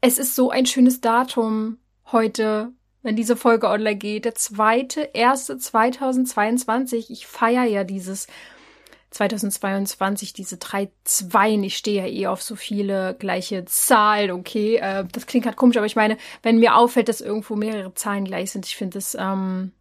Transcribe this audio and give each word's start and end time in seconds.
es 0.00 0.18
ist 0.18 0.34
so 0.34 0.50
ein 0.50 0.66
schönes 0.66 1.00
Datum 1.00 1.78
heute, 2.12 2.72
wenn 3.02 3.16
diese 3.16 3.36
Folge 3.36 3.68
online 3.68 3.96
geht. 3.96 4.24
Der 4.24 4.34
zweite, 4.34 5.10
erste 5.14 5.58
2022. 5.58 7.10
Ich 7.10 7.26
feiere 7.26 7.64
ja 7.64 7.84
dieses 7.84 8.26
2022, 9.10 10.32
diese 10.32 10.56
drei 10.56 10.90
Zweien. 11.04 11.64
Ich 11.64 11.76
stehe 11.76 12.02
ja 12.02 12.08
eh 12.08 12.26
auf 12.28 12.42
so 12.42 12.56
viele 12.56 13.14
gleiche 13.18 13.64
Zahlen, 13.64 14.30
okay. 14.30 14.76
Äh, 14.76 15.04
das 15.10 15.26
klingt 15.26 15.46
halt 15.46 15.56
komisch, 15.56 15.76
aber 15.76 15.86
ich 15.86 15.96
meine, 15.96 16.16
wenn 16.42 16.58
mir 16.58 16.76
auffällt, 16.76 17.08
dass 17.08 17.20
irgendwo 17.20 17.56
mehrere 17.56 17.92
Zahlen 17.94 18.24
gleich 18.24 18.52
sind, 18.52 18.66
ich 18.66 18.76
finde 18.76 18.98
das, 18.98 19.16
ähm, 19.18 19.72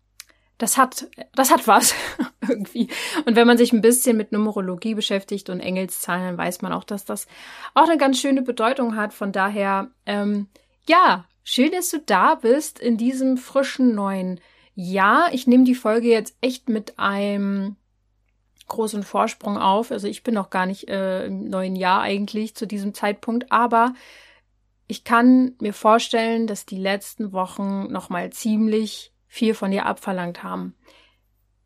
das 0.60 0.78
hat, 0.78 1.08
das 1.34 1.52
hat 1.52 1.68
was 1.68 1.96
irgendwie. 2.48 2.90
Und 3.26 3.36
wenn 3.36 3.48
man 3.48 3.58
sich 3.58 3.74
ein 3.74 3.82
bisschen 3.82 4.16
mit 4.18 4.32
Numerologie 4.32 4.94
beschäftigt 4.94 5.50
und 5.50 5.62
Engelszahlen, 5.62 6.26
dann 6.26 6.38
weiß 6.38 6.62
man 6.62 6.74
auch, 6.74 6.84
dass 6.84 7.06
das 7.06 7.26
auch 7.74 7.88
eine 7.88 7.98
ganz 7.98 8.20
schöne 8.20 8.44
Bedeutung 8.44 8.96
hat. 8.96 9.14
Von 9.14 9.32
daher, 9.32 9.90
ähm, 10.06 10.48
ja, 10.88 11.26
schön, 11.44 11.72
dass 11.72 11.90
du 11.90 12.00
da 12.00 12.36
bist 12.36 12.78
in 12.78 12.98
diesem 12.98 13.38
frischen 13.38 13.96
neuen 13.96 14.40
Jahr. 14.76 15.34
Ich 15.34 15.48
nehme 15.48 15.64
die 15.64 15.76
Folge 15.76 16.10
jetzt 16.10 16.36
echt 16.42 16.70
mit 16.70 17.00
einem 17.00 17.78
großen 18.68 19.04
Vorsprung 19.04 19.58
auf. 19.58 19.92
Also 19.92 20.08
ich 20.08 20.24
bin 20.24 20.34
noch 20.34 20.50
gar 20.50 20.66
nicht 20.66 20.90
äh, 20.90 21.26
im 21.26 21.46
neuen 21.46 21.78
Jahr 21.78 22.02
eigentlich 22.02 22.54
zu 22.54 22.68
diesem 22.68 22.94
Zeitpunkt, 22.94 23.52
aber 23.52 23.94
ich 24.88 25.06
kann 25.06 25.54
mir 25.62 25.74
vorstellen, 25.74 26.48
dass 26.48 26.66
die 26.66 26.78
letzten 26.78 27.32
Wochen 27.32 27.92
nochmal 27.92 28.32
ziemlich 28.32 29.14
viel 29.30 29.54
von 29.54 29.72
dir 29.72 29.86
abverlangt 29.86 30.44
haben. 30.44 30.76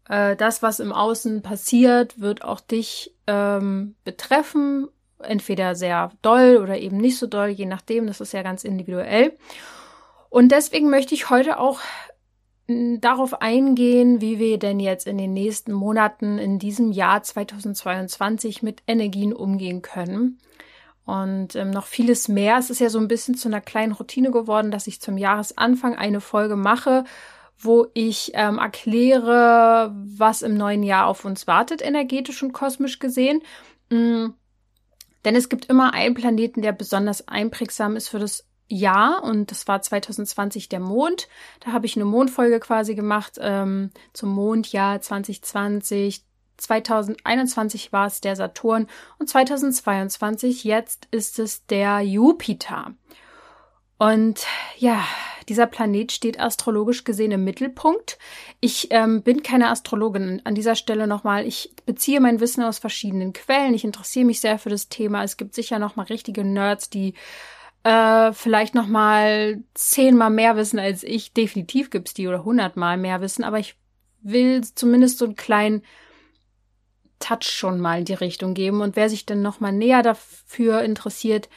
Äh, 0.08 0.36
das, 0.36 0.61
was 0.61 0.80
im 0.80 0.92
Außen 0.94 1.42
passiert, 1.42 2.19
wird 2.19 2.44
auch 2.44 2.59
dich 2.59 3.16
ähm, 3.25 3.95
betreffen, 4.03 4.89
entweder 5.19 5.73
sehr 5.73 6.11
doll 6.22 6.59
oder 6.61 6.78
eben 6.78 6.97
nicht 6.97 7.17
so 7.17 7.25
doll, 7.25 7.47
je 7.47 7.66
nachdem, 7.66 8.06
das 8.06 8.22
ist 8.22 8.34
ja 8.34 8.44
ganz 8.44 8.64
individuell. 8.64 9.36
Und 10.30 10.52
deswegen 10.52 10.89
möchte 10.89 11.16
ich 11.16 11.30
heute 11.30 11.59
auch 11.59 11.80
darauf 12.67 13.41
eingehen, 13.41 14.22
wie 14.22 14.39
wir 14.39 14.58
denn 14.58 14.80
jetzt 14.80 15.06
in 15.06 15.17
den 15.17 15.34
nächsten 15.34 15.73
Monaten 15.73 16.38
in 16.38 16.59
diesem 16.59 16.91
Jahr 16.91 17.22
2022 17.22 18.64
mit 18.64 18.84
Energien 18.88 19.34
umgehen 19.34 19.81
können. 19.81 20.39
Und 21.06 21.56
ähm, 21.58 21.72
noch 21.72 21.86
vieles 21.86 22.30
mehr. 22.30 22.58
Es 22.58 22.69
ist 22.69 22.80
ja 22.80 22.89
so 22.89 22.97
ein 22.97 23.09
bisschen 23.09 23.36
zu 23.36 23.50
einer 23.50 23.59
kleinen 23.59 23.91
Routine 23.91 24.31
geworden, 24.31 24.72
dass 24.72 24.88
ich 24.88 25.02
zum 25.02 25.17
Jahresanfang 25.17 25.95
eine 25.95 26.22
Folge 26.22 26.56
mache, 26.56 27.03
wo 27.64 27.88
ich 27.94 28.31
ähm, 28.33 28.58
erkläre, 28.58 29.94
was 29.95 30.42
im 30.42 30.56
neuen 30.56 30.83
Jahr 30.83 31.08
auf 31.08 31.25
uns 31.25 31.47
wartet, 31.47 31.81
energetisch 31.81 32.42
und 32.44 32.53
kosmisch 32.53 33.00
gesehen. 33.00 33.42
Mhm. 33.89 34.33
Denn 35.25 35.36
es 35.36 35.50
gibt 35.50 35.66
immer 35.66 35.94
einen 35.94 36.16
Planeten, 36.16 36.61
der 36.61 36.73
besonders 36.73 37.28
einprägsam 37.28 37.95
ist 37.95 38.09
für 38.09 38.19
das 38.19 38.45
Jahr 38.67 39.23
und 39.23 39.52
das 39.52 39.67
war 39.67 39.81
2020 39.81 40.69
der 40.69 40.80
Mond. 40.80 41.28
Da 41.59 41.72
habe 41.72 41.86
ich 41.86 41.95
eine 41.95 42.06
Mondfolge 42.06 42.59
quasi 42.59 42.95
gemacht 42.95 43.38
ähm, 43.39 43.91
zum 44.14 44.30
Mondjahr 44.30 45.02
2020. 45.02 46.25
2021 46.58 47.91
war 47.91 48.07
es 48.07 48.22
der 48.22 48.35
Saturn 48.35 48.88
und 49.19 49.28
2022 49.29 50.63
jetzt 50.63 51.07
ist 51.12 51.40
es 51.40 51.66
der 51.66 52.02
Jupiter. 52.02 52.94
Und 54.03 54.46
ja, 54.80 55.02
dieser 55.47 55.66
Planet 55.66 56.12
steht 56.12 56.38
astrologisch 56.38 57.06
gesehen 57.06 57.31
im 57.31 57.46
Mittelpunkt. 57.46 58.18
Ich 58.59 58.90
ähm, 58.91 59.22
bin 59.22 59.44
keine 59.44 59.69
Astrologin. 59.69 60.41
An 60.44 60.56
dieser 60.56 60.75
Stelle 60.75 61.08
nochmal, 61.08 61.47
ich 61.47 61.74
beziehe 61.86 62.19
mein 62.19 62.41
Wissen 62.41 62.64
aus 62.64 62.80
verschiedenen 62.80 63.31
Quellen. 63.31 63.74
Ich 63.74 63.86
interessiere 63.86 64.25
mich 64.25 64.41
sehr 64.41 64.59
für 64.59 64.69
das 64.69 64.90
Thema. 64.90 65.24
Es 65.24 65.38
gibt 65.38 65.56
sicher 65.56 65.80
nochmal 65.80 66.08
richtige 66.08 66.44
Nerds, 66.44 66.90
die 66.90 67.14
äh, 67.84 68.34
vielleicht 68.34 68.75
nochmal 68.75 69.64
zehnmal 69.74 70.31
mehr 70.31 70.58
wissen 70.58 70.80
als 70.80 71.03
ich. 71.03 71.31
Definitiv 71.31 71.90
gibt's 71.90 72.14
die 72.14 72.28
oder 72.28 72.44
hundertmal 72.44 72.97
mehr 72.97 73.22
wissen. 73.22 73.46
Aber 73.46 73.59
ich 73.59 73.78
will 74.22 74.66
zumindest 74.75 75.18
so 75.18 75.24
einen 75.24 75.38
kleinen 75.38 75.81
Touch 77.20 77.44
schon 77.44 77.80
mal 77.80 78.00
in 78.00 78.06
die 78.06 78.16
Richtung 78.16 78.53
geben. 78.53 78.81
Und 78.81 78.97
wer 78.97 79.09
sich 79.09 79.25
dann 79.25 79.41
nochmal 79.41 79.72
näher 79.72 80.02
dafür 80.02 80.81
interessiert, 80.81 81.47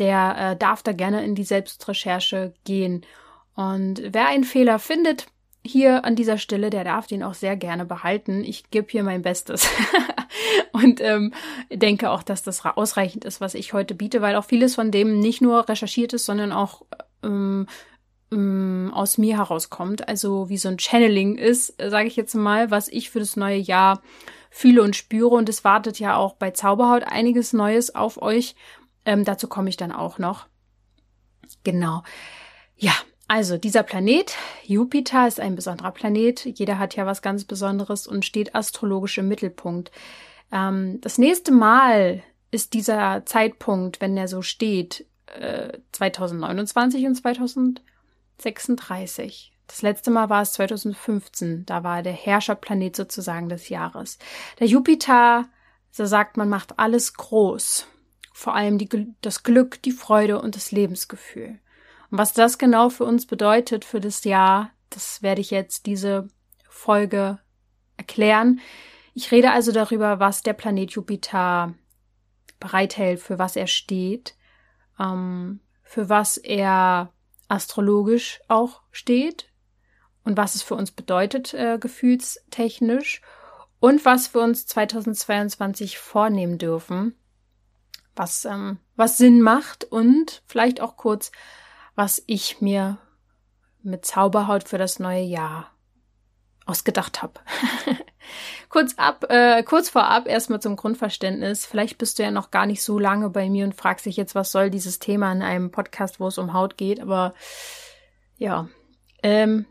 der 0.00 0.36
äh, 0.38 0.56
darf 0.56 0.82
da 0.82 0.92
gerne 0.92 1.24
in 1.24 1.34
die 1.34 1.44
Selbstrecherche 1.44 2.54
gehen. 2.64 3.06
Und 3.54 4.02
wer 4.10 4.26
einen 4.26 4.44
Fehler 4.44 4.78
findet, 4.78 5.26
hier 5.62 6.04
an 6.04 6.16
dieser 6.16 6.38
Stelle, 6.38 6.70
der 6.70 6.84
darf 6.84 7.06
den 7.06 7.22
auch 7.22 7.34
sehr 7.34 7.54
gerne 7.56 7.84
behalten. 7.84 8.42
Ich 8.44 8.70
gebe 8.70 8.90
hier 8.90 9.02
mein 9.02 9.22
Bestes 9.22 9.68
und 10.72 11.00
ähm, 11.00 11.34
denke 11.70 12.10
auch, 12.10 12.22
dass 12.22 12.42
das 12.42 12.64
ausreichend 12.64 13.24
ist, 13.24 13.40
was 13.40 13.54
ich 13.54 13.72
heute 13.72 13.94
biete, 13.94 14.22
weil 14.22 14.36
auch 14.36 14.44
vieles 14.44 14.74
von 14.74 14.90
dem 14.90 15.20
nicht 15.20 15.42
nur 15.42 15.68
recherchiert 15.68 16.14
ist, 16.14 16.24
sondern 16.24 16.52
auch 16.52 16.82
ähm, 17.22 17.66
ähm, 18.32 18.90
aus 18.94 19.18
mir 19.18 19.36
herauskommt. 19.36 20.08
Also 20.08 20.48
wie 20.48 20.56
so 20.56 20.68
ein 20.68 20.78
Channeling 20.78 21.36
ist, 21.36 21.74
sage 21.78 22.08
ich 22.08 22.16
jetzt 22.16 22.34
mal, 22.34 22.70
was 22.70 22.88
ich 22.88 23.10
für 23.10 23.18
das 23.18 23.36
neue 23.36 23.58
Jahr 23.58 24.00
fühle 24.50 24.82
und 24.82 24.96
spüre. 24.96 25.34
Und 25.34 25.48
es 25.48 25.64
wartet 25.64 25.98
ja 25.98 26.16
auch 26.16 26.34
bei 26.34 26.52
Zauberhaut 26.52 27.04
einiges 27.04 27.52
Neues 27.52 27.94
auf 27.94 28.20
euch. 28.22 28.54
Ähm, 29.10 29.24
dazu 29.24 29.48
komme 29.48 29.68
ich 29.68 29.76
dann 29.76 29.90
auch 29.90 30.20
noch. 30.20 30.46
Genau. 31.64 32.04
Ja, 32.76 32.92
also 33.26 33.58
dieser 33.58 33.82
Planet, 33.82 34.36
Jupiter, 34.62 35.26
ist 35.26 35.40
ein 35.40 35.56
besonderer 35.56 35.90
Planet. 35.90 36.44
Jeder 36.44 36.78
hat 36.78 36.94
ja 36.94 37.06
was 37.06 37.20
ganz 37.20 37.44
Besonderes 37.44 38.06
und 38.06 38.24
steht 38.24 38.54
astrologisch 38.54 39.18
im 39.18 39.26
Mittelpunkt. 39.26 39.90
Ähm, 40.52 41.00
das 41.00 41.18
nächste 41.18 41.50
Mal 41.50 42.22
ist 42.52 42.72
dieser 42.72 43.26
Zeitpunkt, 43.26 44.00
wenn 44.00 44.16
er 44.16 44.28
so 44.28 44.42
steht, 44.42 45.06
äh, 45.26 45.76
2029 45.90 47.06
und 47.06 47.16
2036. 47.16 49.52
Das 49.66 49.82
letzte 49.82 50.12
Mal 50.12 50.30
war 50.30 50.42
es 50.42 50.52
2015. 50.52 51.66
Da 51.66 51.82
war 51.82 52.04
der 52.04 52.12
Herrscherplanet 52.12 52.94
sozusagen 52.94 53.48
des 53.48 53.70
Jahres. 53.70 54.18
Der 54.60 54.68
Jupiter, 54.68 55.48
so 55.90 56.06
sagt 56.06 56.36
man, 56.36 56.48
macht 56.48 56.78
alles 56.78 57.14
groß. 57.14 57.88
Vor 58.40 58.54
allem 58.54 58.78
die, 58.78 58.88
das 59.20 59.42
Glück, 59.42 59.82
die 59.82 59.92
Freude 59.92 60.40
und 60.40 60.56
das 60.56 60.72
Lebensgefühl. 60.72 61.58
Und 62.10 62.16
was 62.16 62.32
das 62.32 62.56
genau 62.56 62.88
für 62.88 63.04
uns 63.04 63.26
bedeutet 63.26 63.84
für 63.84 64.00
das 64.00 64.24
Jahr, 64.24 64.70
das 64.88 65.20
werde 65.20 65.42
ich 65.42 65.50
jetzt 65.50 65.84
diese 65.84 66.26
Folge 66.66 67.38
erklären. 67.98 68.60
Ich 69.12 69.30
rede 69.30 69.50
also 69.50 69.72
darüber, 69.72 70.20
was 70.20 70.42
der 70.42 70.54
Planet 70.54 70.92
Jupiter 70.92 71.74
bereithält, 72.58 73.20
für 73.20 73.38
was 73.38 73.56
er 73.56 73.66
steht, 73.66 74.36
ähm, 74.98 75.60
für 75.82 76.08
was 76.08 76.38
er 76.38 77.12
astrologisch 77.48 78.40
auch 78.48 78.80
steht 78.90 79.52
und 80.24 80.38
was 80.38 80.54
es 80.54 80.62
für 80.62 80.76
uns 80.76 80.92
bedeutet, 80.92 81.52
äh, 81.52 81.76
gefühlstechnisch 81.78 83.20
und 83.80 84.06
was 84.06 84.32
wir 84.32 84.40
uns 84.40 84.64
2022 84.66 85.98
vornehmen 85.98 86.56
dürfen, 86.56 87.19
was, 88.20 88.44
ähm, 88.44 88.76
was 88.96 89.16
Sinn 89.16 89.40
macht 89.40 89.84
und 89.84 90.42
vielleicht 90.46 90.82
auch 90.82 90.98
kurz, 90.98 91.32
was 91.94 92.22
ich 92.26 92.60
mir 92.60 92.98
mit 93.82 94.04
Zauberhaut 94.04 94.68
für 94.68 94.76
das 94.76 94.98
neue 94.98 95.22
Jahr 95.22 95.70
ausgedacht 96.66 97.22
habe. 97.22 97.40
kurz 98.68 98.92
ab, 98.98 99.24
äh, 99.30 99.62
kurz 99.62 99.88
vorab 99.88 100.28
erstmal 100.28 100.60
zum 100.60 100.76
Grundverständnis. 100.76 101.64
Vielleicht 101.64 101.96
bist 101.96 102.18
du 102.18 102.22
ja 102.22 102.30
noch 102.30 102.50
gar 102.50 102.66
nicht 102.66 102.82
so 102.82 102.98
lange 102.98 103.30
bei 103.30 103.48
mir 103.48 103.64
und 103.64 103.74
fragst 103.74 104.04
dich 104.04 104.18
jetzt, 104.18 104.34
was 104.34 104.52
soll 104.52 104.68
dieses 104.68 104.98
Thema 104.98 105.32
in 105.32 105.40
einem 105.40 105.70
Podcast, 105.70 106.20
wo 106.20 106.26
es 106.28 106.36
um 106.36 106.52
Haut 106.52 106.76
geht. 106.76 107.00
Aber 107.00 107.32
ja, 108.36 108.68
ähm, 109.22 109.64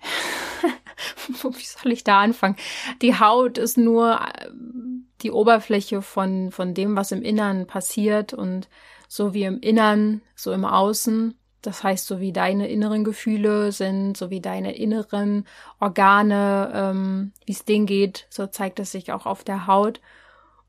wie 1.42 1.66
soll 1.66 1.92
ich 1.92 2.02
da 2.02 2.20
anfangen? 2.20 2.56
Die 3.02 3.20
Haut 3.20 3.58
ist 3.58 3.76
nur 3.76 4.20
die 5.22 5.30
Oberfläche 5.30 6.02
von 6.02 6.50
von 6.50 6.74
dem, 6.74 6.96
was 6.96 7.12
im 7.12 7.22
Innern 7.22 7.66
passiert 7.66 8.32
und 8.32 8.68
so 9.08 9.34
wie 9.34 9.44
im 9.44 9.60
Innern, 9.60 10.22
so 10.34 10.52
im 10.52 10.64
Außen. 10.64 11.34
Das 11.62 11.82
heißt, 11.82 12.06
so 12.06 12.20
wie 12.20 12.32
deine 12.32 12.68
inneren 12.68 13.04
Gefühle 13.04 13.72
sind, 13.72 14.16
so 14.16 14.30
wie 14.30 14.40
deine 14.40 14.76
inneren 14.76 15.46
Organe, 15.78 16.70
ähm, 16.72 17.32
wie 17.44 17.52
es 17.52 17.64
denen 17.64 17.86
geht, 17.86 18.26
so 18.30 18.46
zeigt 18.46 18.78
es 18.80 18.92
sich 18.92 19.12
auch 19.12 19.26
auf 19.26 19.44
der 19.44 19.66
Haut. 19.66 20.00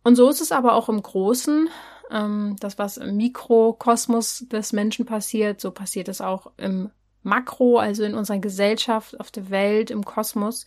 Und 0.03 0.15
so 0.15 0.29
ist 0.29 0.41
es 0.41 0.51
aber 0.51 0.73
auch 0.73 0.89
im 0.89 1.01
Großen. 1.01 1.69
Ähm, 2.09 2.55
das, 2.59 2.77
was 2.77 2.97
im 2.97 3.15
Mikrokosmos 3.15 4.45
des 4.51 4.73
Menschen 4.73 5.05
passiert, 5.05 5.61
so 5.61 5.71
passiert 5.71 6.09
es 6.09 6.19
auch 6.19 6.51
im 6.57 6.89
Makro, 7.23 7.77
also 7.77 8.03
in 8.03 8.15
unserer 8.15 8.39
Gesellschaft, 8.39 9.19
auf 9.19 9.31
der 9.31 9.49
Welt, 9.49 9.91
im 9.91 10.03
Kosmos. 10.03 10.65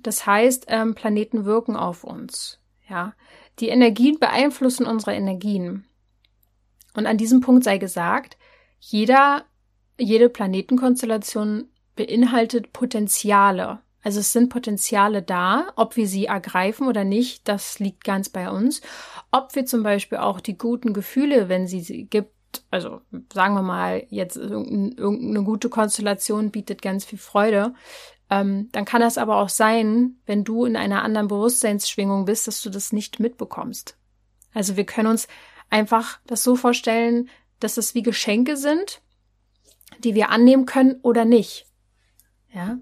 Das 0.00 0.26
heißt, 0.26 0.64
ähm, 0.68 0.94
Planeten 0.94 1.44
wirken 1.44 1.76
auf 1.76 2.02
uns. 2.02 2.58
Ja, 2.88 3.14
die 3.60 3.68
Energien 3.68 4.18
beeinflussen 4.18 4.86
unsere 4.86 5.14
Energien. 5.14 5.86
Und 6.94 7.06
an 7.06 7.16
diesem 7.18 7.40
Punkt 7.40 7.64
sei 7.64 7.78
gesagt, 7.78 8.36
jeder, 8.78 9.44
jede 9.98 10.28
Planetenkonstellation 10.28 11.68
beinhaltet 11.96 12.72
Potenziale. 12.72 13.80
Also 14.02 14.20
es 14.20 14.32
sind 14.32 14.50
Potenziale 14.50 15.22
da, 15.22 15.72
ob 15.76 15.96
wir 15.96 16.06
sie 16.06 16.26
ergreifen 16.26 16.86
oder 16.86 17.04
nicht, 17.04 17.48
das 17.48 17.78
liegt 17.78 18.04
ganz 18.04 18.28
bei 18.28 18.50
uns. 18.50 18.82
Ob 19.32 19.54
wir 19.54 19.64
zum 19.64 19.82
Beispiel 19.82 20.18
auch 20.18 20.40
die 20.40 20.58
guten 20.58 20.92
Gefühle, 20.92 21.48
wenn 21.48 21.66
sie 21.66 21.80
sie 21.80 22.04
gibt, 22.04 22.34
also 22.70 23.00
sagen 23.32 23.54
wir 23.54 23.62
mal, 23.62 24.04
jetzt 24.10 24.36
irgendeine 24.36 25.42
gute 25.42 25.70
Konstellation 25.70 26.50
bietet 26.50 26.82
ganz 26.82 27.06
viel 27.06 27.18
Freude, 27.18 27.72
ähm, 28.40 28.68
dann 28.72 28.84
kann 28.84 29.00
das 29.00 29.18
aber 29.18 29.36
auch 29.36 29.48
sein, 29.48 30.16
wenn 30.26 30.44
du 30.44 30.64
in 30.64 30.76
einer 30.76 31.02
anderen 31.02 31.28
Bewusstseinsschwingung 31.28 32.24
bist, 32.24 32.46
dass 32.46 32.62
du 32.62 32.70
das 32.70 32.92
nicht 32.92 33.20
mitbekommst. 33.20 33.96
Also 34.52 34.76
wir 34.76 34.84
können 34.84 35.08
uns 35.08 35.28
einfach 35.70 36.18
das 36.26 36.42
so 36.42 36.56
vorstellen, 36.56 37.28
dass 37.60 37.76
es 37.76 37.94
wie 37.94 38.02
Geschenke 38.02 38.56
sind, 38.56 39.02
die 39.98 40.14
wir 40.14 40.30
annehmen 40.30 40.66
können 40.66 41.00
oder 41.02 41.24
nicht. 41.24 41.66
Ja. 42.52 42.78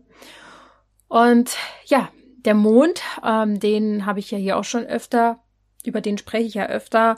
Und 1.08 1.56
ja, 1.87 2.10
der 2.44 2.54
Mond, 2.54 3.02
ähm, 3.25 3.60
den 3.60 4.06
habe 4.06 4.20
ich 4.20 4.31
ja 4.31 4.38
hier 4.38 4.56
auch 4.56 4.64
schon 4.64 4.84
öfter, 4.84 5.43
über 5.84 6.00
den 6.00 6.19
spreche 6.19 6.46
ich 6.46 6.54
ja 6.54 6.66
öfter, 6.66 7.16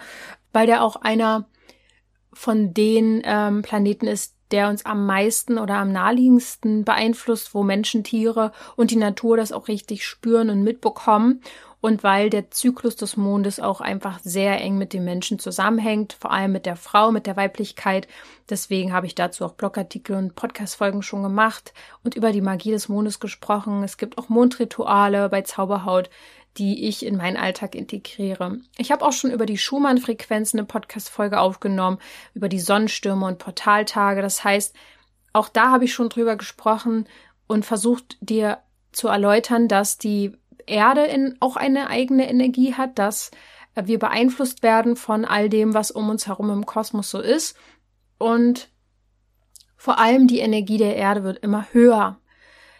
weil 0.52 0.66
der 0.66 0.82
auch 0.82 0.96
einer 0.96 1.48
von 2.32 2.74
den 2.74 3.22
ähm, 3.24 3.62
Planeten 3.62 4.06
ist, 4.06 4.33
der 4.54 4.68
uns 4.68 4.86
am 4.86 5.04
meisten 5.04 5.58
oder 5.58 5.78
am 5.78 5.90
naheliegendsten 5.90 6.84
beeinflusst, 6.84 7.56
wo 7.56 7.64
Menschen, 7.64 8.04
Tiere 8.04 8.52
und 8.76 8.92
die 8.92 8.96
Natur 8.96 9.36
das 9.36 9.50
auch 9.50 9.66
richtig 9.66 10.06
spüren 10.06 10.48
und 10.48 10.62
mitbekommen 10.62 11.40
und 11.80 12.04
weil 12.04 12.30
der 12.30 12.52
Zyklus 12.52 12.94
des 12.94 13.16
Mondes 13.16 13.58
auch 13.58 13.80
einfach 13.80 14.20
sehr 14.22 14.60
eng 14.60 14.78
mit 14.78 14.92
dem 14.92 15.04
Menschen 15.04 15.40
zusammenhängt, 15.40 16.12
vor 16.12 16.30
allem 16.30 16.52
mit 16.52 16.66
der 16.66 16.76
Frau, 16.76 17.10
mit 17.10 17.26
der 17.26 17.36
Weiblichkeit. 17.36 18.06
Deswegen 18.48 18.92
habe 18.92 19.06
ich 19.06 19.16
dazu 19.16 19.44
auch 19.44 19.54
Blogartikel 19.54 20.14
und 20.14 20.36
Podcastfolgen 20.36 21.02
schon 21.02 21.24
gemacht 21.24 21.74
und 22.04 22.14
über 22.14 22.30
die 22.30 22.40
Magie 22.40 22.70
des 22.70 22.88
Mondes 22.88 23.18
gesprochen. 23.18 23.82
Es 23.82 23.96
gibt 23.96 24.18
auch 24.18 24.28
Mondrituale 24.28 25.28
bei 25.28 25.42
Zauberhaut, 25.42 26.10
die 26.56 26.86
ich 26.88 27.04
in 27.04 27.16
meinen 27.16 27.36
Alltag 27.36 27.74
integriere. 27.74 28.58
Ich 28.76 28.92
habe 28.92 29.04
auch 29.04 29.12
schon 29.12 29.32
über 29.32 29.46
die 29.46 29.58
Schumann-Frequenzen 29.58 30.58
eine 30.58 30.66
Podcast-Folge 30.66 31.40
aufgenommen, 31.40 31.98
über 32.34 32.48
die 32.48 32.60
Sonnenstürme 32.60 33.26
und 33.26 33.38
Portaltage. 33.38 34.22
Das 34.22 34.44
heißt, 34.44 34.74
auch 35.32 35.48
da 35.48 35.70
habe 35.70 35.84
ich 35.84 35.92
schon 35.92 36.08
drüber 36.08 36.36
gesprochen 36.36 37.08
und 37.48 37.66
versucht 37.66 38.16
dir 38.20 38.58
zu 38.92 39.08
erläutern, 39.08 39.66
dass 39.66 39.98
die 39.98 40.36
Erde 40.66 41.04
in, 41.04 41.36
auch 41.40 41.56
eine 41.56 41.88
eigene 41.88 42.28
Energie 42.28 42.74
hat, 42.74 42.98
dass 42.98 43.32
äh, 43.74 43.86
wir 43.86 43.98
beeinflusst 43.98 44.62
werden 44.62 44.96
von 44.96 45.24
all 45.24 45.48
dem, 45.48 45.74
was 45.74 45.90
um 45.90 46.08
uns 46.08 46.28
herum 46.28 46.50
im 46.50 46.66
Kosmos 46.66 47.10
so 47.10 47.20
ist. 47.20 47.56
Und 48.18 48.70
vor 49.76 49.98
allem 49.98 50.28
die 50.28 50.38
Energie 50.38 50.78
der 50.78 50.96
Erde 50.96 51.24
wird 51.24 51.38
immer 51.38 51.66
höher. 51.72 52.18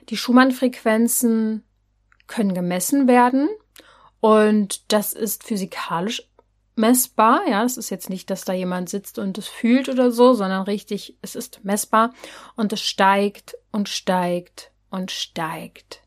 Die 0.09 0.17
Schumann-Frequenzen 0.17 1.65
können 2.27 2.55
gemessen 2.55 3.09
werden 3.09 3.49
und 4.25 4.91
das 4.91 5.13
ist 5.13 5.45
physikalisch 5.45 6.23
messbar. 6.77 7.43
Ja, 7.47 7.63
es 7.63 7.77
ist 7.77 7.91
jetzt 7.91 8.09
nicht, 8.09 8.31
dass 8.31 8.47
da 8.47 8.55
jemand 8.55 8.89
sitzt 8.89 9.19
und 9.19 9.37
es 9.37 9.49
fühlt 9.49 9.91
oder 9.91 10.11
so, 10.11 10.33
sondern 10.33 10.63
richtig, 10.63 11.19
es 11.21 11.37
ist 11.37 11.63
messbar 11.63 12.15
und 12.57 12.73
es 12.73 12.81
steigt 12.81 13.55
und 13.71 13.91
steigt 13.91 14.73
und 14.89 15.11
steigt. 15.11 16.01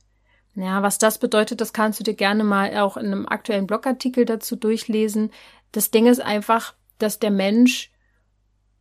Ja, 0.55 0.81
was 0.81 0.97
das 0.97 1.19
bedeutet, 1.19 1.61
das 1.61 1.73
kannst 1.73 1.99
du 1.99 2.03
dir 2.03 2.15
gerne 2.15 2.43
mal 2.43 2.75
auch 2.79 2.97
in 2.97 3.05
einem 3.05 3.27
aktuellen 3.27 3.67
Blogartikel 3.67 4.25
dazu 4.25 4.55
durchlesen. 4.55 5.29
Das 5.71 5.91
Ding 5.91 6.07
ist 6.07 6.19
einfach, 6.19 6.73
dass 6.97 7.19
der 7.19 7.29
Mensch 7.29 7.91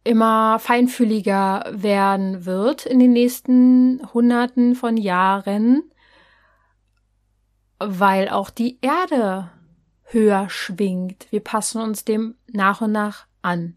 immer 0.03 0.59
feinfühliger 0.61 1.67
werden 1.73 2.47
wird 2.47 2.87
in 2.87 3.01
den 3.01 3.13
nächsten 3.13 4.01
Hunderten 4.15 4.75
von 4.75 4.97
Jahren, 4.97 5.83
weil 7.79 8.29
auch 8.29 8.51
die 8.51 8.79
Erde 8.81 9.51
höher 10.05 10.49
schwingt. 10.49 11.27
Wir 11.31 11.41
passen 11.41 11.81
uns 11.81 12.05
dem 12.05 12.37
nach 12.47 12.81
und 12.81 12.93
nach 12.93 13.27
an. 13.43 13.77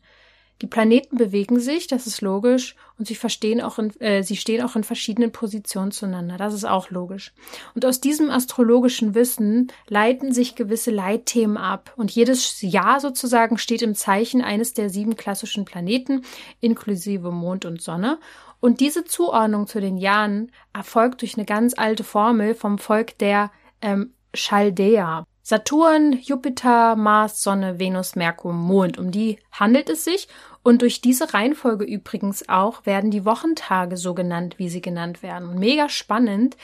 Die 0.62 0.68
Planeten 0.68 1.16
bewegen 1.16 1.60
sich, 1.60 1.88
das 1.88 2.06
ist 2.06 2.20
logisch, 2.20 2.76
und 2.98 3.08
sie 3.08 3.16
verstehen 3.16 3.62
auch 3.62 3.80
in, 3.80 3.98
äh, 4.02 4.24
sie 4.24 4.36
stehen 4.36 4.62
auch 4.62 4.76
in 4.76 4.84
verschiedenen 4.84 5.32
Positionen 5.32 5.92
zueinander. 5.92 6.36
Das 6.36 6.54
ist 6.54 6.66
auch 6.66 6.90
logisch. 6.90 7.34
Und 7.76 7.86
aus 7.86 8.02
diesem 8.02 8.30
astrologischen 8.30 9.16
Wissen 9.16 9.72
leiten 9.88 10.34
sich 10.34 10.56
gewisse 10.56 10.92
Leitthemen 10.92 11.56
ab. 11.56 11.94
Und 11.96 12.12
jedes 12.12 12.62
Jahr 12.62 13.00
sozusagen 13.00 13.58
steht 13.58 13.82
im 13.82 13.96
Zeichen 13.96 14.42
eines 14.42 14.74
der 14.74 14.90
sieben 14.90 15.16
klassischen 15.16 15.64
Planeten, 15.64 16.24
inklusive 16.60 17.32
Mond 17.32 17.64
und 17.64 17.82
Sonne. 17.82 18.20
Und 18.60 18.82
diese 18.82 19.06
Zuordnung 19.06 19.66
zu 19.66 19.80
den 19.80 19.98
Jahren 19.98 20.52
erfolgt 20.74 21.22
durch 21.22 21.38
eine 21.38 21.46
ganz 21.46 21.74
alte 21.78 22.04
Formel 22.04 22.54
vom 22.54 22.80
Volk 22.80 23.18
der 23.20 23.50
ähm, 23.82 24.14
Chaldea. 24.34 25.26
Saturn, 25.42 26.14
Jupiter, 26.22 26.96
Mars, 26.96 27.42
Sonne, 27.42 27.80
Venus, 27.80 28.16
Merkur, 28.16 28.54
Mond. 28.54 29.00
Um 29.00 29.10
die 29.10 29.40
handelt 29.52 29.90
es 29.90 30.04
sich. 30.04 30.28
Und 30.62 30.84
durch 30.84 31.02
diese 31.02 31.34
Reihenfolge 31.34 31.86
übrigens 31.86 32.48
auch 32.50 32.86
werden 32.86 33.10
die 33.10 33.26
Wochentage 33.26 33.98
so 33.98 34.14
genannt, 34.14 34.60
wie 34.60 34.70
sie 34.70 34.82
genannt 34.82 35.24
werden. 35.24 35.58
Mega 35.58 35.90
spannend. 35.90 36.56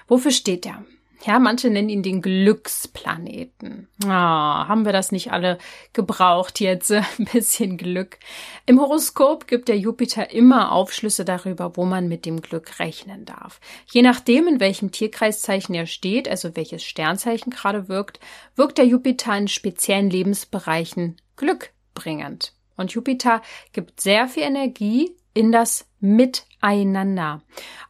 Wofür 0.09 0.33
steht 0.33 0.65
der? 0.65 0.85
Ja, 1.27 1.39
manche 1.39 1.69
nennen 1.69 1.91
ihn 1.91 2.03
den 2.03 2.23
Glücksplaneten. 2.23 3.89
Ah, 4.07 4.67
haben 4.69 4.87
wir 4.87 4.93
das 4.93 5.13
nicht 5.13 5.33
alle 5.33 5.59
gebraucht 5.93 6.61
jetzt? 6.61 6.91
Ein 6.93 7.05
bisschen 7.31 7.77
Glück. 7.77 8.19
Im 8.65 8.81
Horoskop 8.81 9.47
gibt 9.47 9.69
der 9.69 9.77
Jupiter 9.77 10.31
immer 10.31 10.73
Aufschlüsse 10.73 11.27
darüber, 11.27 11.77
wo 11.77 11.85
man 11.85 12.09
mit 12.09 12.25
dem 12.25 12.41
Glück 12.41 12.79
rechnen 12.79 13.27
darf. 13.27 13.61
Je 13.93 14.01
nachdem, 14.01 14.49
in 14.49 14.61
welchem 14.61 14.93
Tierkreiszeichen 14.93 15.75
er 15.75 15.87
steht, 15.87 16.27
also 16.27 16.57
welches 16.57 16.83
Sternzeichen 16.85 17.51
gerade 17.51 17.89
wirkt, 17.89 18.19
wirkt 18.57 18.79
der 18.79 18.87
Jupiter 18.87 19.37
in 19.37 19.49
speziellen 19.49 20.09
Lebensbereichen 20.09 21.17
glückbringend. 21.37 22.55
Und 22.79 22.93
Jupiter 22.93 23.43
gibt 23.75 24.01
sehr 24.01 24.27
viel 24.27 24.45
Energie 24.45 25.15
in 25.35 25.53
das 25.53 25.87
Miteinander. 26.01 27.43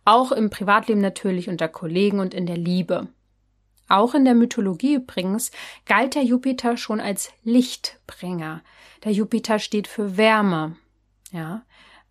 Auch 0.05 0.33
im 0.33 0.51
Privatleben 0.51 1.01
natürlich 1.01 1.49
unter 1.49 1.69
Kollegen 1.69 2.19
und 2.19 2.35
in 2.35 2.47
der 2.47 2.57
Liebe. 2.57 3.07
Auch 3.91 4.15
in 4.15 4.25
der 4.25 4.37
Mythologie 4.37 4.95
übrigens 4.95 5.51
galt 5.85 6.15
der 6.15 6.23
Jupiter 6.23 6.77
schon 6.77 7.01
als 7.01 7.33
Lichtbringer. 7.43 8.63
Der 9.03 9.11
Jupiter 9.11 9.59
steht 9.59 9.89
für 9.89 10.17
Wärme. 10.17 10.77
Ja, 11.33 11.63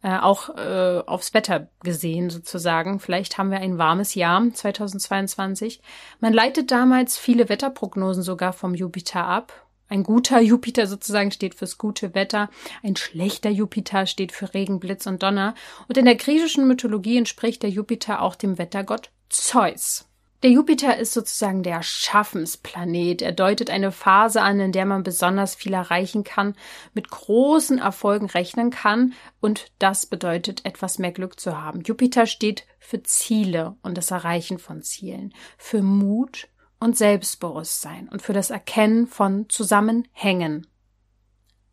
äh, 0.01 0.17
auch 0.17 0.49
äh, 0.57 1.01
aufs 1.05 1.33
Wetter 1.33 1.69
gesehen 1.81 2.29
sozusagen. 2.29 2.99
Vielleicht 2.99 3.37
haben 3.37 3.49
wir 3.49 3.59
ein 3.59 3.77
warmes 3.77 4.13
Jahr 4.13 4.41
2022. 4.53 5.81
Man 6.19 6.33
leitet 6.33 6.71
damals 6.71 7.17
viele 7.17 7.47
Wetterprognosen 7.47 8.23
sogar 8.23 8.51
vom 8.51 8.75
Jupiter 8.75 9.25
ab. 9.25 9.65
Ein 9.87 10.03
guter 10.03 10.39
Jupiter 10.41 10.85
sozusagen 10.85 11.31
steht 11.31 11.55
fürs 11.55 11.77
gute 11.77 12.13
Wetter, 12.13 12.49
ein 12.83 12.97
schlechter 12.97 13.49
Jupiter 13.49 14.05
steht 14.05 14.33
für 14.33 14.53
Regen, 14.53 14.81
Blitz 14.81 15.07
und 15.07 15.23
Donner. 15.23 15.55
Und 15.87 15.97
in 15.97 16.03
der 16.03 16.15
griechischen 16.15 16.67
Mythologie 16.67 17.17
entspricht 17.17 17.63
der 17.63 17.69
Jupiter 17.69 18.21
auch 18.21 18.35
dem 18.35 18.57
Wettergott 18.57 19.11
Zeus. 19.29 20.08
Der 20.41 20.51
Jupiter 20.51 20.95
ist 20.97 21.13
sozusagen 21.13 21.63
der 21.63 21.83
Schaffensplanet. 21.83 23.21
Er 23.21 23.33
deutet 23.33 23.69
eine 23.69 23.91
Phase 23.91 24.41
an, 24.41 24.61
in 24.61 24.71
der 24.71 24.85
man 24.85 25.03
besonders 25.03 25.53
viel 25.53 25.73
erreichen 25.73 26.23
kann, 26.23 26.55
mit 26.93 27.09
großen 27.09 27.79
Erfolgen 27.79 28.27
rechnen 28.27 28.69
kann 28.69 29.13
und 29.41 29.71
das 29.79 30.05
bedeutet, 30.05 30.65
etwas 30.65 30.97
mehr 30.97 31.11
Glück 31.11 31.39
zu 31.39 31.61
haben. 31.61 31.81
Jupiter 31.81 32.25
steht 32.25 32.65
für 32.79 33.03
Ziele 33.03 33.75
und 33.81 33.97
das 33.97 34.11
Erreichen 34.11 34.59
von 34.59 34.81
Zielen, 34.81 35.33
für 35.57 35.81
Mut 35.81 36.47
und 36.79 36.97
Selbstbewusstsein 36.97 38.07
und 38.07 38.21
für 38.21 38.33
das 38.33 38.49
Erkennen 38.49 39.07
von 39.07 39.49
Zusammenhängen. 39.49 40.67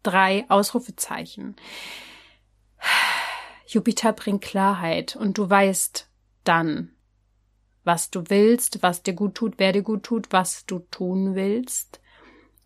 Drei 0.02 0.44
Ausrufezeichen. 0.48 1.54
Jupiter 3.68 4.12
bringt 4.12 4.42
Klarheit 4.42 5.14
und 5.14 5.38
du 5.38 5.48
weißt 5.48 6.08
dann, 6.42 6.95
was 7.86 8.10
du 8.10 8.24
willst, 8.28 8.82
was 8.82 9.02
dir 9.02 9.14
gut 9.14 9.36
tut, 9.36 9.54
wer 9.58 9.72
dir 9.72 9.82
gut 9.82 10.02
tut, 10.02 10.26
was 10.30 10.66
du 10.66 10.80
tun 10.90 11.34
willst. 11.34 12.00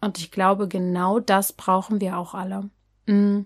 Und 0.00 0.18
ich 0.18 0.30
glaube, 0.30 0.66
genau 0.66 1.20
das 1.20 1.52
brauchen 1.52 2.00
wir 2.00 2.16
auch 2.18 2.34
alle. 2.34 2.70
Mm. 3.06 3.42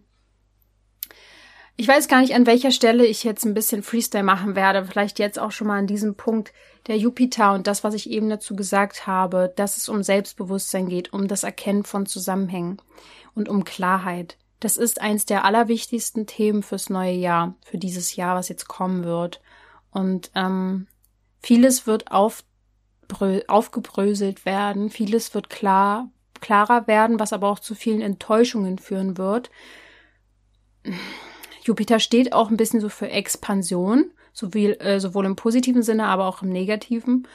Ich 1.77 1.89
weiß 1.89 2.07
gar 2.07 2.21
nicht, 2.21 2.35
an 2.35 2.47
welcher 2.47 2.71
Stelle 2.71 3.05
ich 3.05 3.25
jetzt 3.25 3.45
ein 3.45 3.55
bisschen 3.55 3.83
Freestyle 3.83 4.23
machen 4.23 4.55
werde. 4.55 4.85
Vielleicht 4.85 5.19
jetzt 5.19 5.41
auch 5.41 5.51
schon 5.51 5.67
mal 5.67 5.79
an 5.81 5.89
diesem 5.89 6.15
Punkt 6.15 6.53
der 6.87 6.97
Jupiter 6.97 7.53
und 7.53 7.67
das, 7.67 7.83
was 7.83 7.95
ich 7.95 8.09
eben 8.09 8.29
dazu 8.29 8.55
gesagt 8.55 9.09
habe, 9.09 9.53
dass 9.57 9.77
es 9.77 9.89
um 9.89 10.05
Selbstbewusstsein 10.05 10.89
geht, 10.89 11.13
um 11.13 11.27
das 11.27 11.43
Erkennen 11.43 11.83
von 11.83 12.07
Zusammenhängen 12.07 12.81
und 13.35 13.49
um 13.49 13.65
Klarheit. 13.65 14.39
Das 14.61 14.77
ist 14.77 15.01
eins 15.01 15.27
der 15.27 15.45
allerwichtigsten 15.45 16.27
Themen 16.27 16.63
fürs 16.63 16.91
neue 16.91 17.15
Jahr, 17.15 17.57
für 17.65 17.79
dieses 17.79 18.15
Jahr, 18.15 18.37
was 18.37 18.49
jetzt 18.49 18.69
kommen 18.69 19.03
wird. 19.03 19.41
Und 19.91 20.31
ähm, 20.37 20.87
Vieles 21.45 21.87
wird 21.87 22.11
auf, 22.11 22.43
aufgebröselt 23.49 24.47
werden, 24.47 24.89
vieles 24.89 25.35
wird 25.35 25.51
klar, 25.51 26.09
klarer 26.41 26.87
werden, 26.87 27.21
was 27.21 27.35
aber 27.35 27.51
auch 27.51 27.59
zu 27.59 27.75
vielen 27.75 28.01
Enttäuschungen 28.01 28.79
führen 28.79 29.19
wird. 29.19 29.51
Jupiter 31.63 32.01
steht 32.01 32.33
auch 32.33 32.49
ein 32.49 32.57
bisschen 32.57 32.81
so 32.81 32.89
für 32.89 33.11
Expansion, 33.11 34.11
sowohl, 34.33 34.79
äh, 34.81 34.99
sowohl 35.01 35.27
im 35.27 35.37
positiven 35.37 35.83
Sinne, 35.83 36.07
aber 36.07 36.29
auch 36.29 36.41
im 36.41 36.49
negativen. 36.49 37.29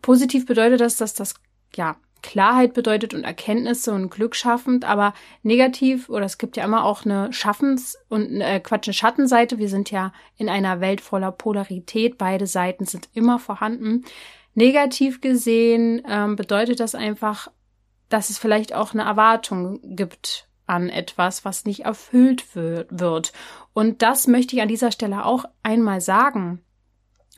Positiv 0.00 0.46
bedeutet 0.46 0.80
das, 0.80 0.96
dass 0.96 1.12
das 1.12 1.34
ja 1.76 1.98
Klarheit 2.22 2.74
bedeutet 2.74 3.14
und 3.14 3.24
Erkenntnisse 3.24 3.92
und 3.92 4.10
Glück 4.10 4.34
schaffend, 4.34 4.84
aber 4.84 5.14
negativ 5.42 6.08
oder 6.08 6.24
es 6.24 6.38
gibt 6.38 6.56
ja 6.56 6.64
immer 6.64 6.84
auch 6.84 7.04
eine 7.04 7.32
Schaffens- 7.32 7.96
und 8.08 8.40
äh, 8.40 8.60
Quatsch, 8.60 8.88
eine 8.88 8.94
Schattenseite. 8.94 9.58
Wir 9.58 9.68
sind 9.68 9.90
ja 9.90 10.12
in 10.36 10.48
einer 10.48 10.80
Welt 10.80 11.00
voller 11.00 11.32
Polarität. 11.32 12.18
Beide 12.18 12.46
Seiten 12.46 12.84
sind 12.84 13.08
immer 13.14 13.38
vorhanden. 13.38 14.04
Negativ 14.54 15.20
gesehen 15.20 16.02
ähm, 16.08 16.36
bedeutet 16.36 16.80
das 16.80 16.94
einfach, 16.94 17.50
dass 18.08 18.30
es 18.30 18.38
vielleicht 18.38 18.74
auch 18.74 18.92
eine 18.92 19.02
Erwartung 19.02 19.80
gibt 19.96 20.48
an 20.66 20.88
etwas, 20.90 21.44
was 21.44 21.64
nicht 21.64 21.84
erfüllt 21.84 22.44
wird. 22.54 23.32
Und 23.72 24.02
das 24.02 24.26
möchte 24.26 24.56
ich 24.56 24.62
an 24.62 24.68
dieser 24.68 24.92
Stelle 24.92 25.24
auch 25.24 25.44
einmal 25.62 26.00
sagen 26.00 26.62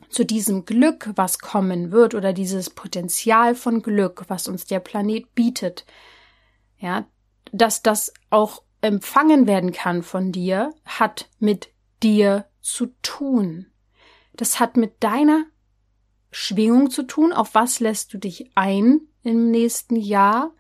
zu 0.08 0.24
diesem 0.24 0.64
Glück, 0.64 1.10
was 1.14 1.38
kommen 1.38 1.92
wird, 1.92 2.14
oder 2.14 2.32
dieses 2.32 2.70
Potenzial 2.70 3.54
von 3.54 3.82
Glück, 3.82 4.24
was 4.28 4.48
uns 4.48 4.64
der 4.64 4.80
Planet 4.80 5.34
bietet, 5.34 5.84
ja, 6.78 7.06
dass 7.52 7.82
das 7.82 8.12
auch 8.30 8.62
empfangen 8.80 9.46
werden 9.46 9.72
kann 9.72 10.02
von 10.02 10.32
dir, 10.32 10.72
hat 10.84 11.28
mit 11.38 11.68
dir 12.02 12.46
zu 12.60 12.86
tun. 13.02 13.66
Das 14.32 14.58
hat 14.58 14.76
mit 14.76 15.02
deiner 15.02 15.44
Schwingung 16.30 16.90
zu 16.90 17.02
tun. 17.02 17.32
Auf 17.32 17.54
was 17.54 17.80
lässt 17.80 18.14
du 18.14 18.18
dich 18.18 18.50
ein 18.54 19.00
im 19.22 19.50
nächsten 19.50 19.96
Jahr? 19.96 20.52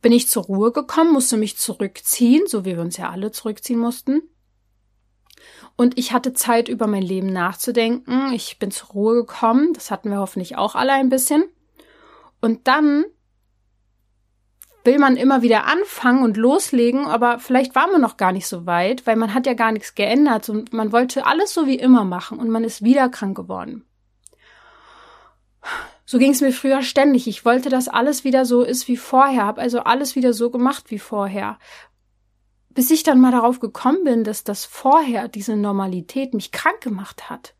bin 0.00 0.12
ich 0.12 0.28
zur 0.28 0.44
Ruhe 0.44 0.72
gekommen, 0.72 1.12
musste 1.12 1.36
mich 1.36 1.56
zurückziehen, 1.56 2.46
so 2.48 2.64
wie 2.64 2.74
wir 2.74 2.80
uns 2.80 2.96
ja 2.96 3.10
alle 3.10 3.30
zurückziehen 3.30 3.78
mussten. 3.78 4.22
Und 5.76 5.98
ich 5.98 6.12
hatte 6.12 6.32
Zeit, 6.32 6.68
über 6.68 6.86
mein 6.86 7.02
Leben 7.02 7.32
nachzudenken. 7.32 8.32
Ich 8.32 8.58
bin 8.58 8.70
zur 8.70 8.88
Ruhe 8.90 9.14
gekommen. 9.14 9.72
Das 9.72 9.90
hatten 9.90 10.10
wir 10.10 10.18
hoffentlich 10.18 10.56
auch 10.56 10.74
alle 10.74 10.92
ein 10.92 11.08
bisschen. 11.08 11.44
Und 12.40 12.66
dann 12.68 13.04
will 14.84 14.98
man 14.98 15.16
immer 15.16 15.42
wieder 15.42 15.64
anfangen 15.66 16.24
und 16.24 16.36
loslegen, 16.36 17.06
aber 17.06 17.38
vielleicht 17.38 17.74
war 17.74 17.86
man 17.86 18.00
noch 18.00 18.16
gar 18.16 18.32
nicht 18.32 18.46
so 18.46 18.66
weit, 18.66 19.06
weil 19.06 19.16
man 19.16 19.32
hat 19.32 19.46
ja 19.46 19.54
gar 19.54 19.72
nichts 19.72 19.94
geändert 19.94 20.48
und 20.48 20.72
man 20.72 20.92
wollte 20.92 21.24
alles 21.24 21.54
so 21.54 21.66
wie 21.66 21.76
immer 21.76 22.04
machen 22.04 22.38
und 22.38 22.50
man 22.50 22.64
ist 22.64 22.82
wieder 22.82 23.08
krank 23.08 23.36
geworden. 23.36 23.84
So 26.04 26.18
ging 26.18 26.32
es 26.32 26.40
mir 26.40 26.52
früher 26.52 26.82
ständig. 26.82 27.28
Ich 27.28 27.44
wollte, 27.44 27.68
dass 27.68 27.88
alles 27.88 28.24
wieder 28.24 28.44
so 28.44 28.62
ist 28.62 28.88
wie 28.88 28.96
vorher, 28.96 29.46
habe 29.46 29.60
also 29.60 29.80
alles 29.80 30.16
wieder 30.16 30.32
so 30.32 30.50
gemacht 30.50 30.90
wie 30.90 30.98
vorher 30.98 31.58
bis 32.74 32.90
ich 32.90 33.02
dann 33.02 33.20
mal 33.20 33.32
darauf 33.32 33.60
gekommen 33.60 34.04
bin, 34.04 34.24
dass 34.24 34.44
das 34.44 34.64
vorher, 34.64 35.28
diese 35.28 35.56
Normalität, 35.56 36.34
mich 36.34 36.52
krank 36.52 36.80
gemacht 36.80 37.30
hat. 37.30 37.54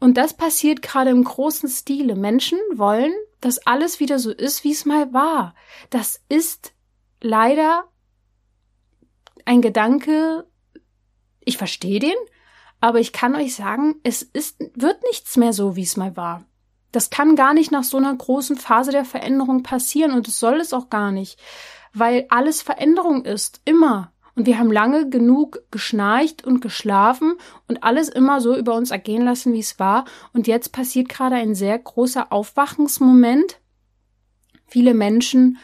Und 0.00 0.16
das 0.16 0.34
passiert 0.34 0.82
gerade 0.82 1.10
im 1.10 1.22
großen 1.22 1.68
Stile. 1.68 2.16
Menschen 2.16 2.58
wollen, 2.74 3.12
dass 3.40 3.64
alles 3.66 4.00
wieder 4.00 4.18
so 4.18 4.30
ist, 4.30 4.64
wie 4.64 4.72
es 4.72 4.84
mal 4.84 5.12
war. 5.12 5.54
Das 5.90 6.20
ist 6.28 6.72
leider 7.20 7.84
ein 9.44 9.62
Gedanke, 9.62 10.46
ich 11.40 11.58
verstehe 11.58 12.00
den, 12.00 12.16
aber 12.80 13.00
ich 13.00 13.12
kann 13.12 13.36
euch 13.36 13.54
sagen, 13.54 13.96
es 14.02 14.22
ist, 14.22 14.58
wird 14.74 15.02
nichts 15.04 15.36
mehr 15.36 15.52
so, 15.52 15.76
wie 15.76 15.82
es 15.82 15.96
mal 15.96 16.16
war. 16.16 16.44
Das 16.90 17.10
kann 17.10 17.36
gar 17.36 17.54
nicht 17.54 17.72
nach 17.72 17.84
so 17.84 17.96
einer 17.96 18.14
großen 18.14 18.56
Phase 18.56 18.90
der 18.90 19.04
Veränderung 19.04 19.62
passieren 19.62 20.12
und 20.12 20.28
es 20.28 20.38
soll 20.38 20.60
es 20.60 20.72
auch 20.72 20.90
gar 20.90 21.10
nicht, 21.10 21.40
weil 21.94 22.26
alles 22.28 22.62
Veränderung 22.62 23.24
ist, 23.24 23.60
immer. 23.64 24.11
Und 24.34 24.46
wir 24.46 24.58
haben 24.58 24.72
lange 24.72 25.10
genug 25.10 25.62
geschnarcht 25.70 26.44
und 26.44 26.60
geschlafen 26.60 27.34
und 27.68 27.84
alles 27.84 28.08
immer 28.08 28.40
so 28.40 28.56
über 28.56 28.74
uns 28.74 28.90
ergehen 28.90 29.22
lassen, 29.22 29.52
wie 29.52 29.60
es 29.60 29.78
war. 29.78 30.06
Und 30.32 30.46
jetzt 30.46 30.72
passiert 30.72 31.08
gerade 31.08 31.36
ein 31.36 31.54
sehr 31.54 31.78
großer 31.78 32.32
Aufwachensmoment. 32.32 33.60
Viele 34.66 34.94
Menschen 34.94 35.58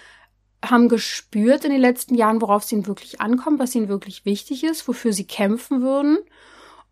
haben 0.62 0.88
gespürt 0.88 1.64
in 1.64 1.70
den 1.70 1.80
letzten 1.80 2.14
Jahren, 2.14 2.42
worauf 2.42 2.64
es 2.64 2.72
ihnen 2.72 2.86
wirklich 2.86 3.20
ankommt, 3.20 3.58
was 3.58 3.74
ihnen 3.74 3.88
wirklich 3.88 4.24
wichtig 4.24 4.64
ist, 4.64 4.86
wofür 4.86 5.12
sie 5.12 5.26
kämpfen 5.26 5.80
würden. 5.82 6.18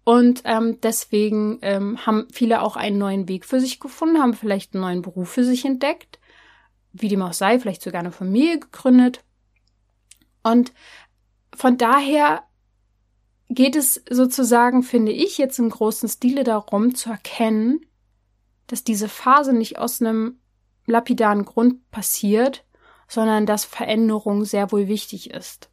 Und 0.05 0.43
ähm, 0.45 0.81
deswegen 0.81 1.59
ähm, 1.63 2.07
haben 2.07 2.29
viele 2.33 2.63
auch 2.63 2.77
einen 2.77 2.97
neuen 2.97 3.29
Weg 3.29 3.45
für 3.45 3.61
sich 3.61 3.81
gefunden, 3.81 4.23
haben 4.23 4.35
vielleicht 4.35 4.73
einen 4.73 4.83
neuen 4.83 5.03
Beruf 5.03 5.31
für 5.31 5.43
sich 5.43 5.65
entdeckt, 5.65 6.21
wie 6.93 7.09
dem 7.09 7.23
auch 7.23 7.33
sei, 7.33 7.59
vielleicht 7.59 7.83
sogar 7.83 8.01
eine 8.01 8.13
Familie 8.13 8.61
gegründet. 8.61 9.25
Und 10.45 10.73
von 11.57 11.79
daher 11.79 12.43
geht 13.49 13.77
es 13.77 14.03
sozusagen, 14.11 14.83
finde 14.83 15.13
ich, 15.13 15.39
jetzt 15.39 15.59
im 15.59 15.71
großen 15.71 16.09
Stile 16.09 16.45
darum 16.45 16.95
zu 16.95 17.11
erkennen, 17.11 17.87
dass 18.67 18.85
diese 18.85 19.09
Phase 19.09 19.53
nicht 19.53 19.79
aus 19.79 20.01
einem 20.01 20.41
lapidaren 20.87 21.45
Grund 21.45 21.91
passiert, 21.91 22.65
sondern 23.09 23.47
dass 23.47 23.65
Veränderung 23.65 24.45
sehr 24.45 24.73
wohl 24.73 24.89
wichtig 24.89 25.31
ist. 25.31 25.71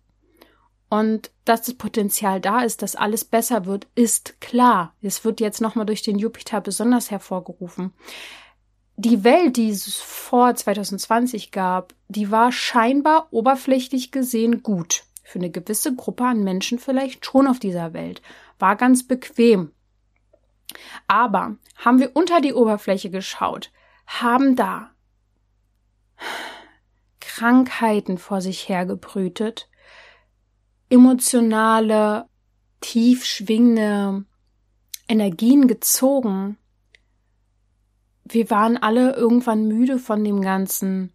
Und 0.89 1.31
dass 1.43 1.63
das 1.63 1.73
Potenzial 1.73 2.39
da 2.39 2.61
ist, 2.61 2.83
dass 2.83 2.95
alles 2.95 3.25
besser 3.25 3.65
wird, 3.65 3.87
ist 3.95 4.39
klar. 4.39 4.95
Es 5.01 5.25
wird 5.25 5.39
jetzt 5.39 5.59
nochmal 5.59 5.87
durch 5.87 6.03
den 6.03 6.19
Jupiter 6.19 6.61
besonders 6.61 7.09
hervorgerufen. 7.09 7.93
Die 8.95 9.23
Welt, 9.23 9.57
die 9.57 9.71
es 9.71 9.95
vor 9.95 10.53
2020 10.53 11.49
gab, 11.49 11.95
die 12.09 12.29
war 12.29 12.51
scheinbar 12.51 13.27
oberflächlich 13.31 14.11
gesehen 14.11 14.61
gut 14.61 15.03
für 15.23 15.39
eine 15.39 15.49
gewisse 15.49 15.95
Gruppe 15.95 16.25
an 16.25 16.43
Menschen 16.43 16.79
vielleicht 16.79 17.25
schon 17.25 17.47
auf 17.47 17.59
dieser 17.59 17.93
Welt. 17.93 18.21
War 18.59 18.75
ganz 18.75 19.07
bequem. 19.07 19.71
Aber 21.07 21.57
haben 21.75 21.99
wir 21.99 22.15
unter 22.15 22.41
die 22.41 22.53
Oberfläche 22.53 23.09
geschaut, 23.09 23.71
haben 24.05 24.55
da 24.55 24.91
Krankheiten 27.19 28.17
vor 28.17 28.41
sich 28.41 28.69
hergebrütet, 28.69 29.69
emotionale, 30.89 32.27
tief 32.81 33.25
schwingende 33.25 34.25
Energien 35.07 35.67
gezogen. 35.67 36.57
Wir 38.25 38.49
waren 38.49 38.77
alle 38.77 39.15
irgendwann 39.15 39.67
müde 39.67 39.99
von 39.99 40.23
dem 40.23 40.41
Ganzen 40.41 41.12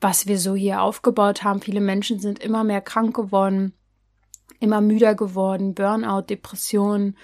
was 0.00 0.26
wir 0.26 0.38
so 0.38 0.54
hier 0.54 0.82
aufgebaut 0.82 1.42
haben. 1.42 1.60
Viele 1.60 1.80
Menschen 1.80 2.18
sind 2.18 2.38
immer 2.38 2.64
mehr 2.64 2.80
krank 2.80 3.14
geworden, 3.14 3.72
immer 4.60 4.80
müder 4.80 5.14
geworden, 5.14 5.74
Burnout, 5.74 6.22
Depression, 6.22 7.16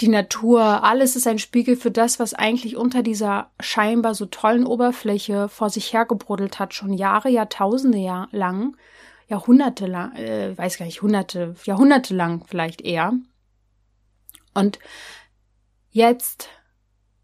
die 0.00 0.08
Natur, 0.08 0.82
alles 0.84 1.16
ist 1.16 1.26
ein 1.26 1.38
Spiegel 1.38 1.76
für 1.76 1.90
das, 1.90 2.18
was 2.18 2.34
eigentlich 2.34 2.76
unter 2.76 3.02
dieser 3.02 3.50
scheinbar 3.60 4.14
so 4.14 4.26
tollen 4.26 4.66
Oberfläche 4.66 5.48
vor 5.48 5.70
sich 5.70 5.92
hergebruddelt 5.92 6.58
hat, 6.58 6.74
schon 6.74 6.92
Jahre, 6.92 7.28
Jahrtausende 7.28 7.98
lang, 8.32 8.76
Jahrhunderte 9.28 9.86
lang, 9.86 10.14
äh, 10.16 10.56
weiß 10.56 10.78
gar 10.78 10.86
nicht, 10.86 11.02
Hunderte, 11.02 11.54
Jahrhunderte 11.64 12.14
lang 12.14 12.44
vielleicht 12.46 12.80
eher. 12.80 13.12
Und 14.54 14.78
jetzt 15.90 16.48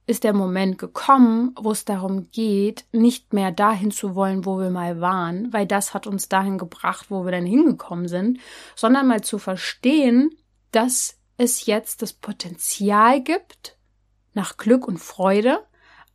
ist 0.07 0.25
der 0.25 0.35
Moment 0.35 0.77
gekommen, 0.79 1.55
wo 1.59 1.71
es 1.71 1.85
darum 1.85 2.31
geht, 2.31 2.85
nicht 2.93 3.33
mehr 3.33 3.53
dahin 3.53 3.91
zu 3.91 4.15
wollen, 4.15 4.45
wo 4.45 4.59
wir 4.59 4.71
mal 4.71 5.01
waren, 5.01 5.53
weil 5.53 5.67
das 5.67 5.95
hat 5.95 6.07
uns 6.07 6.29
dahin 6.29 6.59
gebracht, 6.59 7.07
wo 7.09 7.25
wir 7.25 7.33
dann 7.33 7.47
hingekommen 7.47 8.09
sind, 8.09 8.39
sondern 8.77 9.07
mal 9.07 9.23
zu 9.23 9.39
verstehen, 9.39 10.31
dass 10.73 11.19
es 11.39 11.65
jetzt 11.67 12.03
das 12.03 12.13
Potenzial 12.13 13.23
gibt 13.23 13.79
nach 14.35 14.57
Glück 14.57 14.87
und 14.87 14.99
Freude, 14.99 15.65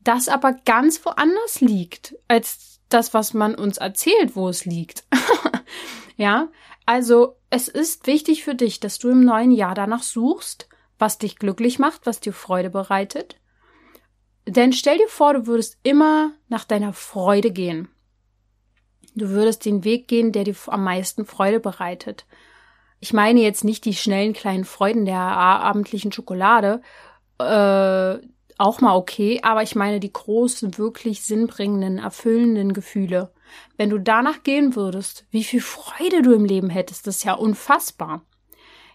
das 0.01 0.29
aber 0.29 0.53
ganz 0.53 1.03
woanders 1.03 1.61
liegt 1.61 2.15
als 2.27 2.79
das, 2.89 3.13
was 3.13 3.33
man 3.33 3.55
uns 3.55 3.77
erzählt, 3.77 4.35
wo 4.35 4.49
es 4.49 4.65
liegt. 4.65 5.03
ja, 6.15 6.49
also 6.85 7.37
es 7.49 7.67
ist 7.67 8.05
wichtig 8.07 8.43
für 8.43 8.55
dich, 8.55 8.79
dass 8.79 8.99
du 8.99 9.09
im 9.09 9.21
neuen 9.21 9.51
Jahr 9.51 9.73
danach 9.73 10.03
suchst, 10.03 10.69
was 10.99 11.17
dich 11.17 11.37
glücklich 11.37 11.79
macht, 11.79 12.05
was 12.05 12.19
dir 12.19 12.33
Freude 12.33 12.69
bereitet 12.69 13.39
denn 14.47 14.73
stell 14.73 14.97
dir 14.97 15.07
vor, 15.07 15.33
du 15.33 15.47
würdest 15.47 15.77
immer 15.83 16.31
nach 16.47 16.65
deiner 16.65 16.93
Freude 16.93 17.51
gehen. 17.51 17.89
Du 19.15 19.29
würdest 19.29 19.65
den 19.65 19.83
Weg 19.83 20.07
gehen, 20.07 20.31
der 20.31 20.43
dir 20.43 20.55
am 20.67 20.83
meisten 20.83 21.25
Freude 21.25 21.59
bereitet. 21.59 22.25
Ich 22.99 23.13
meine 23.13 23.41
jetzt 23.41 23.63
nicht 23.63 23.85
die 23.85 23.93
schnellen 23.93 24.33
kleinen 24.33 24.65
Freuden 24.65 25.05
der 25.05 25.19
abendlichen 25.19 26.11
Schokolade, 26.11 26.81
äh, 27.39 28.17
auch 28.57 28.81
mal 28.81 28.95
okay, 28.95 29.39
aber 29.41 29.63
ich 29.63 29.75
meine 29.75 30.01
die 30.01 30.11
großen, 30.11 30.77
wirklich 30.77 31.23
sinnbringenden, 31.23 31.97
erfüllenden 31.97 32.73
Gefühle. 32.73 33.31
Wenn 33.77 33.89
du 33.89 33.97
danach 33.97 34.43
gehen 34.43 34.75
würdest, 34.75 35.25
wie 35.31 35.45
viel 35.45 35.61
Freude 35.61 36.21
du 36.21 36.33
im 36.33 36.43
Leben 36.43 36.69
hättest, 36.69 37.07
das 37.07 37.17
ist 37.17 37.23
ja 37.23 37.33
unfassbar 37.33 38.25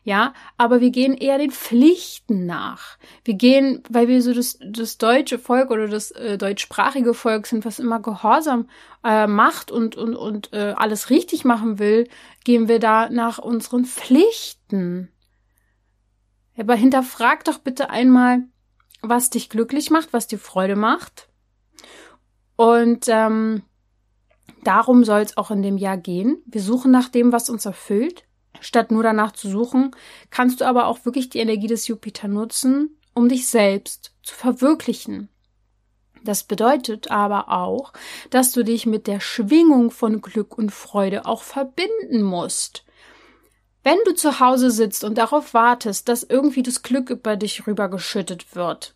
ja, 0.05 0.35
aber 0.59 0.83
wir 0.83 0.91
gehen 0.91 1.15
eher 1.15 1.39
den 1.39 1.51
Pflichten 1.51 2.45
nach. 2.45 2.99
Wir 3.25 3.35
gehen, 3.35 3.83
weil 3.89 4.07
wir 4.07 4.21
so 4.21 4.35
das, 4.35 4.59
das 4.63 4.99
deutsche 4.99 5.39
Volk 5.39 5.71
oder 5.71 5.89
das 5.89 6.11
äh, 6.11 6.37
deutschsprachige 6.37 7.15
Volk 7.15 7.47
sind, 7.47 7.65
was 7.65 7.79
immer 7.79 8.01
Gehorsam 8.01 8.69
äh, 9.03 9.27
macht 9.27 9.71
und, 9.71 9.97
und, 9.97 10.15
und 10.15 10.53
äh, 10.53 10.75
alles 10.77 11.09
richtig 11.09 11.47
machen 11.47 11.79
will, 11.79 12.07
gehen 12.45 12.69
wir 12.69 12.81
da 12.81 13.09
nach 13.09 13.39
unseren 13.39 13.87
Pflichten. 13.87 15.11
Aber 16.59 16.75
hinterfrag 16.75 17.43
doch 17.45 17.59
bitte 17.59 17.89
einmal, 17.89 18.43
was 19.01 19.31
dich 19.31 19.49
glücklich 19.49 19.91
macht, 19.91 20.13
was 20.13 20.27
dir 20.27 20.39
Freude 20.39 20.77
macht. 20.77 21.31
Und 22.57 23.07
ähm, 23.09 23.63
darum 24.65 25.03
soll 25.03 25.21
es 25.21 25.39
auch 25.39 25.51
in 25.51 25.63
dem 25.63 25.79
Jahr 25.79 25.97
gehen. 25.97 26.43
Wir 26.45 26.61
suchen 26.61 26.91
nach 26.91 27.09
dem, 27.09 27.33
was 27.33 27.49
uns 27.49 27.65
erfüllt 27.65 28.24
statt 28.65 28.91
nur 28.91 29.03
danach 29.03 29.33
zu 29.33 29.49
suchen, 29.49 29.91
kannst 30.31 30.61
du 30.61 30.65
aber 30.65 30.87
auch 30.87 31.05
wirklich 31.05 31.29
die 31.29 31.39
Energie 31.39 31.67
des 31.67 31.87
Jupiter 31.87 32.29
nutzen, 32.29 32.97
um 33.13 33.29
dich 33.29 33.47
selbst 33.47 34.13
zu 34.23 34.35
verwirklichen. 34.35 35.29
Das 36.25 36.45
bedeutet 36.45 37.11
aber 37.11 37.51
auch, 37.51 37.93
dass 38.31 38.53
du 38.53 38.65
dich 38.65 38.87
mit 38.87 39.07
der 39.07 39.21
Schwingung 39.21 39.91
von 39.91 40.23
Glück 40.23 40.57
und 40.57 40.71
Freude 40.71 41.27
auch 41.27 41.43
verbinden 41.43 42.23
musst. 42.23 42.85
Wenn 43.83 43.99
du 44.07 44.15
zu 44.15 44.41
Hause 44.41 44.71
sitzt 44.71 45.05
und 45.05 45.19
darauf 45.19 45.53
wartest, 45.53 46.09
dass 46.09 46.23
irgendwie 46.23 46.63
das 46.63 46.83
Glück 46.83 47.11
über 47.11 47.37
dich 47.37 47.67
rübergeschüttet 47.67 48.57
wird, 48.57 48.95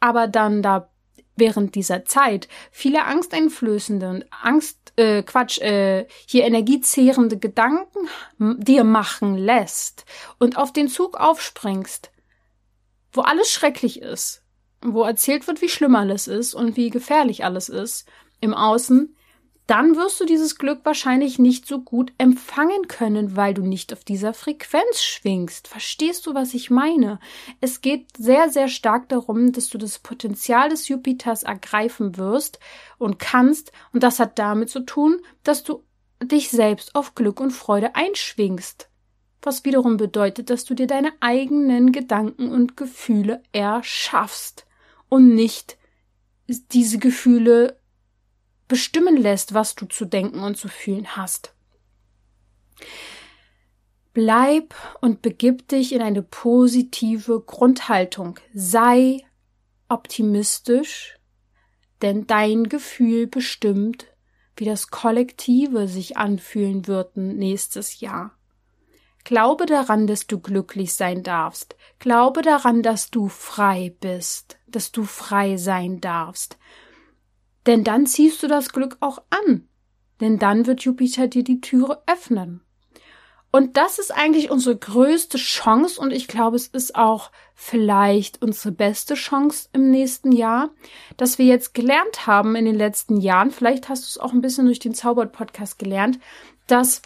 aber 0.00 0.26
dann 0.26 0.60
da 0.60 0.90
während 1.38 1.74
dieser 1.74 2.04
Zeit 2.04 2.48
viele 2.70 3.04
angsteinflößende 3.04 4.08
und 4.08 4.24
Angst, 4.30 4.78
äh, 4.96 5.22
Quatsch, 5.22 5.58
äh, 5.60 6.06
hier 6.26 6.44
energiezehrende 6.44 7.38
Gedanken 7.38 8.08
dir 8.38 8.84
machen 8.84 9.36
lässt 9.36 10.04
und 10.38 10.56
auf 10.56 10.72
den 10.72 10.88
Zug 10.88 11.16
aufspringst, 11.16 12.10
wo 13.12 13.22
alles 13.22 13.50
schrecklich 13.50 14.00
ist, 14.00 14.42
wo 14.82 15.02
erzählt 15.02 15.46
wird, 15.46 15.62
wie 15.62 15.68
schlimm 15.68 15.96
alles 15.96 16.28
ist 16.28 16.54
und 16.54 16.76
wie 16.76 16.90
gefährlich 16.90 17.44
alles 17.44 17.68
ist 17.68 18.08
im 18.40 18.54
Außen, 18.54 19.16
dann 19.68 19.96
wirst 19.96 20.18
du 20.18 20.24
dieses 20.24 20.56
Glück 20.56 20.80
wahrscheinlich 20.84 21.38
nicht 21.38 21.66
so 21.66 21.82
gut 21.82 22.14
empfangen 22.16 22.88
können, 22.88 23.36
weil 23.36 23.52
du 23.52 23.62
nicht 23.62 23.92
auf 23.92 24.02
dieser 24.02 24.32
Frequenz 24.32 25.02
schwingst. 25.02 25.68
Verstehst 25.68 26.26
du, 26.26 26.34
was 26.34 26.54
ich 26.54 26.70
meine? 26.70 27.20
Es 27.60 27.82
geht 27.82 28.16
sehr, 28.16 28.48
sehr 28.48 28.68
stark 28.68 29.10
darum, 29.10 29.52
dass 29.52 29.68
du 29.68 29.76
das 29.76 29.98
Potenzial 29.98 30.70
des 30.70 30.88
Jupiters 30.88 31.42
ergreifen 31.42 32.16
wirst 32.16 32.58
und 32.96 33.18
kannst, 33.18 33.70
und 33.92 34.02
das 34.02 34.18
hat 34.18 34.38
damit 34.38 34.70
zu 34.70 34.80
tun, 34.80 35.20
dass 35.42 35.64
du 35.64 35.84
dich 36.22 36.48
selbst 36.48 36.94
auf 36.94 37.14
Glück 37.14 37.38
und 37.38 37.50
Freude 37.50 37.94
einschwingst. 37.94 38.88
Was 39.42 39.66
wiederum 39.66 39.98
bedeutet, 39.98 40.48
dass 40.48 40.64
du 40.64 40.72
dir 40.72 40.86
deine 40.86 41.12
eigenen 41.20 41.92
Gedanken 41.92 42.48
und 42.48 42.78
Gefühle 42.78 43.42
erschaffst 43.52 44.66
und 45.10 45.34
nicht 45.34 45.76
diese 46.72 46.98
Gefühle 46.98 47.77
bestimmen 48.68 49.16
lässt, 49.16 49.54
was 49.54 49.74
du 49.74 49.86
zu 49.86 50.04
denken 50.04 50.40
und 50.40 50.56
zu 50.56 50.68
fühlen 50.68 51.16
hast. 51.16 51.54
Bleib 54.12 54.74
und 55.00 55.22
begib 55.22 55.68
dich 55.68 55.92
in 55.92 56.02
eine 56.02 56.22
positive 56.22 57.40
Grundhaltung. 57.40 58.38
Sei 58.52 59.24
optimistisch, 59.88 61.18
denn 62.02 62.26
dein 62.26 62.64
Gefühl 62.64 63.26
bestimmt, 63.26 64.06
wie 64.56 64.64
das 64.64 64.88
Kollektive 64.88 65.88
sich 65.88 66.16
anfühlen 66.16 66.86
wird 66.86 67.16
nächstes 67.16 68.00
Jahr. 68.00 68.32
Glaube 69.24 69.66
daran, 69.66 70.06
dass 70.06 70.26
du 70.26 70.40
glücklich 70.40 70.94
sein 70.94 71.22
darfst. 71.22 71.76
Glaube 71.98 72.42
daran, 72.42 72.82
dass 72.82 73.10
du 73.10 73.28
frei 73.28 73.94
bist, 74.00 74.58
dass 74.66 74.90
du 74.90 75.04
frei 75.04 75.56
sein 75.58 76.00
darfst. 76.00 76.58
Denn 77.68 77.84
dann 77.84 78.06
ziehst 78.06 78.42
du 78.42 78.48
das 78.48 78.72
Glück 78.72 78.96
auch 79.00 79.22
an. 79.28 79.68
Denn 80.22 80.38
dann 80.38 80.66
wird 80.66 80.80
Jupiter 80.80 81.28
dir 81.28 81.44
die 81.44 81.60
Türe 81.60 82.02
öffnen. 82.06 82.62
Und 83.50 83.76
das 83.76 83.98
ist 83.98 84.10
eigentlich 84.10 84.50
unsere 84.50 84.74
größte 84.74 85.36
Chance 85.36 86.00
und 86.00 86.10
ich 86.10 86.28
glaube, 86.28 86.56
es 86.56 86.66
ist 86.66 86.96
auch 86.96 87.30
vielleicht 87.54 88.40
unsere 88.40 88.72
beste 88.72 89.14
Chance 89.14 89.68
im 89.74 89.90
nächsten 89.90 90.32
Jahr, 90.32 90.70
dass 91.18 91.38
wir 91.38 91.44
jetzt 91.44 91.74
gelernt 91.74 92.26
haben 92.26 92.56
in 92.56 92.64
den 92.64 92.74
letzten 92.74 93.20
Jahren, 93.20 93.50
vielleicht 93.50 93.90
hast 93.90 94.04
du 94.04 94.06
es 94.08 94.18
auch 94.18 94.32
ein 94.32 94.40
bisschen 94.40 94.64
durch 94.64 94.78
den 94.78 94.94
Zaubert-Podcast 94.94 95.78
gelernt, 95.78 96.18
dass 96.68 97.02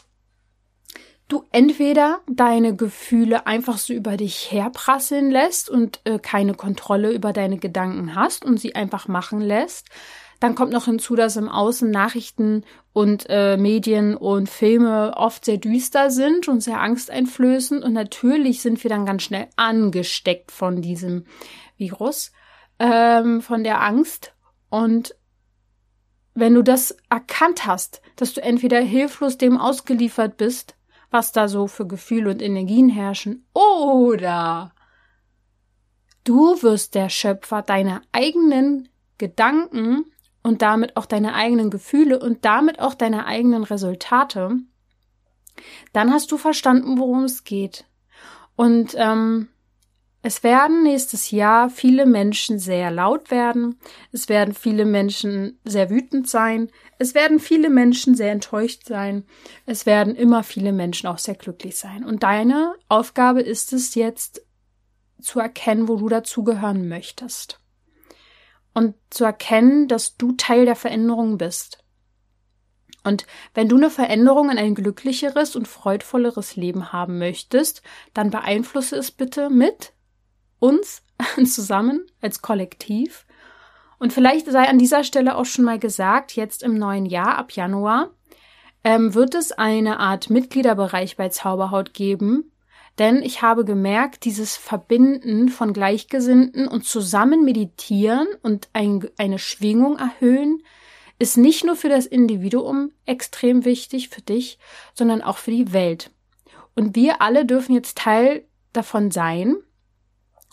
du 1.27 1.44
entweder 1.51 2.20
deine 2.31 2.77
Gefühle 2.77 3.46
einfach 3.46 3.79
so 3.79 3.92
über 3.92 4.16
dich 4.16 4.53
herprasseln 4.53 5.31
lässt 5.31 5.70
und 5.70 6.01
äh, 6.05 6.18
keine 6.20 6.55
Kontrolle 6.55 7.12
über 7.12 7.33
deine 7.33 7.59
Gedanken 7.59 8.14
hast 8.14 8.44
und 8.44 8.61
sie 8.61 8.75
einfach 8.75 9.09
machen 9.09 9.40
lässt, 9.40 9.88
dann 10.43 10.57
kommt 10.57 10.73
noch 10.73 10.87
hinzu, 10.87 11.15
dass 11.15 11.37
im 11.37 11.49
Außen 11.49 11.89
Nachrichten 11.89 12.65
und 12.93 13.27
äh, 13.29 13.57
Medien 13.57 14.17
und 14.17 14.49
Filme 14.49 15.13
oft 15.17 15.45
sehr 15.45 15.59
düster 15.59 16.11
sind 16.11 16.49
und 16.49 16.61
sehr 16.61 16.81
angsteinflößend. 16.81 17.85
Und 17.85 17.93
natürlich 17.93 18.61
sind 18.61 18.83
wir 18.83 18.89
dann 18.89 19.07
ganz 19.07 19.23
schnell 19.23 19.47
angesteckt 19.55 20.51
von 20.51 20.83
diesem 20.83 21.27
Virus, 21.77 22.33
ähm, 22.81 23.41
von 23.41 23.63
der 23.63 23.83
Angst. 23.83 24.35
Und 24.69 25.15
wenn 26.35 26.55
du 26.55 26.63
das 26.63 26.97
erkannt 27.09 27.65
hast, 27.65 28.03
dass 28.17 28.35
du 28.35 28.43
entweder 28.43 28.81
hilflos 28.81 29.39
dem 29.39 29.59
ausgeliefert 29.59 30.39
bist, 30.39 30.75
was 31.13 31.31
da 31.31 31.47
so 31.47 31.69
für 31.69 31.87
Gefühle 31.87 32.31
und 32.31 32.43
Energien 32.43 32.89
herrschen, 32.89 33.47
oder 33.55 34.75
du 36.25 36.61
wirst 36.63 36.97
der 36.97 37.11
Schöpfer 37.11 37.63
deiner 37.63 38.03
eigenen 38.11 38.89
Gedanken 39.19 40.07
und 40.43 40.63
damit 40.63 40.97
auch 40.97 41.07
deine 41.07 41.35
eigenen 41.35 41.71
Gefühle 41.71 42.19
und 42.19 42.45
damit 42.45 42.81
auch 42.81 42.95
deine 42.95 43.27
eigenen 43.27 43.65
Resultate, 43.65 44.57
dann 45.93 46.13
hast 46.13 46.33
du 46.33 46.39
verstanden, 46.39 46.99
worum 46.99 47.25
es 47.25 47.45
geht. 47.45 47.85
Und 48.57 48.95
ähm, 48.97 49.49
es 50.23 50.45
werden 50.45 50.85
nächstes 50.85 51.33
Jahr 51.33 51.69
viele 51.69 52.07
Menschen 52.07 52.59
sehr 52.59 52.91
laut 52.91 53.31
werden, 53.31 53.79
es 54.13 54.29
werden 54.29 54.55
viele 54.55 54.85
Menschen 54.85 55.59
sehr 55.65 55.91
wütend 55.91 56.29
sein, 56.29 56.71
es 56.99 57.15
werden 57.15 57.41
viele 57.41 57.71
Menschen 57.71 58.15
sehr 58.15 58.31
enttäuscht 58.31 58.87
sein, 58.87 59.25
es 59.67 59.85
werden 59.85 60.15
immer 60.15 60.45
viele 60.45 60.73
Menschen 60.73 61.09
auch 61.09 61.19
sehr 61.19 61.35
glücklich 61.35 61.77
sein. 61.77 62.05
Und 62.05 62.23
deine 62.23 62.75
Aufgabe 62.89 63.43
ist 63.43 63.73
es 63.73 63.97
jetzt 63.97 64.47
zu 65.21 65.41
erkennen, 65.41 65.89
wo 65.89 65.97
du 65.97 66.09
dazugehören 66.09 66.89
möchtest 66.89 67.62
und 68.75 68.95
zu 69.11 69.25
erkennen, 69.25 69.89
dass 69.89 70.17
du 70.17 70.33
Teil 70.33 70.65
der 70.65 70.77
Veränderung 70.77 71.39
bist. 71.39 71.79
Und 73.05 73.27
wenn 73.55 73.69
du 73.69 73.77
eine 73.77 73.91
Veränderung 73.91 74.51
in 74.51 74.59
ein 74.59 74.75
glücklicheres 74.75 75.57
und 75.57 75.67
freudvolleres 75.67 76.57
Leben 76.57 76.93
haben 76.93 77.19
möchtest, 77.19 77.83
dann 78.15 78.31
beeinflusse 78.31 78.97
es 78.97 79.11
bitte 79.11 79.51
mit 79.51 79.93
uns 80.59 81.03
zusammen 81.45 82.07
als 82.21 82.43
Kollektiv. 82.43 83.27
Und 83.99 84.13
vielleicht 84.13 84.47
sei 84.47 84.69
an 84.69 84.79
dieser 84.79 85.05
Stelle 85.05 85.37
auch 85.37 85.45
schon 85.45 85.65
mal 85.65 85.79
gesagt, 85.79 86.37
jetzt 86.37 86.63
im 86.63 86.75
neuen 86.75 87.07
Jahr, 87.07 87.39
ab 87.39 87.53
Januar, 87.53 88.11
ähm, 88.85 89.15
wird 89.15 89.35
es 89.35 89.53
eine 89.53 89.99
Art 90.01 90.31
Mitgliederbereich 90.31 91.17
bei 91.17 91.29
Zauberhaut 91.29 91.95
geben, 91.95 92.52
denn 92.99 93.23
ich 93.23 93.43
habe 93.43 93.65
gemerkt, 93.65 94.25
dieses 94.25 94.57
Verbinden 94.57 95.49
von 95.49 95.73
Gleichgesinnten 95.73 96.69
und 96.69 96.85
zusammen 96.85 97.45
meditieren 97.45 98.29
und 98.43 98.69
ein, 98.73 99.09
eine 99.17 99.39
Schwingung 99.39 99.99
erhöhen, 99.99 100.63
ist 101.19 101.37
nicht 101.37 101.65
nur 101.65 101.77
für 101.77 101.89
das 101.89 102.07
Individuum 102.07 102.93
extrem 103.07 103.65
wichtig, 103.65 104.09
für 104.09 104.23
dich, 104.23 104.59
sondern 104.95 105.23
auch 105.23 105.39
für 105.39 105.53
die 105.53 105.73
Welt. 105.73 106.11
Und 106.75 106.97
wir 106.97 107.23
alle 107.23 107.47
dürfen 107.47 107.75
jetzt 107.75 107.99
Teil 107.99 108.45
davon 108.73 109.11
sein 109.11 109.57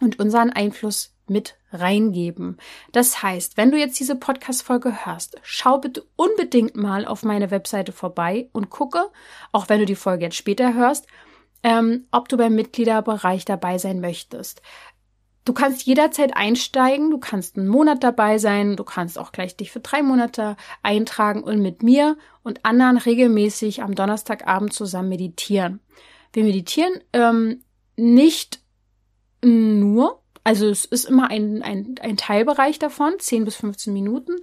und 0.01 0.19
unseren 0.19 0.49
Einfluss 0.49 1.15
mit 1.27 1.55
reingeben. 1.71 2.57
Das 2.91 3.21
heißt, 3.21 3.57
wenn 3.57 3.71
du 3.71 3.77
jetzt 3.77 3.99
diese 3.99 4.15
Podcast-Folge 4.15 5.05
hörst, 5.05 5.37
schau 5.43 5.77
bitte 5.77 6.05
unbedingt 6.15 6.75
mal 6.75 7.05
auf 7.05 7.23
meine 7.23 7.51
Webseite 7.51 7.91
vorbei 7.91 8.49
und 8.51 8.69
gucke, 8.69 9.09
auch 9.51 9.69
wenn 9.69 9.79
du 9.79 9.85
die 9.85 9.95
Folge 9.95 10.25
jetzt 10.25 10.37
später 10.37 10.73
hörst, 10.73 11.07
ähm, 11.63 12.05
ob 12.11 12.29
du 12.29 12.37
beim 12.37 12.55
Mitgliederbereich 12.55 13.45
dabei 13.45 13.77
sein 13.77 13.99
möchtest. 13.99 14.61
Du 15.45 15.53
kannst 15.53 15.83
jederzeit 15.83 16.35
einsteigen, 16.35 17.09
du 17.09 17.17
kannst 17.17 17.57
einen 17.57 17.67
Monat 17.67 18.03
dabei 18.03 18.37
sein, 18.37 18.75
du 18.75 18.83
kannst 18.83 19.17
auch 19.17 19.31
gleich 19.31 19.57
dich 19.57 19.71
für 19.71 19.79
drei 19.79 20.03
Monate 20.03 20.55
eintragen 20.83 21.43
und 21.43 21.59
mit 21.61 21.81
mir 21.81 22.17
und 22.43 22.65
anderen 22.65 22.97
regelmäßig 22.97 23.81
am 23.81 23.95
Donnerstagabend 23.95 24.73
zusammen 24.73 25.09
meditieren. 25.09 25.79
Wir 26.33 26.43
meditieren 26.43 26.99
ähm, 27.13 27.63
nicht 27.95 28.59
nur, 29.43 30.21
also 30.43 30.67
es 30.67 30.85
ist 30.85 31.05
immer 31.05 31.31
ein, 31.31 31.63
ein, 31.63 31.95
ein 31.99 32.17
Teilbereich 32.17 32.77
davon, 32.77 33.13
10 33.17 33.45
bis 33.45 33.55
15 33.55 33.91
Minuten, 33.91 34.35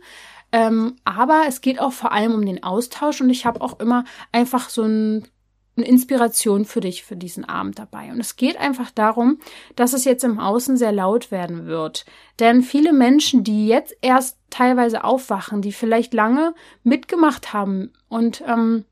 ähm, 0.50 0.96
aber 1.04 1.44
es 1.46 1.60
geht 1.60 1.80
auch 1.80 1.92
vor 1.92 2.12
allem 2.12 2.34
um 2.34 2.44
den 2.44 2.62
Austausch 2.62 3.20
und 3.20 3.30
ich 3.30 3.46
habe 3.46 3.60
auch 3.60 3.78
immer 3.78 4.04
einfach 4.32 4.70
so 4.70 4.82
ein 4.82 5.28
eine 5.76 5.86
Inspiration 5.86 6.64
für 6.64 6.80
dich 6.80 7.04
für 7.04 7.16
diesen 7.16 7.44
Abend 7.44 7.78
dabei. 7.78 8.10
Und 8.10 8.20
es 8.20 8.36
geht 8.36 8.56
einfach 8.56 8.90
darum, 8.90 9.38
dass 9.74 9.92
es 9.92 10.04
jetzt 10.04 10.24
im 10.24 10.38
Außen 10.38 10.76
sehr 10.76 10.92
laut 10.92 11.30
werden 11.30 11.66
wird. 11.66 12.06
Denn 12.38 12.62
viele 12.62 12.92
Menschen, 12.92 13.44
die 13.44 13.66
jetzt 13.66 13.96
erst 14.00 14.38
teilweise 14.50 15.04
aufwachen, 15.04 15.62
die 15.62 15.72
vielleicht 15.72 16.14
lange 16.14 16.54
mitgemacht 16.82 17.52
haben 17.52 17.92
und 18.08 18.42
ähm, 18.46 18.84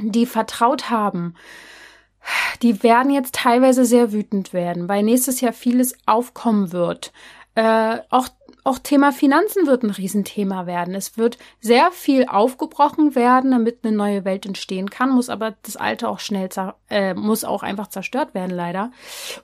die 0.00 0.26
vertraut 0.26 0.90
haben, 0.90 1.34
die 2.62 2.82
werden 2.82 3.12
jetzt 3.12 3.36
teilweise 3.36 3.84
sehr 3.84 4.12
wütend 4.12 4.52
werden, 4.52 4.88
weil 4.88 5.02
nächstes 5.02 5.40
Jahr 5.40 5.52
vieles 5.52 5.96
aufkommen 6.06 6.72
wird. 6.72 7.12
Äh, 7.54 7.98
auch 8.10 8.28
auch 8.66 8.80
Thema 8.80 9.12
Finanzen 9.12 9.66
wird 9.68 9.84
ein 9.84 9.90
Riesenthema 9.90 10.66
werden. 10.66 10.96
Es 10.96 11.16
wird 11.16 11.38
sehr 11.60 11.92
viel 11.92 12.26
aufgebrochen 12.26 13.14
werden, 13.14 13.52
damit 13.52 13.84
eine 13.84 13.96
neue 13.96 14.24
Welt 14.24 14.44
entstehen 14.44 14.90
kann, 14.90 15.10
muss 15.10 15.28
aber 15.28 15.54
das 15.62 15.76
Alte 15.76 16.08
auch 16.08 16.18
schnell, 16.18 16.48
äh, 16.90 17.14
muss 17.14 17.44
auch 17.44 17.62
einfach 17.62 17.86
zerstört 17.86 18.34
werden, 18.34 18.50
leider. 18.50 18.90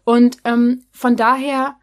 Und 0.05 0.39
ähm, 0.45 0.85
von 0.91 1.15
daher 1.15 1.77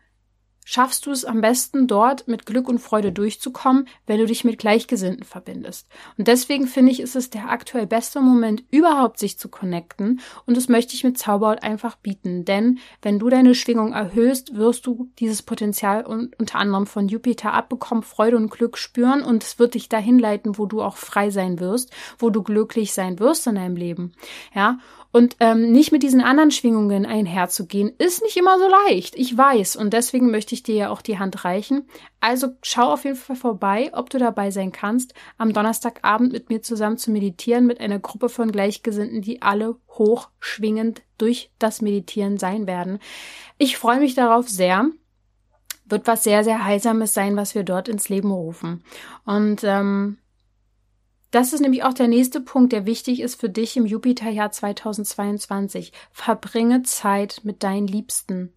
schaffst 0.69 1.07
du 1.07 1.11
es 1.11 1.25
am 1.25 1.41
besten 1.41 1.87
dort 1.87 2.27
mit 2.27 2.45
Glück 2.45 2.69
und 2.69 2.77
Freude 2.77 3.11
durchzukommen, 3.11 3.87
wenn 4.05 4.19
du 4.19 4.27
dich 4.27 4.43
mit 4.43 4.59
Gleichgesinnten 4.59 5.23
verbindest. 5.23 5.87
Und 6.15 6.27
deswegen 6.27 6.67
finde 6.67 6.91
ich, 6.91 6.99
ist 6.99 7.15
es 7.15 7.31
der 7.31 7.49
aktuell 7.49 7.87
beste 7.87 8.21
Moment 8.21 8.63
überhaupt, 8.69 9.17
sich 9.17 9.39
zu 9.39 9.49
connecten. 9.49 10.21
Und 10.45 10.57
das 10.57 10.69
möchte 10.69 10.93
ich 10.93 11.03
mit 11.03 11.17
Zauberhaut 11.17 11.63
einfach 11.63 11.95
bieten. 11.95 12.45
Denn 12.45 12.77
wenn 13.01 13.17
du 13.17 13.29
deine 13.29 13.55
Schwingung 13.55 13.93
erhöhst, 13.93 14.55
wirst 14.55 14.85
du 14.85 15.09
dieses 15.17 15.41
Potenzial 15.41 16.05
unter 16.05 16.59
anderem 16.59 16.85
von 16.85 17.07
Jupiter 17.07 17.51
abbekommen, 17.55 18.03
Freude 18.03 18.37
und 18.37 18.51
Glück 18.51 18.77
spüren 18.77 19.23
und 19.23 19.41
es 19.41 19.57
wird 19.57 19.73
dich 19.73 19.89
dahin 19.89 20.19
leiten, 20.19 20.59
wo 20.59 20.67
du 20.67 20.83
auch 20.83 20.97
frei 20.97 21.31
sein 21.31 21.59
wirst, 21.59 21.91
wo 22.19 22.29
du 22.29 22.43
glücklich 22.43 22.93
sein 22.93 23.17
wirst 23.17 23.47
in 23.47 23.55
deinem 23.55 23.75
Leben. 23.75 24.11
Ja. 24.53 24.77
Und 25.11 25.37
ähm, 25.39 25.71
nicht 25.71 25.91
mit 25.91 26.03
diesen 26.03 26.21
anderen 26.21 26.51
Schwingungen 26.51 27.05
einherzugehen, 27.05 27.91
ist 27.97 28.21
nicht 28.21 28.37
immer 28.37 28.59
so 28.59 28.67
leicht. 28.87 29.15
Ich 29.15 29.35
weiß. 29.35 29.75
Und 29.75 29.93
deswegen 29.93 30.29
möchte 30.29 30.53
ich 30.53 30.61
dir 30.61 30.75
ja 30.75 30.89
auch 30.89 31.01
die 31.01 31.17
Hand 31.17 31.45
reichen. 31.45 31.87
Also 32.19 32.49
schau 32.61 32.93
auf 32.93 33.05
jeden 33.05 33.15
Fall 33.15 33.35
vorbei, 33.35 33.89
ob 33.93 34.11
du 34.11 34.19
dabei 34.19 34.51
sein 34.51 34.71
kannst, 34.71 35.15
am 35.37 35.51
Donnerstagabend 35.51 36.31
mit 36.31 36.49
mir 36.49 36.61
zusammen 36.61 36.97
zu 36.97 37.09
meditieren, 37.09 37.65
mit 37.65 37.79
einer 37.79 37.99
Gruppe 37.99 38.29
von 38.29 38.51
Gleichgesinnten, 38.51 39.21
die 39.21 39.41
alle 39.41 39.77
hochschwingend 39.89 41.01
durch 41.17 41.51
das 41.57 41.81
Meditieren 41.81 42.37
sein 42.37 42.67
werden. 42.67 42.99
Ich 43.57 43.77
freue 43.77 43.99
mich 43.99 44.13
darauf 44.13 44.47
sehr 44.47 44.89
wird 45.91 46.07
was 46.07 46.23
sehr, 46.23 46.43
sehr 46.43 46.65
Heilsames 46.65 47.13
sein, 47.13 47.35
was 47.35 47.55
wir 47.55 47.63
dort 47.63 47.87
ins 47.87 48.09
Leben 48.09 48.31
rufen. 48.31 48.83
Und 49.25 49.63
ähm, 49.63 50.17
das 51.31 51.53
ist 51.53 51.59
nämlich 51.59 51.83
auch 51.83 51.93
der 51.93 52.07
nächste 52.07 52.41
Punkt, 52.41 52.73
der 52.73 52.85
wichtig 52.85 53.21
ist 53.21 53.39
für 53.39 53.49
dich 53.49 53.77
im 53.77 53.85
Jupiterjahr 53.85 54.51
2022. 54.51 55.93
Verbringe 56.11 56.83
Zeit 56.83 57.41
mit 57.43 57.63
deinen 57.63 57.87
Liebsten. 57.87 58.53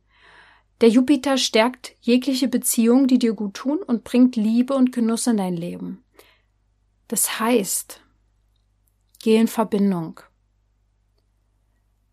Der 0.81 0.89
Jupiter 0.89 1.37
stärkt 1.37 1.95
jegliche 2.01 2.49
Beziehung, 2.49 3.07
die 3.07 3.19
dir 3.19 3.35
gut 3.35 3.55
tun 3.55 3.79
und 3.83 4.05
bringt 4.05 4.37
Liebe 4.37 4.75
und 4.75 4.91
Genuss 4.91 5.27
in 5.27 5.37
dein 5.37 5.57
Leben. 5.57 6.03
Das 7.09 7.39
heißt, 7.39 8.01
geh 9.23 9.37
in 9.37 9.49
Verbindung. 9.49 10.21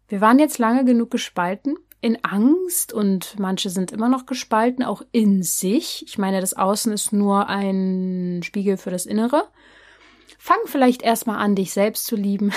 Wir 0.08 0.22
waren 0.22 0.40
jetzt 0.40 0.58
lange 0.58 0.86
genug 0.86 1.10
gespalten 1.10 1.78
in 2.02 2.24
Angst 2.24 2.94
und 2.94 3.38
manche 3.40 3.70
sind 3.70 3.92
immer 3.92 4.10
noch 4.10 4.26
gespalten, 4.26 4.84
auch 4.84 5.02
in 5.12 5.44
sich. 5.44 6.04
Ich 6.08 6.18
meine, 6.18 6.42
das 6.42 6.54
Außen 6.54 6.94
ist 6.94 7.12
nur 7.12 7.48
ein 7.48 8.42
Spiegel 8.44 8.78
für 8.78 8.90
das 8.90 9.06
Innere. 9.06 9.50
Fang 10.42 10.58
vielleicht 10.66 11.02
erstmal 11.02 11.38
an, 11.38 11.54
dich 11.54 11.74
selbst 11.74 12.06
zu 12.06 12.16
lieben. 12.16 12.52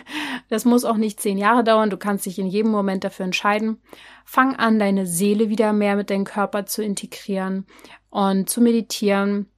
das 0.48 0.64
muss 0.64 0.84
auch 0.84 0.96
nicht 0.96 1.20
zehn 1.20 1.38
Jahre 1.38 1.62
dauern. 1.62 1.90
Du 1.90 1.98
kannst 1.98 2.26
dich 2.26 2.38
in 2.38 2.46
jedem 2.46 2.72
Moment 2.72 3.04
dafür 3.04 3.26
entscheiden. 3.26 3.80
Fang 4.24 4.56
an, 4.56 4.78
deine 4.78 5.06
Seele 5.06 5.50
wieder 5.50 5.72
mehr 5.72 5.96
mit 5.96 6.10
deinem 6.10 6.24
Körper 6.24 6.66
zu 6.66 6.82
integrieren 6.82 7.66
und 8.10 8.48
zu 8.48 8.60
meditieren. 8.60 9.50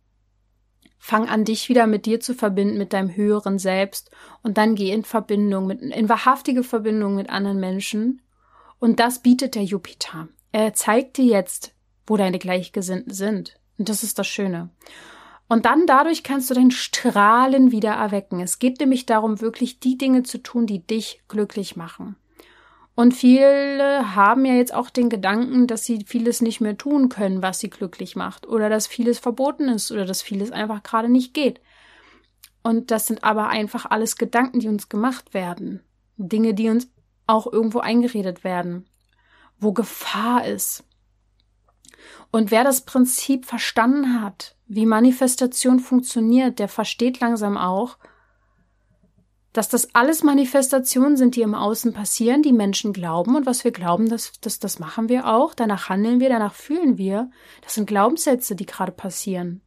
Fang 0.99 1.29
an, 1.29 1.45
dich 1.45 1.69
wieder 1.69 1.87
mit 1.87 2.05
dir 2.05 2.21
zu 2.21 2.35
verbinden, 2.35 2.79
mit 2.79 2.93
deinem 2.93 3.15
höheren 3.15 3.59
Selbst. 3.59 4.11
Und 4.43 4.59
dann 4.59 4.75
geh 4.75 4.91
in 4.91 5.05
Verbindung, 5.05 5.67
mit, 5.69 5.81
in 5.81 6.09
wahrhaftige 6.09 6.65
Verbindung 6.65 7.15
mit 7.15 7.31
anderen 7.31 7.61
Menschen 7.61 8.21
und 8.79 9.01
das 9.01 9.21
bietet 9.21 9.55
der 9.55 9.65
Jupiter. 9.65 10.29
Er 10.53 10.75
zeigt 10.75 11.17
dir 11.17 11.25
jetzt, 11.25 11.75
wo 12.07 12.17
deine 12.17 12.39
Gleichgesinnten 12.39 13.13
sind. 13.13 13.61
Und 13.77 13.89
das 13.89 14.03
ist 14.03 14.19
das 14.19 14.27
Schöne. 14.27 14.71
Und 15.49 15.65
dann 15.65 15.87
dadurch 15.87 16.23
kannst 16.23 16.51
du 16.51 16.55
dein 16.55 16.71
Strahlen 16.71 17.73
wieder 17.73 17.93
erwecken. 17.93 18.41
Es 18.41 18.59
geht 18.59 18.81
nämlich 18.81 19.07
darum, 19.07 19.41
wirklich 19.41 19.81
die 19.81 19.97
Dinge 19.97 20.23
zu 20.23 20.43
tun, 20.43 20.67
die 20.67 20.87
dich 20.87 21.23
glücklich 21.27 21.75
machen. 21.75 22.17
Und 22.95 23.15
viele 23.15 24.15
haben 24.17 24.45
ja 24.45 24.55
jetzt 24.55 24.75
auch 24.75 24.91
den 24.91 25.09
Gedanken, 25.09 25.67
dass 25.67 25.85
sie 25.85 26.05
vieles 26.05 26.43
nicht 26.43 26.61
mehr 26.61 26.77
tun 26.77 27.09
können, 27.09 27.43
was 27.43 27.61
sie 27.61 27.71
glücklich 27.71 28.17
macht. 28.17 28.47
Oder 28.47 28.69
dass 28.69 28.87
vieles 28.89 29.21
verboten 29.21 29.69
ist 29.69 29.93
oder 29.93 30.05
dass 30.05 30.21
vieles 30.21 30.51
einfach 30.51 30.83
gerade 30.83 31.09
nicht 31.09 31.33
geht. 31.33 31.61
Und 32.63 32.91
das 32.91 33.07
sind 33.07 33.25
aber 33.25 33.49
einfach 33.49 33.87
alles 33.87 34.17
Gedanken, 34.17 34.61
die 34.61 34.69
uns 34.69 34.89
gemacht 34.89 35.33
werden. 35.33 35.81
Dinge, 36.17 36.55
die 36.55 36.69
uns 36.69 36.89
auch 37.29 37.51
irgendwo 37.51 37.79
eingeredet 37.79 38.43
werden, 38.43 38.87
wo 39.59 39.73
Gefahr 39.73 40.45
ist. 40.45 40.85
Und 42.31 42.51
wer 42.51 42.65
das 42.65 42.83
Prinzip 42.83 43.47
verstanden 43.47 44.23
hat, 44.23 44.57
wie 44.67 44.87
Manifestation 44.87 45.81
funktioniert, 45.81 46.59
der 46.59 46.69
versteht 46.69 47.21
langsam 47.21 47.57
auch, 47.57 47.97
dass 49.53 49.69
das 49.69 49.95
alles 49.95 50.23
Manifestationen 50.23 51.17
sind, 51.17 51.35
die 51.35 51.43
im 51.43 51.55
Außen 51.55 51.93
passieren, 51.93 52.43
die 52.43 52.53
Menschen 52.53 52.93
glauben 52.93 53.35
und 53.35 53.47
was 53.47 53.65
wir 53.65 53.73
glauben, 53.73 54.09
das, 54.09 54.33
das, 54.41 54.59
das 54.59 54.79
machen 54.79 55.09
wir 55.09 55.27
auch, 55.27 55.55
danach 55.55 55.89
handeln 55.89 56.21
wir, 56.21 56.29
danach 56.29 56.55
fühlen 56.55 56.99
wir. 56.99 57.31
Das 57.63 57.75
sind 57.75 57.87
Glaubenssätze, 57.87 58.55
die 58.55 58.67
gerade 58.67 58.93
passieren. 58.93 59.63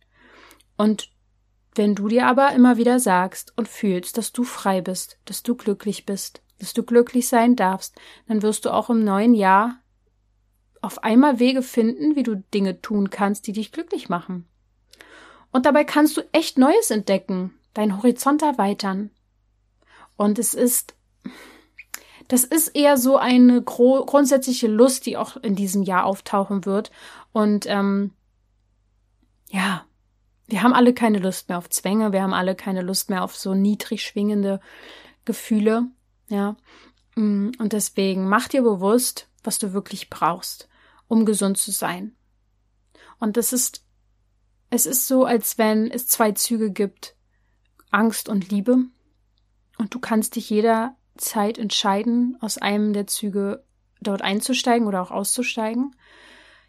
Und 0.78 1.10
wenn 1.74 1.96
du 1.96 2.08
dir 2.08 2.28
aber 2.28 2.54
immer 2.54 2.78
wieder 2.78 3.00
sagst 3.00 3.54
und 3.58 3.67
fühlst, 3.67 4.17
dass 4.17 4.32
du 4.32 4.44
frei 4.44 4.82
bist, 4.82 5.17
dass 5.26 5.41
du 5.41 5.56
glücklich 5.56 6.06
bist, 6.06 6.41
dass 6.60 6.74
du 6.74 6.84
glücklich 6.84 7.28
sein 7.28 7.56
darfst, 7.56 8.00
dann 8.28 8.41
wirst 8.44 8.65
du 8.65 8.70
auch 8.70 8.89
im 8.89 9.04
neuen 9.04 9.34
Jahr 9.34 9.80
auf 10.82 11.04
einmal 11.04 11.39
Wege 11.39 11.62
finden, 11.62 12.15
wie 12.15 12.24
du 12.24 12.36
Dinge 12.54 12.82
tun 12.82 13.10
kannst, 13.10 13.48
die 13.48 13.54
dich 13.54 13.72
glücklich 13.72 14.10
machen. 14.10 14.48
Und 15.52 15.65
dabei 15.65 15.84
kannst 15.84 16.17
du 16.17 16.22
echt 16.32 16.58
Neues 16.58 16.91
entdecken, 16.91 17.54
deinen 17.74 17.98
Horizont 17.98 18.41
erweitern. 18.41 19.12
Und 20.15 20.39
es 20.39 20.54
ist, 20.54 20.96
das 22.28 22.44
ist 22.44 22.70
eher 22.70 22.98
so 22.98 23.17
eine 23.17 23.62
grundsätzliche 23.62 24.67
Lust, 24.67 25.06
die 25.06 25.17
auch 25.17 25.38
in 25.38 25.56
diesem 25.56 25.84
Jahr 25.84 26.06
auftauchen 26.06 26.65
wird. 26.65 26.91
Und 27.32 27.65
ähm, 27.67 28.12
ja, 29.50 29.86
wir 30.48 30.63
haben 30.63 30.74
alle 30.74 30.94
keine 30.94 31.20
Lust 31.20 31.50
mehr 31.50 31.58
auf 31.58 31.70
Zwänge, 31.70 32.12
wir 32.12 32.22
haben 32.22 32.34
alle 32.34 32.56
keine 32.56 32.82
Lust 32.82 33.10
mehr 33.10 33.24
auf 33.24 33.36
so 33.36 33.54
niedrig 33.54 34.04
schwingende 34.04 34.60
Gefühle. 35.26 35.88
Ja. 36.28 36.56
Mm, 37.15 37.52
und 37.58 37.74
deswegen 37.74 38.28
mach 38.28 38.48
dir 38.48 38.62
bewusst, 38.62 39.28
was 39.44 39.60
du 39.60 39.74
wirklich 39.74 40.10
brauchst, 40.10 40.70
um 41.12 41.26
gesund 41.26 41.58
zu 41.58 41.71
sein. 41.71 42.15
Und 43.19 43.36
das 43.36 43.52
ist, 43.52 43.84
es 44.69 44.86
ist 44.86 45.08
so, 45.08 45.26
als 45.26 45.58
wenn 45.58 45.91
es 45.91 46.08
zwei 46.08 46.32
Züge 46.32 46.71
gibt, 46.71 47.17
Angst 47.89 48.30
und 48.30 48.50
Liebe. 48.50 48.86
Und 49.78 49.93
du 49.93 50.00
kannst 50.00 50.38
dich 50.38 50.50
jederzeit 50.50 51.58
entscheiden, 51.58 52.38
aus 52.39 52.58
einem 52.58 52.93
der 52.93 53.08
Züge 53.08 53.65
dort 54.00 54.21
einzusteigen 54.21 54.88
oder 54.88 55.02
auch 55.02 55.12
auszusteigen. 55.12 55.93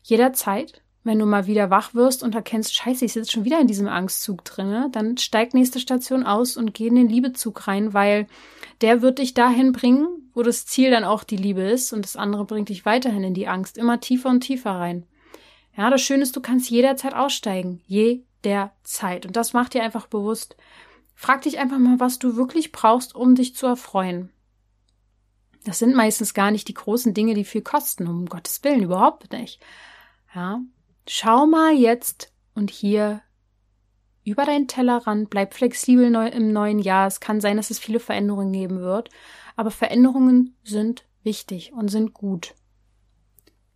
Jederzeit 0.02 0.81
wenn 1.04 1.18
du 1.18 1.26
mal 1.26 1.46
wieder 1.46 1.70
wach 1.70 1.94
wirst 1.94 2.22
und 2.22 2.34
erkennst, 2.34 2.74
scheiße, 2.74 3.04
ich 3.04 3.12
sitze 3.12 3.32
schon 3.32 3.44
wieder 3.44 3.60
in 3.60 3.66
diesem 3.66 3.88
Angstzug 3.88 4.44
drinne, 4.44 4.88
dann 4.92 5.18
steig 5.18 5.52
nächste 5.52 5.80
Station 5.80 6.24
aus 6.24 6.56
und 6.56 6.74
geh 6.74 6.86
in 6.86 6.94
den 6.94 7.08
Liebezug 7.08 7.66
rein, 7.66 7.92
weil 7.92 8.26
der 8.80 9.02
wird 9.02 9.18
dich 9.18 9.34
dahin 9.34 9.72
bringen, 9.72 10.06
wo 10.34 10.42
das 10.42 10.64
Ziel 10.66 10.90
dann 10.90 11.04
auch 11.04 11.24
die 11.24 11.36
Liebe 11.36 11.62
ist 11.62 11.92
und 11.92 12.04
das 12.04 12.16
andere 12.16 12.44
bringt 12.44 12.68
dich 12.68 12.84
weiterhin 12.84 13.24
in 13.24 13.34
die 13.34 13.48
Angst, 13.48 13.78
immer 13.78 14.00
tiefer 14.00 14.30
und 14.30 14.40
tiefer 14.40 14.72
rein. 14.72 15.06
Ja, 15.76 15.90
das 15.90 16.02
Schöne 16.02 16.22
ist, 16.22 16.36
du 16.36 16.40
kannst 16.40 16.70
jederzeit 16.70 17.14
aussteigen, 17.14 17.80
jederzeit 17.86 19.26
und 19.26 19.36
das 19.36 19.52
macht 19.52 19.74
dir 19.74 19.82
einfach 19.82 20.06
bewusst. 20.06 20.56
Frag 21.14 21.42
dich 21.42 21.58
einfach 21.58 21.78
mal, 21.78 21.98
was 22.00 22.18
du 22.18 22.36
wirklich 22.36 22.72
brauchst, 22.72 23.14
um 23.14 23.34
dich 23.34 23.56
zu 23.56 23.66
erfreuen. 23.66 24.30
Das 25.64 25.78
sind 25.78 25.94
meistens 25.94 26.34
gar 26.34 26.50
nicht 26.50 26.68
die 26.68 26.74
großen 26.74 27.14
Dinge, 27.14 27.34
die 27.34 27.44
viel 27.44 27.62
kosten, 27.62 28.06
um 28.06 28.26
Gottes 28.26 28.62
Willen, 28.64 28.82
überhaupt 28.82 29.32
nicht. 29.32 29.60
Ja, 30.34 30.60
Schau 31.06 31.46
mal 31.46 31.74
jetzt 31.74 32.32
und 32.54 32.70
hier 32.70 33.22
über 34.24 34.44
deinen 34.44 34.68
Tellerrand, 34.68 35.30
bleib 35.30 35.54
flexibel 35.54 36.10
neu 36.10 36.28
im 36.28 36.52
neuen 36.52 36.78
Jahr. 36.78 37.08
Es 37.08 37.20
kann 37.20 37.40
sein, 37.40 37.56
dass 37.56 37.70
es 37.70 37.78
viele 37.78 37.98
Veränderungen 37.98 38.52
geben 38.52 38.80
wird, 38.80 39.10
aber 39.56 39.70
Veränderungen 39.70 40.56
sind 40.62 41.04
wichtig 41.24 41.72
und 41.72 41.88
sind 41.88 42.14
gut. 42.14 42.54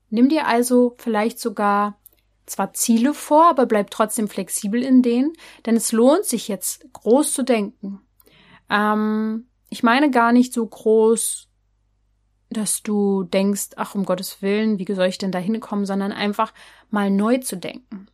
Nimm 0.08 0.28
dir 0.28 0.46
also 0.46 0.94
vielleicht 0.98 1.40
sogar 1.40 1.98
zwar 2.46 2.72
Ziele 2.74 3.12
vor, 3.12 3.46
aber 3.46 3.66
bleib 3.66 3.90
trotzdem 3.90 4.28
flexibel 4.28 4.82
in 4.82 5.02
denen, 5.02 5.32
denn 5.66 5.74
es 5.74 5.90
lohnt 5.90 6.24
sich 6.24 6.46
jetzt 6.46 6.86
groß 6.92 7.32
zu 7.32 7.42
denken. 7.42 8.00
Ähm, 8.70 9.48
ich 9.68 9.82
meine 9.82 10.10
gar 10.10 10.32
nicht 10.32 10.52
so 10.52 10.64
groß 10.64 11.45
dass 12.56 12.82
du 12.82 13.24
denkst, 13.24 13.70
ach 13.76 13.94
um 13.94 14.04
Gottes 14.04 14.42
Willen, 14.42 14.78
wie 14.78 14.94
soll 14.94 15.06
ich 15.06 15.18
denn 15.18 15.32
da 15.32 15.38
hinkommen, 15.38 15.86
sondern 15.86 16.12
einfach 16.12 16.52
mal 16.90 17.10
neu 17.10 17.38
zu 17.38 17.56
denken. 17.56 18.08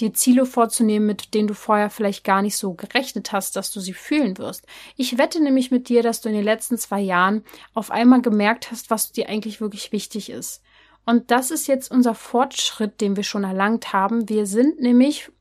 Dir 0.00 0.14
Ziele 0.14 0.46
vorzunehmen, 0.46 1.06
mit 1.06 1.34
denen 1.34 1.48
du 1.48 1.54
vorher 1.54 1.90
vielleicht 1.90 2.22
gar 2.22 2.40
nicht 2.40 2.56
so 2.56 2.74
gerechnet 2.74 3.32
hast, 3.32 3.56
dass 3.56 3.72
du 3.72 3.80
sie 3.80 3.94
fühlen 3.94 4.38
wirst. 4.38 4.64
Ich 4.96 5.18
wette 5.18 5.42
nämlich 5.42 5.72
mit 5.72 5.88
dir, 5.88 6.02
dass 6.02 6.20
du 6.20 6.28
in 6.28 6.36
den 6.36 6.44
letzten 6.44 6.78
zwei 6.78 7.00
Jahren 7.00 7.42
auf 7.74 7.90
einmal 7.90 8.22
gemerkt 8.22 8.70
hast, 8.70 8.90
was 8.90 9.10
dir 9.10 9.28
eigentlich 9.28 9.60
wirklich 9.60 9.90
wichtig 9.90 10.30
ist. 10.30 10.62
Und 11.04 11.30
das 11.30 11.50
ist 11.50 11.66
jetzt 11.66 11.90
unser 11.90 12.14
Fortschritt, 12.14 13.00
den 13.00 13.16
wir 13.16 13.24
schon 13.24 13.42
erlangt 13.42 13.92
haben. 13.92 14.28
Wir 14.28 14.46
sind 14.46 14.78
nämlich, 14.78 15.32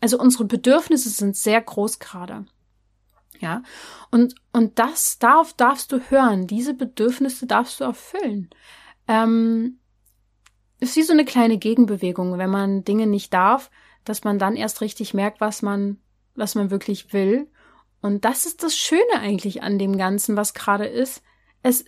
also 0.00 0.20
unsere 0.20 0.44
Bedürfnisse 0.44 1.08
sind 1.08 1.36
sehr 1.36 1.60
groß 1.60 1.98
gerade. 1.98 2.44
Ja, 3.40 3.62
und, 4.10 4.34
und 4.52 4.78
das 4.78 5.18
darf, 5.18 5.52
darfst 5.52 5.92
du 5.92 5.98
hören. 6.10 6.46
Diese 6.46 6.74
Bedürfnisse 6.74 7.46
darfst 7.46 7.80
du 7.80 7.84
erfüllen. 7.84 8.50
Ähm, 9.08 9.78
ist 10.80 10.96
wie 10.96 11.02
so 11.02 11.12
eine 11.12 11.24
kleine 11.24 11.58
Gegenbewegung, 11.58 12.38
wenn 12.38 12.50
man 12.50 12.84
Dinge 12.84 13.06
nicht 13.06 13.32
darf, 13.32 13.70
dass 14.04 14.24
man 14.24 14.38
dann 14.38 14.56
erst 14.56 14.80
richtig 14.80 15.14
merkt, 15.14 15.40
was 15.40 15.62
man, 15.62 15.98
was 16.34 16.54
man 16.54 16.70
wirklich 16.70 17.12
will. 17.12 17.50
Und 18.02 18.24
das 18.24 18.46
ist 18.46 18.62
das 18.62 18.76
Schöne 18.76 19.18
eigentlich 19.18 19.62
an 19.62 19.78
dem 19.78 19.96
Ganzen, 19.96 20.36
was 20.36 20.54
gerade 20.54 20.86
ist. 20.86 21.22
Es, 21.62 21.84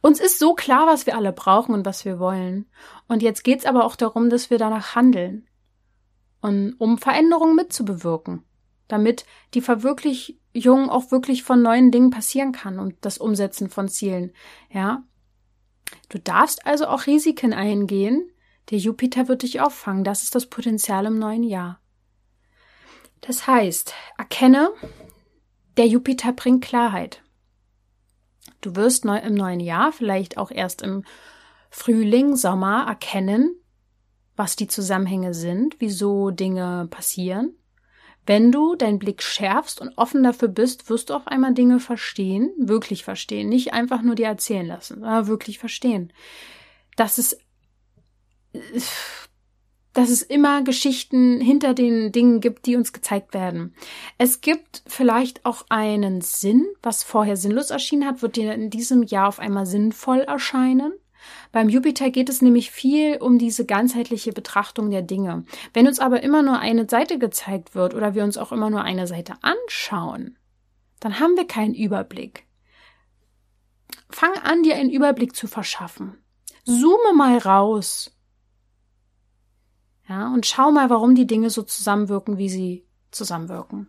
uns 0.00 0.20
ist 0.20 0.38
so 0.38 0.54
klar, 0.54 0.86
was 0.86 1.06
wir 1.06 1.16
alle 1.16 1.32
brauchen 1.32 1.74
und 1.74 1.84
was 1.84 2.04
wir 2.04 2.18
wollen. 2.18 2.66
Und 3.08 3.22
jetzt 3.22 3.44
geht's 3.44 3.66
aber 3.66 3.84
auch 3.84 3.96
darum, 3.96 4.30
dass 4.30 4.50
wir 4.50 4.58
danach 4.58 4.94
handeln. 4.94 5.48
Und 6.40 6.74
um 6.78 6.96
Veränderungen 6.96 7.56
mitzubewirken 7.56 8.45
damit 8.88 9.24
die 9.54 9.60
Verwirklichung 9.60 10.88
auch 10.88 11.10
wirklich 11.10 11.42
von 11.42 11.62
neuen 11.62 11.90
Dingen 11.90 12.10
passieren 12.10 12.52
kann 12.52 12.78
und 12.78 12.94
das 13.00 13.18
Umsetzen 13.18 13.68
von 13.68 13.88
Zielen. 13.88 14.32
Ja. 14.70 15.02
Du 16.08 16.18
darfst 16.18 16.66
also 16.66 16.86
auch 16.86 17.06
Risiken 17.06 17.52
eingehen. 17.52 18.30
Der 18.70 18.78
Jupiter 18.78 19.28
wird 19.28 19.42
dich 19.42 19.60
auffangen. 19.60 20.04
Das 20.04 20.22
ist 20.22 20.34
das 20.34 20.46
Potenzial 20.46 21.06
im 21.06 21.18
neuen 21.18 21.42
Jahr. 21.42 21.80
Das 23.20 23.46
heißt, 23.46 23.94
erkenne, 24.18 24.70
der 25.76 25.86
Jupiter 25.86 26.32
bringt 26.32 26.64
Klarheit. 26.64 27.22
Du 28.60 28.74
wirst 28.76 29.04
neu, 29.04 29.18
im 29.18 29.34
neuen 29.34 29.60
Jahr, 29.60 29.92
vielleicht 29.92 30.38
auch 30.38 30.50
erst 30.50 30.82
im 30.82 31.04
Frühling, 31.70 32.36
Sommer 32.36 32.86
erkennen, 32.88 33.54
was 34.34 34.56
die 34.56 34.66
Zusammenhänge 34.66 35.34
sind, 35.34 35.76
wieso 35.78 36.30
Dinge 36.30 36.88
passieren. 36.90 37.54
Wenn 38.26 38.50
du 38.50 38.74
deinen 38.74 38.98
Blick 38.98 39.22
schärfst 39.22 39.80
und 39.80 39.96
offen 39.96 40.24
dafür 40.24 40.48
bist, 40.48 40.90
wirst 40.90 41.10
du 41.10 41.14
auf 41.14 41.28
einmal 41.28 41.54
Dinge 41.54 41.78
verstehen, 41.78 42.52
wirklich 42.58 43.04
verstehen, 43.04 43.48
nicht 43.48 43.72
einfach 43.72 44.02
nur 44.02 44.16
dir 44.16 44.26
erzählen 44.26 44.66
lassen, 44.66 45.00
sondern 45.00 45.28
wirklich 45.28 45.60
verstehen. 45.60 46.12
Das 46.96 47.18
ist, 47.18 47.38
dass 49.92 50.10
es 50.10 50.22
immer 50.22 50.62
Geschichten 50.62 51.40
hinter 51.40 51.72
den 51.72 52.10
Dingen 52.10 52.40
gibt, 52.40 52.66
die 52.66 52.76
uns 52.76 52.92
gezeigt 52.92 53.32
werden. 53.32 53.74
Es 54.18 54.40
gibt 54.40 54.82
vielleicht 54.86 55.46
auch 55.46 55.64
einen 55.68 56.20
Sinn, 56.20 56.66
was 56.82 57.04
vorher 57.04 57.36
sinnlos 57.36 57.70
erschienen 57.70 58.06
hat, 58.06 58.22
wird 58.22 58.36
dir 58.36 58.52
in 58.54 58.70
diesem 58.70 59.04
Jahr 59.04 59.28
auf 59.28 59.38
einmal 59.38 59.66
sinnvoll 59.66 60.20
erscheinen. 60.20 60.92
Beim 61.52 61.68
Jupiter 61.68 62.10
geht 62.10 62.28
es 62.28 62.42
nämlich 62.42 62.70
viel 62.70 63.16
um 63.18 63.38
diese 63.38 63.64
ganzheitliche 63.64 64.32
Betrachtung 64.32 64.90
der 64.90 65.02
Dinge. 65.02 65.44
Wenn 65.72 65.86
uns 65.86 65.98
aber 65.98 66.22
immer 66.22 66.42
nur 66.42 66.58
eine 66.58 66.88
Seite 66.88 67.18
gezeigt 67.18 67.74
wird 67.74 67.94
oder 67.94 68.14
wir 68.14 68.24
uns 68.24 68.38
auch 68.38 68.52
immer 68.52 68.70
nur 68.70 68.82
eine 68.82 69.06
Seite 69.06 69.34
anschauen, 69.42 70.38
dann 71.00 71.20
haben 71.20 71.36
wir 71.36 71.46
keinen 71.46 71.74
Überblick. 71.74 72.46
Fang 74.08 74.34
an, 74.38 74.62
dir 74.62 74.76
einen 74.76 74.90
Überblick 74.90 75.34
zu 75.34 75.46
verschaffen. 75.46 76.18
Zoome 76.64 77.14
mal 77.14 77.38
raus 77.38 78.16
ja, 80.08 80.32
und 80.32 80.46
schau 80.46 80.70
mal, 80.70 80.88
warum 80.88 81.14
die 81.14 81.26
Dinge 81.26 81.50
so 81.50 81.62
zusammenwirken, 81.62 82.38
wie 82.38 82.48
sie 82.48 82.86
zusammenwirken. 83.10 83.88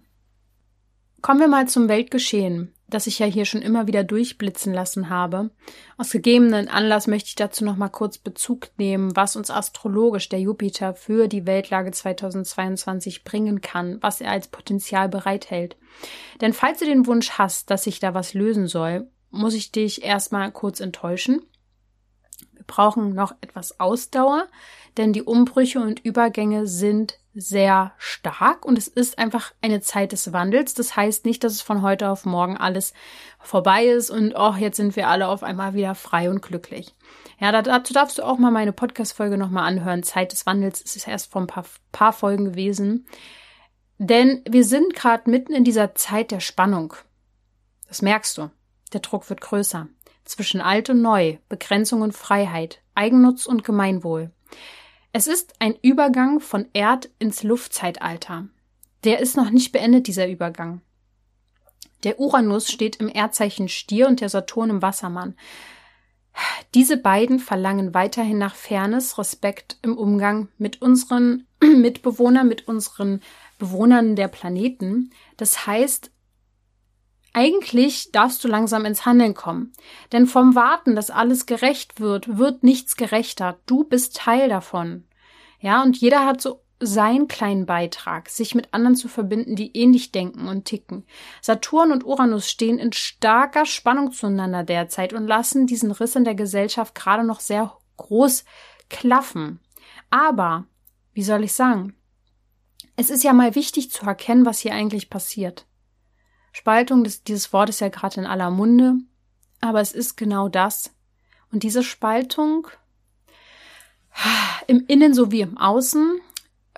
Kommen 1.22 1.40
wir 1.40 1.48
mal 1.48 1.68
zum 1.68 1.90
Weltgeschehen, 1.90 2.74
das 2.90 3.08
ich 3.08 3.20
ja 3.20 3.26
hier 3.26 3.46
schon 3.46 3.62
immer 3.62 3.88
wieder 3.88 4.04
durchblitzen 4.04 4.74
lassen 4.74 5.10
habe. 5.10 5.50
Aus 5.98 6.12
gegebenen 6.12 6.68
Anlass 6.68 7.08
möchte 7.08 7.28
ich 7.28 7.36
dazu 7.36 7.66
noch 7.66 7.76
mal 7.78 7.90
kurz 7.90 8.18
Bezug 8.18 8.70
nehmen, 8.78 9.16
was 9.16 9.36
uns 9.36 9.52
astrologisch 9.52 10.30
der 10.30 10.40
Jupiter 10.40 10.94
für 10.94 11.28
die 11.28 11.46
Weltlage 11.46 11.92
2022 11.92 13.24
bringen 13.24 13.62
kann, 13.62 13.98
was 14.02 14.22
er 14.22 14.32
als 14.32 14.48
Potenzial 14.48 15.10
bereithält. 15.10 15.76
Denn 16.42 16.54
falls 16.54 16.80
du 16.80 16.86
den 16.86 17.06
Wunsch 17.06 17.32
hast, 17.32 17.70
dass 17.70 17.84
sich 17.84 18.00
da 18.00 18.14
was 18.14 18.34
lösen 18.34 18.68
soll, 18.68 19.10
muss 19.30 19.54
ich 19.54 19.72
dich 19.72 20.04
erstmal 20.04 20.52
kurz 20.52 20.80
enttäuschen 20.80 21.42
brauchen 22.68 23.16
noch 23.16 23.34
etwas 23.42 23.80
Ausdauer, 23.80 24.48
denn 24.98 25.14
die 25.14 25.24
Umbrüche 25.24 25.80
und 25.80 26.04
Übergänge 26.06 26.68
sind 26.68 27.20
sehr 27.40 27.94
stark 27.98 28.66
und 28.66 28.78
es 28.78 28.88
ist 28.88 29.20
einfach 29.20 29.54
eine 29.62 29.82
Zeit 29.82 30.12
des 30.12 30.34
Wandels. 30.34 30.74
Das 30.74 30.96
heißt 30.96 31.26
nicht, 31.26 31.44
dass 31.44 31.54
es 31.54 31.62
von 31.62 31.82
heute 31.82 32.10
auf 32.10 32.26
morgen 32.26 32.58
alles 32.58 32.94
vorbei 33.40 33.86
ist 33.86 34.10
und 34.10 34.34
oh, 34.36 34.56
jetzt 34.58 34.78
sind 34.78 34.96
wir 34.96 35.08
alle 35.08 35.28
auf 35.28 35.44
einmal 35.44 35.74
wieder 35.74 35.96
frei 35.96 36.30
und 36.30 36.42
glücklich. 36.42 36.96
Ja, 37.40 37.62
dazu 37.62 37.94
darfst 37.94 38.18
du 38.18 38.24
auch 38.24 38.38
mal 38.38 38.52
meine 38.52 38.74
Podcast-Folge 38.74 39.38
nochmal 39.38 39.68
anhören. 39.68 40.04
Zeit 40.04 40.32
des 40.32 40.46
Wandels 40.46 40.82
ist 40.82 40.96
es 40.96 41.08
erst 41.08 41.32
vor 41.32 41.42
ein 41.42 41.48
paar, 41.48 41.66
paar 41.92 42.14
Folgen 42.14 42.46
gewesen. 42.46 43.06
Denn 44.00 44.42
wir 44.48 44.64
sind 44.64 44.94
gerade 44.94 45.30
mitten 45.30 45.54
in 45.54 45.64
dieser 45.64 45.96
Zeit 45.96 46.32
der 46.32 46.40
Spannung. 46.40 46.94
Das 47.88 48.02
merkst 48.02 48.38
du. 48.38 48.50
Der 48.94 49.02
Druck 49.02 49.30
wird 49.30 49.42
größer 49.42 49.88
zwischen 50.28 50.62
alt 50.62 50.90
und 50.90 51.02
neu, 51.02 51.38
Begrenzung 51.50 52.02
und 52.02 52.14
Freiheit, 52.14 52.82
Eigennutz 52.96 53.46
und 53.46 53.64
Gemeinwohl. 53.64 54.32
Es 55.14 55.28
ist 55.28 55.56
ein 55.60 55.76
Übergang 55.82 56.40
von 56.40 56.68
Erd 56.74 57.10
ins 57.20 57.44
Luftzeitalter. 57.44 58.48
Der 59.04 59.20
ist 59.20 59.38
noch 59.38 59.50
nicht 59.50 59.72
beendet, 59.72 60.08
dieser 60.08 60.28
Übergang. 60.28 60.82
Der 62.04 62.20
Uranus 62.20 62.72
steht 62.72 62.98
im 62.98 63.10
Erdzeichen 63.10 63.70
Stier 63.70 64.08
und 64.08 64.22
der 64.22 64.30
Saturn 64.30 64.70
im 64.70 64.82
Wassermann. 64.82 65.36
Diese 66.76 66.98
beiden 66.98 67.40
verlangen 67.40 67.94
weiterhin 67.94 68.38
nach 68.38 68.56
Fairness, 68.56 69.18
Respekt 69.18 69.78
im 69.82 69.98
Umgang 69.98 70.50
mit 70.58 70.82
unseren 70.82 71.48
Mitbewohnern, 71.62 72.48
mit 72.48 72.68
unseren 72.68 73.22
Bewohnern 73.58 74.16
der 74.16 74.28
Planeten. 74.28 75.12
Das 75.38 75.66
heißt, 75.66 76.12
eigentlich 77.38 78.12
darfst 78.12 78.44
du 78.44 78.48
langsam 78.48 78.84
ins 78.86 79.06
Handeln 79.06 79.36
kommen. 79.36 79.72
Denn 80.12 80.26
vom 80.26 80.56
Warten, 80.56 80.96
dass 80.96 81.12
alles 81.12 81.46
gerecht 81.46 82.00
wird, 82.00 82.40
wird 82.40 82.64
nichts 82.64 82.96
gerechter. 82.96 83.60
Du 83.68 83.84
bist 83.84 84.18
Teil 84.18 84.50
davon. 84.50 85.04
Ja, 85.60 85.84
und 85.84 85.98
jeder 85.98 86.26
hat 86.26 86.42
so 86.42 86.64
seinen 86.80 87.28
kleinen 87.28 87.68
Beitrag, 87.68 88.30
sich 88.30 88.56
mit 88.56 88.74
anderen 88.74 88.96
zu 88.96 89.08
verbinden, 89.08 89.56
die 89.56 89.78
ähnlich 89.78 90.12
denken 90.12 90.48
und 90.48 90.66
ticken. 90.66 91.06
Saturn 91.40 91.92
und 91.92 92.06
Uranus 92.06 92.50
stehen 92.50 92.80
in 92.80 92.92
starker 92.92 93.68
Spannung 93.68 94.12
zueinander 94.12 94.64
derzeit 94.64 95.14
und 95.14 95.28
lassen 95.28 95.68
diesen 95.68 95.92
Riss 95.92 96.16
in 96.16 96.24
der 96.24 96.36
Gesellschaft 96.36 96.96
gerade 96.96 97.24
noch 97.24 97.40
sehr 97.40 97.78
groß 97.98 98.46
klaffen. 98.90 99.60
Aber, 100.10 100.66
wie 101.14 101.24
soll 101.24 101.44
ich 101.44 101.54
sagen? 101.54 101.96
Es 102.96 103.12
ist 103.12 103.24
ja 103.24 103.34
mal 103.34 103.54
wichtig 103.54 103.92
zu 103.92 104.08
erkennen, 104.08 104.48
was 104.48 104.58
hier 104.58 104.74
eigentlich 104.74 105.12
passiert. 105.12 105.68
Spaltung, 106.58 107.04
das, 107.04 107.24
dieses 107.24 107.54
Wort 107.54 107.70
ist 107.70 107.82
ja 107.82 107.90
gerade 107.90 108.20
in 108.20 108.26
aller 108.26 108.50
Munde, 108.50 108.96
aber 109.62 109.80
es 109.80 109.92
ist 109.92 110.18
genau 110.18 110.50
das. 110.50 110.92
Und 111.52 111.62
diese 111.62 111.84
Spaltung 111.84 112.68
im 114.66 114.84
Innen 114.88 115.14
sowie 115.14 115.42
im 115.42 115.60
Außen 115.60 116.20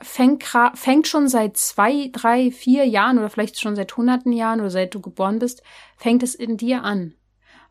fängt, 0.01 0.43
fängt 0.73 1.07
schon 1.07 1.29
seit 1.29 1.55
zwei, 1.55 2.09
drei, 2.11 2.51
vier 2.51 2.83
Jahren 2.83 3.19
oder 3.19 3.29
vielleicht 3.29 3.57
schon 3.57 3.77
seit 3.77 3.95
hunderten 3.95 4.33
Jahren 4.33 4.59
oder 4.59 4.69
seit 4.69 4.93
du 4.93 4.99
geboren 4.99 5.39
bist, 5.39 5.63
fängt 5.95 6.23
es 6.23 6.35
in 6.35 6.57
dir 6.57 6.83
an. 6.83 7.13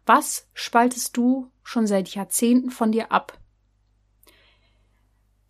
Was 0.06 0.48
spaltest 0.54 1.14
du 1.14 1.50
schon 1.62 1.86
seit 1.86 2.08
Jahrzehnten 2.14 2.70
von 2.70 2.90
dir 2.90 3.12
ab? 3.12 3.37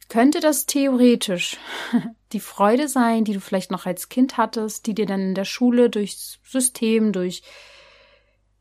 Könnte 0.08 0.40
das 0.40 0.66
theoretisch 0.66 1.58
die 2.32 2.40
Freude 2.40 2.88
sein, 2.88 3.24
die 3.24 3.32
du 3.32 3.40
vielleicht 3.40 3.70
noch 3.70 3.86
als 3.86 4.08
Kind 4.08 4.36
hattest, 4.36 4.86
die 4.86 4.94
dir 4.94 5.06
dann 5.06 5.20
in 5.20 5.34
der 5.34 5.44
Schule 5.44 5.90
durchs 5.90 6.38
System, 6.44 7.12
durch 7.12 7.42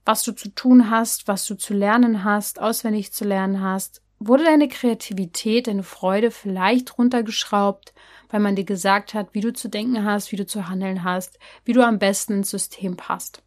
was 0.06 0.24
du 0.24 0.32
zu 0.32 0.50
tun 0.50 0.90
hast, 0.90 1.28
was 1.28 1.46
du 1.46 1.56
zu 1.56 1.74
lernen 1.74 2.24
hast, 2.24 2.62
auswendig 2.62 3.12
zu 3.12 3.26
lernen 3.26 3.62
hast, 3.62 4.02
wurde 4.20 4.46
deine 4.46 4.68
Kreativität, 4.68 5.68
deine 5.68 5.84
Freude 5.84 6.32
vielleicht 6.32 6.98
runtergeschraubt, 6.98 7.94
weil 8.30 8.40
man 8.40 8.56
dir 8.56 8.64
gesagt 8.64 9.14
hat, 9.14 9.34
wie 9.34 9.42
du 9.42 9.54
zu 9.54 9.68
denken 9.68 10.06
hast, 10.06 10.32
wie 10.32 10.38
du 10.38 10.46
zu 10.46 10.70
handeln 10.70 11.04
hast, 11.04 11.40
wie 11.66 11.74
du 11.74 11.86
am 11.86 12.00
besten 12.00 12.34
ins 12.34 12.50
System 12.50 12.96
passt. 12.96 13.44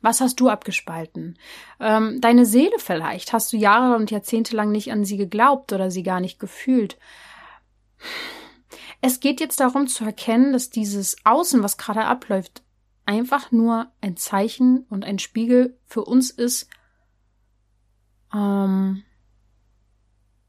Was 0.00 0.20
hast 0.20 0.38
du 0.40 0.48
abgespalten? 0.48 1.38
Ähm, 1.80 2.20
deine 2.20 2.46
Seele 2.46 2.78
vielleicht. 2.78 3.32
Hast 3.32 3.52
du 3.52 3.56
Jahre 3.56 3.96
und 3.96 4.10
Jahrzehnte 4.10 4.54
lang 4.54 4.70
nicht 4.70 4.92
an 4.92 5.04
sie 5.04 5.16
geglaubt 5.16 5.72
oder 5.72 5.90
sie 5.90 6.02
gar 6.02 6.20
nicht 6.20 6.38
gefühlt? 6.38 6.98
Es 9.00 9.20
geht 9.20 9.40
jetzt 9.40 9.60
darum 9.60 9.86
zu 9.88 10.04
erkennen, 10.04 10.52
dass 10.52 10.70
dieses 10.70 11.16
Außen, 11.24 11.62
was 11.62 11.78
gerade 11.78 12.04
abläuft, 12.04 12.62
einfach 13.06 13.50
nur 13.52 13.90
ein 14.00 14.16
Zeichen 14.16 14.86
und 14.90 15.04
ein 15.04 15.18
Spiegel 15.18 15.78
für 15.86 16.04
uns 16.04 16.30
ist, 16.30 16.68
ähm, 18.34 19.02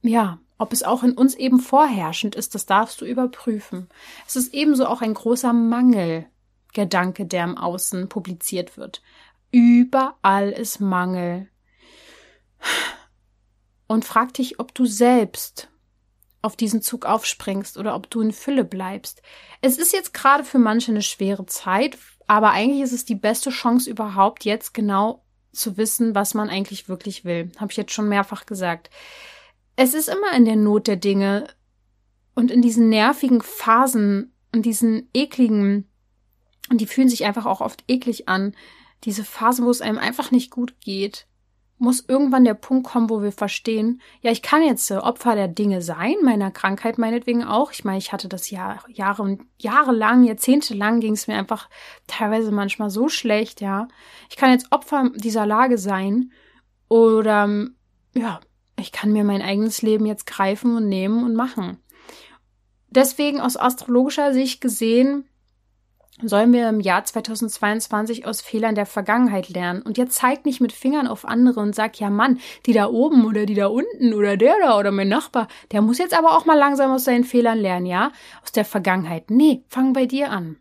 ja, 0.01 0.39
ob 0.57 0.73
es 0.73 0.83
auch 0.83 1.03
in 1.03 1.13
uns 1.13 1.35
eben 1.35 1.59
vorherrschend 1.59 2.35
ist, 2.35 2.53
das 2.53 2.65
darfst 2.65 2.99
du 2.99 3.05
überprüfen. 3.05 3.88
Es 4.27 4.35
ist 4.35 4.53
ebenso 4.53 4.88
auch 4.88 5.01
ein 5.01 5.13
großer 5.13 5.53
Mangelgedanke, 5.53 7.25
der 7.25 7.45
im 7.45 7.57
Außen 7.57 8.09
publiziert 8.09 8.75
wird. 8.75 9.01
Überall 9.51 10.49
ist 10.49 10.79
Mangel. 10.79 11.49
Und 13.88 14.05
frag 14.05 14.33
dich, 14.33 14.59
ob 14.59 14.73
du 14.75 14.85
selbst 14.85 15.69
auf 16.41 16.55
diesen 16.55 16.81
Zug 16.81 17.05
aufspringst 17.05 17.77
oder 17.77 17.95
ob 17.95 18.09
du 18.09 18.21
in 18.21 18.31
Fülle 18.31 18.63
bleibst. 18.63 19.21
Es 19.62 19.77
ist 19.77 19.91
jetzt 19.91 20.13
gerade 20.13 20.43
für 20.43 20.59
manche 20.59 20.91
eine 20.91 21.01
schwere 21.01 21.45
Zeit, 21.45 21.97
aber 22.27 22.51
eigentlich 22.51 22.81
ist 22.81 22.93
es 22.93 23.05
die 23.05 23.15
beste 23.15 23.49
Chance 23.49 23.89
überhaupt, 23.89 24.45
jetzt 24.45 24.73
genau 24.73 25.23
zu 25.51 25.77
wissen, 25.77 26.15
was 26.15 26.33
man 26.33 26.49
eigentlich 26.49 26.88
wirklich 26.88 27.25
will. 27.25 27.51
Habe 27.57 27.71
ich 27.71 27.77
jetzt 27.77 27.91
schon 27.91 28.07
mehrfach 28.07 28.45
gesagt. 28.45 28.89
Es 29.75 29.93
ist 29.93 30.07
immer 30.07 30.33
in 30.35 30.45
der 30.45 30.55
Not 30.55 30.88
der 30.88 30.95
Dinge 30.95 31.47
und 32.35 32.51
in 32.51 32.62
diesen 32.62 32.89
nervigen 32.89 33.41
Phasen 33.41 34.33
und 34.53 34.65
diesen 34.65 35.09
ekligen, 35.13 35.89
und 36.69 36.79
die 36.79 36.88
fühlen 36.88 37.09
sich 37.09 37.25
einfach 37.25 37.45
auch 37.45 37.62
oft 37.62 37.83
eklig 37.88 38.29
an, 38.29 38.55
diese 39.03 39.23
Phase, 39.23 39.63
wo 39.63 39.69
es 39.69 39.81
einem 39.81 39.97
einfach 39.97 40.31
nicht 40.31 40.51
gut 40.51 40.79
geht, 40.81 41.27
muss 41.79 42.03
irgendwann 42.05 42.43
der 42.43 42.55
Punkt 42.55 42.85
kommen, 42.85 43.09
wo 43.09 43.23
wir 43.23 43.31
verstehen, 43.31 44.01
ja, 44.19 44.31
ich 44.31 44.41
kann 44.41 44.62
jetzt 44.62 44.91
Opfer 44.91 45.35
der 45.35 45.47
Dinge 45.47 45.81
sein, 45.81 46.15
meiner 46.23 46.51
Krankheit 46.51 46.97
meinetwegen 46.97 47.45
auch. 47.45 47.71
Ich 47.71 47.85
meine, 47.85 47.97
ich 47.97 48.12
hatte 48.12 48.27
das 48.27 48.49
Jahr, 48.49 48.83
Jahre 48.89 49.23
und 49.23 49.43
Jahre 49.57 49.93
lang, 49.93 50.23
Jahrzehnte 50.25 50.73
lang 50.73 50.99
ging 50.99 51.13
es 51.13 51.27
mir 51.27 51.38
einfach 51.38 51.69
teilweise 52.05 52.51
manchmal 52.51 52.89
so 52.89 53.07
schlecht, 53.07 53.62
ja. 53.62 53.88
Ich 54.29 54.35
kann 54.35 54.51
jetzt 54.51 54.71
Opfer 54.71 55.09
dieser 55.15 55.45
Lage 55.45 55.77
sein 55.77 56.33
oder, 56.89 57.47
ja, 58.13 58.41
ich 58.77 58.91
kann 58.91 59.13
mir 59.13 59.23
mein 59.23 59.41
eigenes 59.41 59.81
Leben 59.81 60.06
jetzt 60.06 60.25
greifen 60.25 60.75
und 60.75 60.89
nehmen 60.89 61.23
und 61.23 61.33
machen. 61.33 61.77
Deswegen 62.89 63.39
aus 63.39 63.56
astrologischer 63.56 64.33
Sicht 64.33 64.60
gesehen 64.60 65.29
sollen 66.22 66.52
wir 66.54 66.70
im 66.70 66.80
Jahr 66.80 67.04
2022 67.04 68.26
aus 68.26 68.42
Fehlern 68.42 68.76
der 68.76 68.86
Vergangenheit 68.86 69.50
lernen. 69.50 69.82
Und 69.82 69.98
jetzt 69.98 70.15
zeig 70.15 70.46
nicht 70.46 70.62
mit 70.62 70.72
Fingern 70.72 71.08
auf 71.08 71.26
andere 71.26 71.60
und 71.60 71.74
sag, 71.76 72.00
ja 72.00 72.10
Mann, 72.10 72.40
die 72.65 72.74
da 72.74 72.88
oben 72.88 73.26
oder 73.26 73.46
die 73.46 73.56
da 73.56 73.67
unten 73.67 74.13
oder 74.13 74.38
der 74.38 74.56
da 74.62 74.78
oder 74.78 74.92
mein 74.92 75.08
Nachbar, 75.10 75.48
der 75.72 75.82
muss 75.82 75.98
jetzt 75.98 76.17
aber 76.17 76.36
auch 76.36 76.46
mal 76.46 76.58
langsam 76.58 76.92
aus 76.92 77.06
seinen 77.06 77.24
Fehlern 77.24 77.58
lernen, 77.58 77.86
ja? 77.86 78.12
Aus 78.44 78.52
der 78.52 78.65
Vergangenheit. 78.65 79.32
Nee, 79.32 79.63
fang 79.67 79.94
bei 79.94 80.06
dir 80.06 80.32
an. 80.32 80.58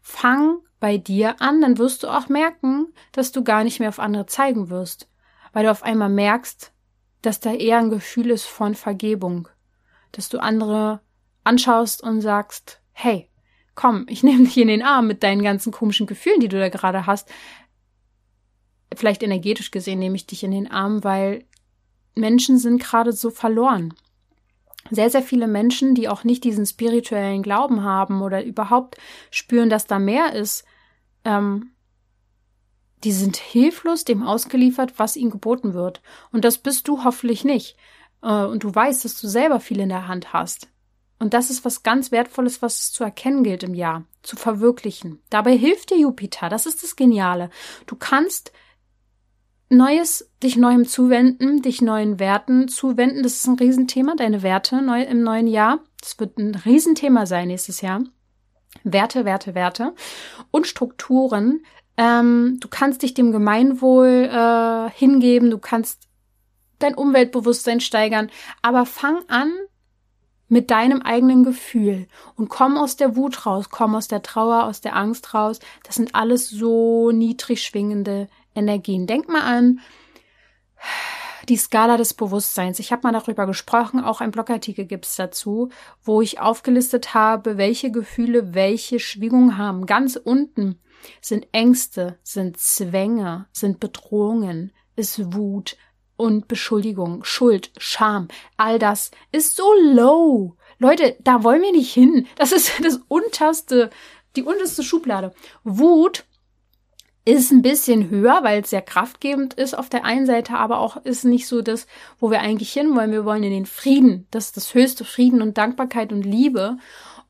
Fang 0.00 0.58
bei 0.80 0.98
dir 0.98 1.40
an, 1.40 1.60
dann 1.60 1.78
wirst 1.78 2.02
du 2.02 2.08
auch 2.08 2.28
merken, 2.28 2.88
dass 3.12 3.30
du 3.30 3.44
gar 3.44 3.62
nicht 3.62 3.78
mehr 3.78 3.90
auf 3.90 4.00
andere 4.00 4.26
zeigen 4.26 4.68
wirst. 4.70 5.08
Weil 5.52 5.64
du 5.64 5.70
auf 5.70 5.82
einmal 5.84 6.08
merkst, 6.08 6.72
dass 7.20 7.38
da 7.38 7.52
eher 7.52 7.78
ein 7.78 7.90
Gefühl 7.90 8.30
ist 8.30 8.46
von 8.46 8.74
Vergebung. 8.74 9.48
dass 10.12 10.28
du 10.28 10.38
andere 10.38 11.00
anschaust 11.42 12.02
und 12.02 12.20
sagst, 12.20 12.80
hey, 12.92 13.30
komm, 13.82 14.06
ich 14.08 14.22
nehme 14.22 14.44
dich 14.44 14.56
in 14.58 14.68
den 14.68 14.82
Arm 14.82 15.08
mit 15.08 15.22
deinen 15.22 15.42
ganzen 15.42 15.72
komischen 15.72 16.06
Gefühlen, 16.06 16.40
die 16.40 16.48
du 16.48 16.58
da 16.58 16.68
gerade 16.68 17.06
hast. 17.06 17.28
Vielleicht 18.94 19.22
energetisch 19.22 19.70
gesehen 19.70 19.98
nehme 19.98 20.16
ich 20.16 20.26
dich 20.26 20.44
in 20.44 20.52
den 20.52 20.70
Arm, 20.70 21.02
weil 21.02 21.44
Menschen 22.14 22.58
sind 22.58 22.80
gerade 22.80 23.12
so 23.12 23.30
verloren. 23.30 23.94
Sehr, 24.90 25.10
sehr 25.10 25.22
viele 25.22 25.46
Menschen, 25.46 25.94
die 25.94 26.08
auch 26.08 26.24
nicht 26.24 26.44
diesen 26.44 26.66
spirituellen 26.66 27.42
Glauben 27.42 27.82
haben 27.82 28.20
oder 28.20 28.44
überhaupt 28.44 28.98
spüren, 29.30 29.70
dass 29.70 29.86
da 29.86 29.98
mehr 29.98 30.34
ist, 30.34 30.64
ähm, 31.24 31.70
die 33.02 33.12
sind 33.12 33.36
hilflos 33.36 34.04
dem 34.04 34.22
ausgeliefert, 34.22 34.98
was 34.98 35.16
ihnen 35.16 35.30
geboten 35.30 35.74
wird. 35.74 36.02
Und 36.30 36.44
das 36.44 36.58
bist 36.58 36.86
du 36.86 37.02
hoffentlich 37.02 37.44
nicht. 37.44 37.76
Äh, 38.22 38.44
und 38.44 38.62
du 38.62 38.72
weißt, 38.72 39.04
dass 39.04 39.20
du 39.20 39.26
selber 39.26 39.58
viel 39.58 39.80
in 39.80 39.88
der 39.88 40.06
Hand 40.06 40.32
hast. 40.32 40.68
Und 41.22 41.34
das 41.34 41.50
ist 41.50 41.64
was 41.64 41.84
ganz 41.84 42.10
Wertvolles, 42.10 42.62
was 42.62 42.80
es 42.80 42.92
zu 42.92 43.04
erkennen 43.04 43.44
gilt 43.44 43.62
im 43.62 43.74
Jahr, 43.74 44.02
zu 44.24 44.34
verwirklichen. 44.34 45.22
Dabei 45.30 45.56
hilft 45.56 45.90
dir 45.90 45.98
Jupiter. 45.98 46.48
Das 46.48 46.66
ist 46.66 46.82
das 46.82 46.96
Geniale. 46.96 47.48
Du 47.86 47.94
kannst 47.94 48.50
Neues, 49.68 50.28
dich 50.42 50.56
neuem 50.56 50.84
zuwenden, 50.84 51.62
dich 51.62 51.80
neuen 51.80 52.18
Werten 52.18 52.66
zuwenden. 52.66 53.22
Das 53.22 53.36
ist 53.36 53.46
ein 53.46 53.54
Riesenthema, 53.54 54.16
deine 54.16 54.42
Werte 54.42 54.82
neu, 54.82 55.04
im 55.04 55.22
neuen 55.22 55.46
Jahr. 55.46 55.78
Das 56.00 56.18
wird 56.18 56.38
ein 56.38 56.56
Riesenthema 56.56 57.24
sein 57.24 57.46
nächstes 57.46 57.82
Jahr. 57.82 58.02
Werte, 58.82 59.24
Werte, 59.24 59.54
Werte 59.54 59.94
und 60.50 60.66
Strukturen. 60.66 61.64
Ähm, 61.96 62.58
du 62.58 62.66
kannst 62.66 63.02
dich 63.02 63.14
dem 63.14 63.30
Gemeinwohl 63.30 64.28
äh, 64.28 64.90
hingeben, 64.90 65.50
du 65.50 65.58
kannst 65.58 66.08
dein 66.80 66.96
Umweltbewusstsein 66.96 67.78
steigern, 67.78 68.28
aber 68.60 68.86
fang 68.86 69.20
an 69.28 69.52
mit 70.52 70.70
deinem 70.70 71.00
eigenen 71.00 71.44
Gefühl 71.44 72.06
und 72.36 72.50
komm 72.50 72.76
aus 72.76 72.96
der 72.96 73.16
Wut 73.16 73.46
raus, 73.46 73.70
komm 73.70 73.94
aus 73.94 74.06
der 74.06 74.20
Trauer, 74.20 74.64
aus 74.64 74.82
der 74.82 74.94
Angst 74.94 75.32
raus. 75.32 75.60
Das 75.82 75.94
sind 75.94 76.14
alles 76.14 76.50
so 76.50 77.10
niedrig 77.10 77.62
schwingende 77.62 78.28
Energien. 78.54 79.06
Denk 79.06 79.30
mal 79.30 79.40
an 79.40 79.80
die 81.48 81.56
Skala 81.56 81.96
des 81.96 82.12
Bewusstseins. 82.12 82.80
Ich 82.80 82.92
habe 82.92 83.00
mal 83.04 83.18
darüber 83.18 83.46
gesprochen, 83.46 84.04
auch 84.04 84.20
ein 84.20 84.30
Blogartikel 84.30 84.84
gibt's 84.84 85.16
dazu, 85.16 85.70
wo 86.02 86.20
ich 86.20 86.38
aufgelistet 86.38 87.14
habe, 87.14 87.56
welche 87.56 87.90
Gefühle 87.90 88.52
welche 88.52 89.00
Schwingung 89.00 89.56
haben. 89.56 89.86
Ganz 89.86 90.16
unten 90.16 90.78
sind 91.22 91.48
Ängste, 91.52 92.18
sind 92.22 92.58
Zwänge, 92.58 93.46
sind 93.52 93.80
Bedrohungen, 93.80 94.70
ist 94.96 95.32
Wut 95.32 95.78
und 96.22 96.46
Beschuldigung, 96.46 97.24
Schuld, 97.24 97.72
Scham. 97.78 98.28
All 98.56 98.78
das 98.78 99.10
ist 99.32 99.56
so 99.56 99.64
low. 99.82 100.56
Leute, 100.78 101.16
da 101.18 101.42
wollen 101.42 101.62
wir 101.62 101.72
nicht 101.72 101.92
hin. 101.92 102.28
Das 102.36 102.52
ist 102.52 102.72
das 102.84 103.00
unterste, 103.08 103.90
die 104.36 104.44
unterste 104.44 104.84
Schublade. 104.84 105.34
Wut 105.64 106.24
ist 107.24 107.50
ein 107.50 107.62
bisschen 107.62 108.08
höher, 108.08 108.38
weil 108.42 108.62
es 108.62 108.70
sehr 108.70 108.82
kraftgebend 108.82 109.54
ist 109.54 109.76
auf 109.76 109.88
der 109.88 110.04
einen 110.04 110.26
Seite, 110.26 110.54
aber 110.54 110.78
auch 110.78 110.96
ist 110.98 111.24
nicht 111.24 111.48
so 111.48 111.60
das, 111.60 111.88
wo 112.20 112.30
wir 112.30 112.40
eigentlich 112.40 112.72
hinwollen. 112.72 113.10
Wir 113.10 113.24
wollen 113.24 113.42
in 113.42 113.52
den 113.52 113.66
Frieden. 113.66 114.28
Das 114.30 114.46
ist 114.46 114.56
das 114.56 114.74
höchste 114.74 115.04
Frieden 115.04 115.42
und 115.42 115.58
Dankbarkeit 115.58 116.12
und 116.12 116.22
Liebe. 116.22 116.78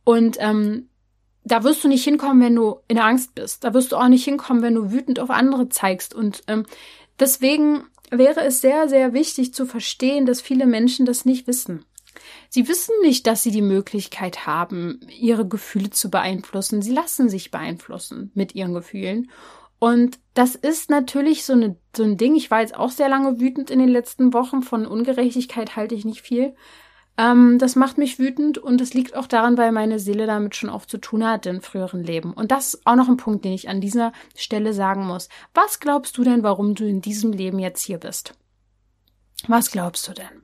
Und 0.05 0.37
ähm, 0.39 0.91
da 1.45 1.65
wirst 1.65 1.83
du 1.83 1.89
nicht 1.89 2.05
hinkommen, 2.05 2.43
wenn 2.43 2.57
du 2.57 2.81
in 2.89 2.99
Angst 2.99 3.35
bist. 3.35 3.65
Da 3.65 3.73
wirst 3.73 3.93
du 3.93 3.97
auch 3.97 4.09
nicht 4.09 4.25
hinkommen, 4.25 4.63
wenn 4.63 4.75
du 4.75 4.93
wütend 4.93 5.19
auf 5.19 5.31
andere 5.31 5.71
zeigst. 5.71 6.15
Und 6.15 6.43
ähm, 6.47 6.67
deswegen 7.19 7.85
wäre 8.19 8.43
es 8.43 8.61
sehr, 8.61 8.89
sehr 8.89 9.13
wichtig 9.13 9.55
zu 9.55 9.67
verstehen, 9.67 10.27
dass 10.27 10.41
viele 10.41 10.67
Menschen 10.67 11.07
das 11.07 11.25
nicht 11.25 11.47
wissen. 11.47 11.85
Sie 12.51 12.69
wissen 12.69 12.95
nicht, 13.03 13.27
dass 13.27 13.43
sie 13.43 13.51
die 13.51 13.63
Möglichkeit 13.63 14.47
haben, 14.47 15.01
ihre 15.09 15.49
Gefühle 15.49 15.91
zu 15.91 16.11
beeinflussen. 16.11 16.83
Sie 16.83 16.93
lassen 16.93 17.29
sich 17.29 17.51
beeinflussen 17.51 18.31
mit 18.35 18.55
ihren 18.55 18.75
Gefühlen. 18.75 19.31
Und 19.79 20.21
das 20.35 20.55
ist 20.55 20.91
natürlich 20.91 21.45
so, 21.45 21.55
eine, 21.55 21.77
so 21.97 22.05
ein 22.05 22.17
Ding. 22.17 22.37
Ich 22.37 22.51
war 22.51 22.61
jetzt 22.61 22.77
auch 22.77 22.91
sehr 22.91 23.09
lange 23.09 23.41
wütend 23.41 23.71
in 23.71 23.79
den 23.79 23.89
letzten 23.89 24.33
Wochen. 24.33 24.63
Von 24.63 24.87
Ungerechtigkeit 24.87 25.75
halte 25.75 25.95
ich 25.95 26.05
nicht 26.05 26.21
viel. 26.21 26.55
Ähm, 27.19 27.59
das 27.59 27.77
macht 27.77 27.99
mich 27.99 28.19
wütend 28.19 28.59
und 28.59 28.81
es 28.81 28.95
liegt 28.95 29.15
auch 29.15 29.27
daran, 29.27 29.59
weil 29.59 29.73
meine 29.73 29.99
Seele 29.99 30.27
damit 30.27 30.57
schon 30.57 30.71
oft 30.71 30.89
zu 30.89 30.99
tun 30.99 31.27
hatte 31.27 31.51
in 31.51 31.61
früheren 31.61 32.03
Leben. 32.03 32.33
Und 32.33 32.51
das 32.51 32.75
ist 32.75 32.87
auch 32.87 32.97
noch 32.97 33.09
ein 33.09 33.19
Punkt, 33.19 33.45
den 33.45 33.53
ich 33.53 33.69
an 33.69 33.81
dieser 33.81 34.13
Stelle 34.35 34.73
sagen 34.73 35.07
muss. 35.07 35.29
Was 35.55 35.81
glaubst 35.81 36.17
du 36.17 36.25
denn, 36.25 36.43
warum 36.43 36.75
du 36.75 36.87
in 36.87 37.03
diesem 37.03 37.33
Leben 37.33 37.59
jetzt 37.59 37.83
hier 37.83 37.99
bist? 37.99 38.35
Was 39.47 39.71
glaubst 39.71 40.09
du 40.09 40.13
denn? 40.13 40.43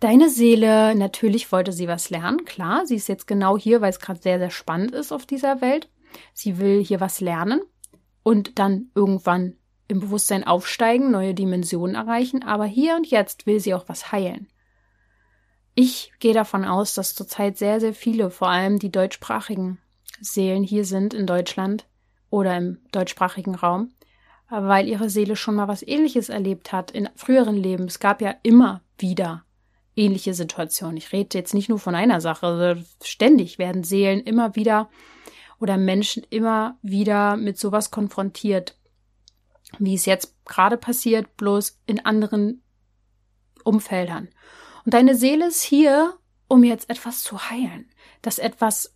Deine 0.00 0.30
Seele, 0.30 0.94
natürlich 0.94 1.50
wollte 1.50 1.72
sie 1.72 1.88
was 1.88 2.08
lernen, 2.08 2.44
klar. 2.44 2.86
Sie 2.86 2.94
ist 2.94 3.08
jetzt 3.08 3.26
genau 3.26 3.58
hier, 3.58 3.80
weil 3.80 3.90
es 3.90 3.98
gerade 3.98 4.22
sehr, 4.22 4.38
sehr 4.38 4.50
spannend 4.50 4.92
ist 4.92 5.12
auf 5.12 5.26
dieser 5.26 5.60
Welt. 5.60 5.90
Sie 6.32 6.58
will 6.58 6.82
hier 6.82 7.00
was 7.00 7.20
lernen 7.20 7.60
und 8.22 8.58
dann 8.58 8.90
irgendwann 8.94 9.57
im 9.88 10.00
Bewusstsein 10.00 10.44
aufsteigen, 10.44 11.10
neue 11.10 11.34
Dimensionen 11.34 11.96
erreichen, 11.96 12.42
aber 12.42 12.66
hier 12.66 12.94
und 12.94 13.06
jetzt 13.06 13.46
will 13.46 13.58
sie 13.58 13.74
auch 13.74 13.88
was 13.88 14.12
heilen. 14.12 14.48
Ich 15.74 16.12
gehe 16.18 16.34
davon 16.34 16.64
aus, 16.64 16.94
dass 16.94 17.14
zurzeit 17.14 17.56
sehr, 17.56 17.80
sehr 17.80 17.94
viele, 17.94 18.30
vor 18.30 18.48
allem 18.48 18.78
die 18.78 18.92
deutschsprachigen 18.92 19.78
Seelen 20.20 20.62
hier 20.62 20.84
sind 20.84 21.14
in 21.14 21.26
Deutschland 21.26 21.86
oder 22.30 22.56
im 22.56 22.78
deutschsprachigen 22.92 23.54
Raum, 23.54 23.92
weil 24.50 24.88
ihre 24.88 25.08
Seele 25.08 25.36
schon 25.36 25.54
mal 25.54 25.68
was 25.68 25.86
ähnliches 25.86 26.28
erlebt 26.28 26.72
hat 26.72 26.90
in 26.90 27.08
früheren 27.14 27.56
Leben. 27.56 27.84
Es 27.84 28.00
gab 28.00 28.20
ja 28.20 28.34
immer 28.42 28.82
wieder 28.98 29.44
ähnliche 29.96 30.34
Situationen. 30.34 30.96
Ich 30.96 31.12
rede 31.12 31.36
jetzt 31.36 31.54
nicht 31.54 31.68
nur 31.68 31.78
von 31.78 31.94
einer 31.94 32.20
Sache, 32.20 32.46
also 32.46 32.82
ständig 33.02 33.58
werden 33.58 33.84
Seelen 33.84 34.20
immer 34.20 34.56
wieder 34.56 34.88
oder 35.60 35.76
Menschen 35.76 36.24
immer 36.30 36.78
wieder 36.82 37.36
mit 37.36 37.58
sowas 37.58 37.90
konfrontiert, 37.90 38.77
wie 39.78 39.94
es 39.94 40.06
jetzt 40.06 40.34
gerade 40.44 40.76
passiert, 40.76 41.36
bloß 41.36 41.78
in 41.86 42.04
anderen 42.04 42.62
Umfeldern. 43.64 44.28
Und 44.84 44.94
deine 44.94 45.14
Seele 45.14 45.48
ist 45.48 45.62
hier, 45.62 46.14
um 46.48 46.64
jetzt 46.64 46.88
etwas 46.88 47.22
zu 47.22 47.50
heilen, 47.50 47.90
dass 48.22 48.38
etwas 48.38 48.94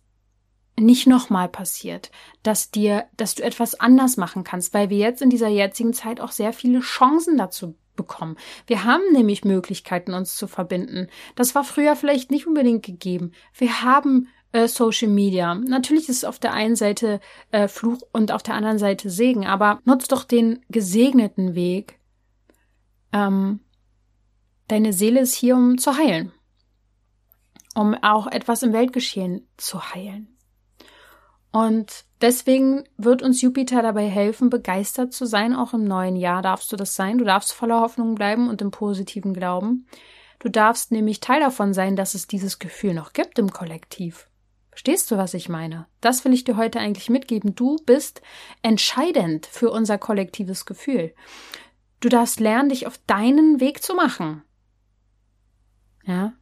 nicht 0.79 1.05
nochmal 1.05 1.49
passiert, 1.49 2.09
dass 2.41 2.71
dir, 2.71 3.05
dass 3.15 3.35
du 3.35 3.43
etwas 3.43 3.79
anders 3.79 4.17
machen 4.17 4.43
kannst, 4.43 4.73
weil 4.73 4.89
wir 4.89 4.97
jetzt 4.97 5.21
in 5.21 5.29
dieser 5.29 5.49
jetzigen 5.49 5.93
Zeit 5.93 6.19
auch 6.19 6.31
sehr 6.31 6.51
viele 6.51 6.79
Chancen 6.79 7.37
dazu 7.37 7.75
bekommen. 7.95 8.37
Wir 8.65 8.83
haben 8.83 9.03
nämlich 9.11 9.45
Möglichkeiten, 9.45 10.13
uns 10.13 10.35
zu 10.35 10.47
verbinden. 10.47 11.09
Das 11.35 11.53
war 11.53 11.63
früher 11.63 11.95
vielleicht 11.95 12.31
nicht 12.31 12.47
unbedingt 12.47 12.83
gegeben. 12.83 13.33
Wir 13.53 13.83
haben 13.83 14.29
äh, 14.53 14.67
Social 14.67 15.09
Media. 15.09 15.53
Natürlich 15.55 16.07
ist 16.07 16.17
es 16.17 16.25
auf 16.25 16.39
der 16.39 16.53
einen 16.53 16.75
Seite 16.75 17.19
äh, 17.51 17.67
Fluch 17.67 18.01
und 18.13 18.31
auf 18.31 18.43
der 18.43 18.53
anderen 18.53 18.79
Seite 18.79 19.09
Segen, 19.09 19.45
aber 19.45 19.81
nutz 19.83 20.07
doch 20.07 20.23
den 20.23 20.63
gesegneten 20.69 21.55
Weg. 21.55 21.99
Ähm, 23.11 23.59
deine 24.67 24.93
Seele 24.93 25.19
ist 25.19 25.33
hier, 25.33 25.55
um 25.55 25.77
zu 25.77 25.97
heilen. 25.97 26.31
Um 27.75 27.95
auch 27.95 28.27
etwas 28.27 28.63
im 28.63 28.71
Weltgeschehen 28.71 29.47
zu 29.57 29.93
heilen. 29.93 30.29
Und 31.51 32.05
deswegen 32.21 32.83
wird 32.97 33.21
uns 33.21 33.41
Jupiter 33.41 33.81
dabei 33.81 34.07
helfen, 34.07 34.49
begeistert 34.49 35.13
zu 35.13 35.25
sein. 35.25 35.55
Auch 35.55 35.73
im 35.73 35.83
neuen 35.83 36.15
Jahr 36.15 36.41
darfst 36.41 36.71
du 36.71 36.75
das 36.75 36.95
sein. 36.95 37.17
Du 37.17 37.25
darfst 37.25 37.53
voller 37.53 37.81
Hoffnung 37.81 38.15
bleiben 38.15 38.49
und 38.49 38.61
im 38.61 38.71
positiven 38.71 39.33
Glauben. 39.33 39.87
Du 40.39 40.49
darfst 40.49 40.91
nämlich 40.91 41.19
Teil 41.19 41.39
davon 41.39 41.73
sein, 41.73 41.95
dass 41.95 42.15
es 42.15 42.27
dieses 42.27 42.57
Gefühl 42.59 42.93
noch 42.93 43.13
gibt 43.13 43.37
im 43.37 43.51
Kollektiv. 43.51 44.27
Verstehst 44.73 45.11
du, 45.11 45.17
was 45.17 45.35
ich 45.35 45.49
meine? 45.49 45.85
Das 46.01 46.25
will 46.25 46.33
ich 46.33 46.45
dir 46.45 46.57
heute 46.57 46.79
eigentlich 46.79 47.07
mitgeben. 47.07 47.53
Du 47.53 47.77
bist 47.85 48.23
entscheidend 48.63 49.45
für 49.45 49.69
unser 49.69 49.99
kollektives 49.99 50.65
Gefühl. 50.65 51.13
Du 51.99 52.09
darfst 52.09 52.39
lernen, 52.39 52.69
dich 52.69 52.87
auf 52.87 52.97
deinen 53.05 53.59
Weg 53.59 53.83
zu 53.83 53.93
machen. 53.93 54.41
Ja? 56.05 56.33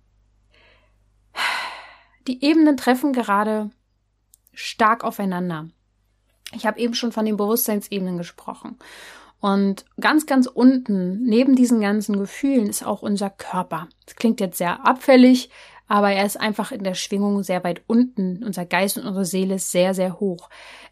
Die 2.28 2.42
Ebenen 2.42 2.78
treffen 2.78 3.12
gerade 3.12 3.70
stark 4.54 5.04
aufeinander. 5.04 5.68
Ich 6.54 6.66
habe 6.66 6.80
eben 6.80 6.94
schon 6.94 7.12
von 7.12 7.26
den 7.26 7.36
Bewusstseinsebenen 7.36 8.18
gesprochen. 8.18 8.78
Und 9.42 9.84
ganz, 10.00 10.26
ganz 10.26 10.48
unten, 10.48 11.22
neben 11.24 11.58
diesen 11.58 11.82
ganzen 11.82 12.18
Gefühlen, 12.18 12.68
ist 12.68 12.86
auch 12.86 13.02
unser 13.02 13.30
Körper. 13.30 13.90
Das 14.06 14.16
klingt 14.16 14.40
jetzt 14.40 14.58
sehr 14.58 14.88
abfällig, 14.88 15.50
aber 15.92 16.12
er 16.12 16.26
ist 16.26 16.40
einfach 16.40 16.72
in 16.72 16.86
der 16.86 16.94
Schwingung 16.94 17.44
sehr 17.44 17.66
weit 17.66 17.82
unten. 17.86 18.46
Unser 18.46 18.66
Geist 18.66 18.98
und 18.98 19.06
unsere 19.06 19.26
Seele 19.26 19.56
ist 19.56 19.72
sehr, 19.72 19.94
sehr 19.94 20.22
hoch. 20.22 20.50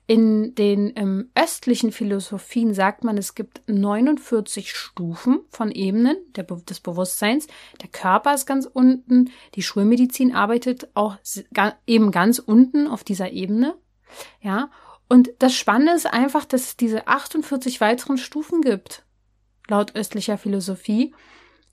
In 0.08 0.56
den 0.56 0.92
ähm, 0.98 1.32
östlichen 1.36 1.94
Philosophien 1.94 2.74
sagt 2.74 3.06
man, 3.06 3.18
es 3.18 3.34
gibt 3.34 3.62
49 3.68 4.74
Stufen 4.74 5.40
von 5.52 5.72
Ebenen 5.72 6.18
der, 6.36 6.44
des 6.44 6.82
Bewusstseins. 6.82 7.48
Der 7.82 7.88
Körper 7.88 8.34
ist 8.34 8.46
ganz 8.46 8.66
unten. 8.66 9.32
Die 9.56 9.62
Schulmedizin 9.62 10.36
arbeitet 10.36 10.90
auch 10.96 11.16
eben 11.88 12.12
ganz 12.12 12.40
unten 12.40 12.86
auf 12.86 13.06
dieser 13.06 13.32
Ebene. 13.32 13.76
Ja. 14.42 14.70
Und 15.08 15.30
das 15.40 15.56
Spannende 15.56 15.94
ist 15.94 16.08
einfach, 16.08 16.44
dass 16.44 16.64
es 16.64 16.76
diese 16.76 17.08
48 17.08 17.80
weiteren 17.80 18.18
Stufen 18.18 18.60
gibt. 18.60 19.06
Laut 19.70 19.96
östlicher 19.96 20.38
Philosophie. 20.38 21.14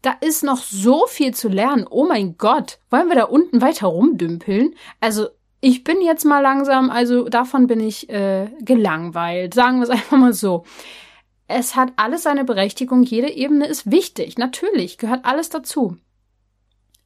Da 0.03 0.15
ist 0.21 0.45
noch 0.45 0.59
so 0.59 1.07
viel 1.07 1.35
zu 1.35 1.49
lernen. 1.49 1.87
Oh 1.89 2.07
mein 2.07 2.37
Gott, 2.37 2.79
wollen 2.91 3.09
wir 3.09 3.17
da 3.17 3.25
unten 3.25 3.61
weiter 3.61 3.89
rumdümpeln? 3.89 4.75
Also 5.01 5.29
ich 5.61 5.85
bin 5.85 6.01
jetzt 6.01 6.25
mal 6.25 6.41
langsam, 6.41 6.91
also 6.91 7.29
davon 7.29 7.67
bin 7.67 7.81
ich 7.81 8.09
äh, 8.09 8.49
gelangweilt. 8.61 9.55
Sagen 9.55 9.79
wir 9.79 9.85
es 9.85 9.91
einfach 9.91 10.17
mal 10.17 10.33
so. 10.33 10.65
Es 11.49 11.77
hat 11.77 11.93
alles 11.97 12.25
seine 12.25 12.45
Berechtigung, 12.45 13.03
jede 13.03 13.31
Ebene 13.31 13.67
ist 13.67 13.91
wichtig. 13.91 14.37
Natürlich, 14.37 14.99
gehört 14.99 15.25
alles 15.25 15.49
dazu. 15.49 15.97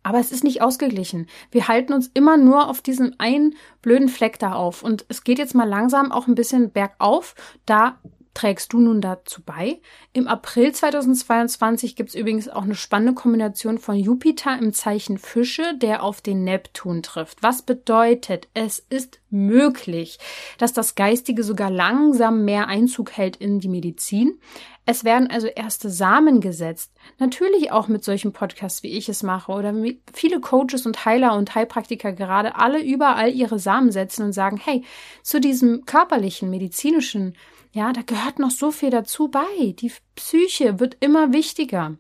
Aber 0.03 0.19
es 0.19 0.33
ist 0.33 0.45
nicht 0.45 0.63
ausgeglichen. 0.63 1.27
Wir 1.51 1.69
halten 1.69 1.93
uns 1.93 2.11
immer 2.15 2.39
nur 2.39 2.69
auf 2.69 2.81
diesem 2.81 3.15
einen 3.19 3.55
blöden 3.83 4.09
Fleck 4.09 4.39
da 4.39 4.55
auf. 4.55 4.83
Und 4.83 5.05
es 5.09 5.25
geht 5.25 5.39
jetzt 5.39 5.55
mal 5.55 5.69
langsam 5.69 6.11
auch 6.11 6.27
ein 6.27 6.35
bisschen 6.35 6.73
bergauf. 6.73 7.35
Da 7.67 7.99
trägst 8.41 8.73
du 8.73 8.81
nun 8.81 9.03
dazu 9.03 9.43
bei. 9.45 9.81
Im 10.15 10.27
April 10.27 10.73
2022 10.73 11.95
gibt 11.95 12.09
es 12.09 12.15
übrigens 12.15 12.49
auch 12.49 12.63
eine 12.63 12.75
spannende 12.75 13.13
Kombination 13.13 13.77
von 13.77 13.97
Jupiter 13.97 14.59
im 14.59 14.73
Zeichen 14.73 15.19
Fische, 15.19 15.75
der 15.77 16.03
auf 16.03 16.23
den 16.23 16.43
Neptun 16.43 17.03
trifft. 17.03 17.43
Was 17.43 17.61
bedeutet, 17.61 18.49
es 18.55 18.79
ist 18.79 19.21
möglich, 19.29 20.19
dass 20.57 20.73
das 20.73 20.95
Geistige 20.95 21.45
sogar 21.45 21.71
langsam 21.71 22.47
mehr 22.47 22.69
Einzug 22.69 23.11
hält 23.13 23.37
in 23.37 23.61
die 23.61 23.69
Medizin. 23.69 24.41
Es 24.87 25.05
werden 25.05 25.31
also 25.31 25.47
erste 25.47 25.91
Samen 25.91 26.41
gesetzt. 26.41 26.93
Natürlich 27.19 27.71
auch 27.73 27.89
mit 27.89 28.05
solchen 28.05 28.33
Podcasts, 28.33 28.83
wie 28.83 28.97
ich 28.97 29.11
es 29.11 29.23
mache, 29.23 29.53
oder 29.53 29.75
viele 30.15 30.41
Coaches 30.41 30.87
und 30.87 31.05
Heiler 31.05 31.37
und 31.37 31.55
Heilpraktiker 31.55 32.15
gerade 32.15 32.57
alle 32.57 32.83
überall 32.83 33.31
ihre 33.31 33.59
Samen 33.59 33.93
setzen 33.93 34.25
und 34.25 34.33
sagen, 34.33 34.57
hey, 34.57 34.83
zu 35.23 35.43
diesem 35.43 35.85
körperlichen, 35.85 36.49
medizinischen, 36.49 37.35
ja, 37.73 37.93
da 37.93 38.03
gehört 38.03 38.39
noch 38.39 38.51
so 38.51 38.73
viel 38.73 38.91
dazu 38.91 39.29
bei. 39.29 39.75
Die 39.79 39.93
Psyche 40.17 40.81
wird 40.81 40.97
immer 41.01 41.33
wichtiger. 41.33 41.97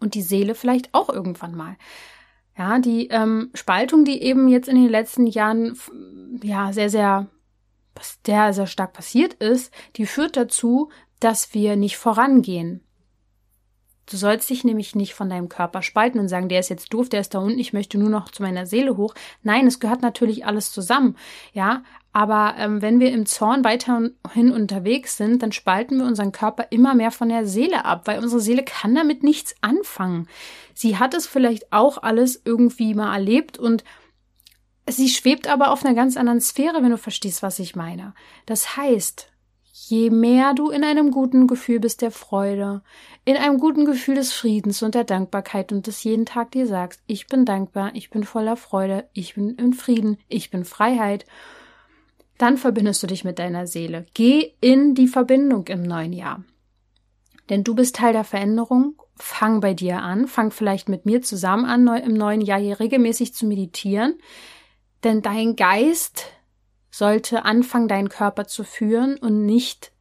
Und 0.00 0.14
die 0.14 0.22
Seele 0.22 0.54
vielleicht 0.54 0.94
auch 0.94 1.08
irgendwann 1.08 1.54
mal. 1.54 1.76
Ja, 2.56 2.78
die 2.78 3.08
ähm, 3.08 3.50
Spaltung, 3.54 4.04
die 4.04 4.22
eben 4.22 4.48
jetzt 4.48 4.68
in 4.68 4.76
den 4.76 4.90
letzten 4.90 5.26
Jahren 5.26 5.78
ja 6.42 6.72
sehr, 6.72 6.90
sehr, 6.90 7.28
sehr, 8.24 8.52
sehr 8.52 8.66
stark 8.66 8.92
passiert 8.92 9.34
ist, 9.34 9.72
die 9.96 10.06
führt 10.06 10.36
dazu, 10.36 10.90
dass 11.20 11.54
wir 11.54 11.76
nicht 11.76 11.96
vorangehen. 11.96 12.82
Du 14.10 14.16
sollst 14.16 14.48
dich 14.48 14.64
nämlich 14.64 14.94
nicht 14.94 15.14
von 15.14 15.28
deinem 15.28 15.50
Körper 15.50 15.82
spalten 15.82 16.18
und 16.18 16.28
sagen, 16.28 16.48
der 16.48 16.60
ist 16.60 16.70
jetzt 16.70 16.94
doof, 16.94 17.10
der 17.10 17.20
ist 17.20 17.34
da 17.34 17.40
unten, 17.40 17.58
ich 17.58 17.74
möchte 17.74 17.98
nur 17.98 18.08
noch 18.08 18.30
zu 18.30 18.42
meiner 18.42 18.64
Seele 18.64 18.96
hoch. 18.96 19.14
Nein, 19.42 19.66
es 19.66 19.80
gehört 19.80 20.00
natürlich 20.00 20.46
alles 20.46 20.72
zusammen. 20.72 21.16
Ja, 21.52 21.82
aber 22.12 22.54
ähm, 22.58 22.82
wenn 22.82 23.00
wir 23.00 23.12
im 23.12 23.26
Zorn 23.26 23.64
weiterhin 23.64 24.52
unterwegs 24.52 25.16
sind, 25.16 25.42
dann 25.42 25.52
spalten 25.52 25.98
wir 25.98 26.06
unseren 26.06 26.32
Körper 26.32 26.66
immer 26.70 26.94
mehr 26.94 27.10
von 27.10 27.28
der 27.28 27.46
Seele 27.46 27.84
ab, 27.84 28.02
weil 28.06 28.22
unsere 28.22 28.40
Seele 28.40 28.64
kann 28.64 28.94
damit 28.94 29.22
nichts 29.22 29.54
anfangen. 29.60 30.26
Sie 30.74 30.96
hat 30.96 31.14
es 31.14 31.26
vielleicht 31.26 31.72
auch 31.72 32.02
alles 32.02 32.40
irgendwie 32.44 32.94
mal 32.94 33.12
erlebt 33.12 33.58
und 33.58 33.84
sie 34.88 35.08
schwebt 35.08 35.48
aber 35.48 35.70
auf 35.70 35.84
einer 35.84 35.94
ganz 35.94 36.16
anderen 36.16 36.40
Sphäre, 36.40 36.82
wenn 36.82 36.90
du 36.90 36.98
verstehst, 36.98 37.42
was 37.42 37.58
ich 37.58 37.76
meine. 37.76 38.14
Das 38.46 38.76
heißt, 38.76 39.30
je 39.70 40.10
mehr 40.10 40.54
du 40.54 40.70
in 40.70 40.84
einem 40.84 41.10
guten 41.10 41.46
Gefühl 41.46 41.78
bist 41.78 42.02
der 42.02 42.10
Freude, 42.10 42.82
in 43.24 43.36
einem 43.36 43.58
guten 43.58 43.84
Gefühl 43.84 44.16
des 44.16 44.32
Friedens 44.32 44.82
und 44.82 44.94
der 44.94 45.04
Dankbarkeit 45.04 45.72
und 45.72 45.86
des 45.86 46.02
jeden 46.04 46.26
Tag 46.26 46.52
dir 46.52 46.66
sagst, 46.66 47.02
ich 47.06 47.26
bin 47.26 47.44
dankbar, 47.44 47.90
ich 47.94 48.10
bin 48.10 48.24
voller 48.24 48.56
Freude, 48.56 49.08
ich 49.12 49.34
bin 49.34 49.50
in 49.50 49.74
Frieden, 49.74 50.18
ich 50.28 50.50
bin 50.50 50.64
Freiheit, 50.64 51.26
dann 52.38 52.56
verbindest 52.56 53.02
du 53.02 53.06
dich 53.08 53.24
mit 53.24 53.38
deiner 53.38 53.66
Seele. 53.66 54.06
Geh 54.14 54.54
in 54.60 54.94
die 54.94 55.08
Verbindung 55.08 55.66
im 55.66 55.82
neuen 55.82 56.12
Jahr. 56.12 56.44
Denn 57.50 57.64
du 57.64 57.74
bist 57.74 57.96
Teil 57.96 58.12
der 58.12 58.24
Veränderung. 58.24 59.00
Fang 59.16 59.60
bei 59.60 59.74
dir 59.74 60.02
an. 60.02 60.28
Fang 60.28 60.50
vielleicht 60.50 60.88
mit 60.88 61.04
mir 61.04 61.22
zusammen 61.22 61.64
an, 61.64 61.86
im 62.02 62.14
neuen 62.14 62.40
Jahr 62.40 62.60
hier 62.60 62.78
regelmäßig 62.78 63.34
zu 63.34 63.46
meditieren. 63.46 64.18
Denn 65.02 65.22
dein 65.22 65.56
Geist 65.56 66.26
sollte 66.90 67.44
anfangen, 67.44 67.88
deinen 67.88 68.08
Körper 68.08 68.46
zu 68.46 68.64
führen 68.64 69.16
und 69.18 69.44
nicht, 69.44 69.92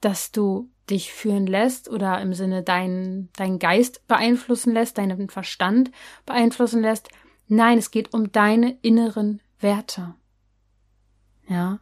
dass 0.00 0.32
du 0.32 0.70
dich 0.90 1.12
führen 1.12 1.46
lässt 1.46 1.88
oder 1.88 2.20
im 2.20 2.34
Sinne 2.34 2.62
deinen 2.62 3.30
dein 3.36 3.58
Geist 3.58 4.06
beeinflussen 4.08 4.72
lässt, 4.74 4.98
deinen 4.98 5.28
Verstand 5.30 5.90
beeinflussen 6.26 6.82
lässt. 6.82 7.08
Nein, 7.48 7.78
es 7.78 7.90
geht 7.90 8.12
um 8.12 8.32
deine 8.32 8.78
inneren 8.82 9.40
Werte. 9.60 10.14
Ja. 11.48 11.80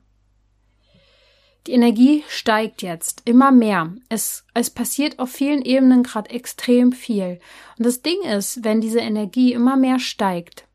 Die 1.67 1.73
Energie 1.73 2.25
steigt 2.29 2.83
jetzt 2.83 3.23
immer 3.27 3.53
mehr. 3.53 3.93
Es, 4.09 4.45
es 4.55 4.71
passiert 4.71 5.19
auf 5.19 5.31
vielen 5.31 5.63
Ebenen 5.63 6.03
gerade 6.03 6.31
extrem 6.31 6.93
viel. 6.93 7.39
Und 7.77 7.87
das 7.87 8.03
Ding 8.03 8.23
ist, 8.23 8.65
wenn 8.65 8.81
diese 8.81 9.01
Energie 9.01 9.53
immer 9.53 9.77
mehr 9.77 9.99
steigt, 9.99 10.67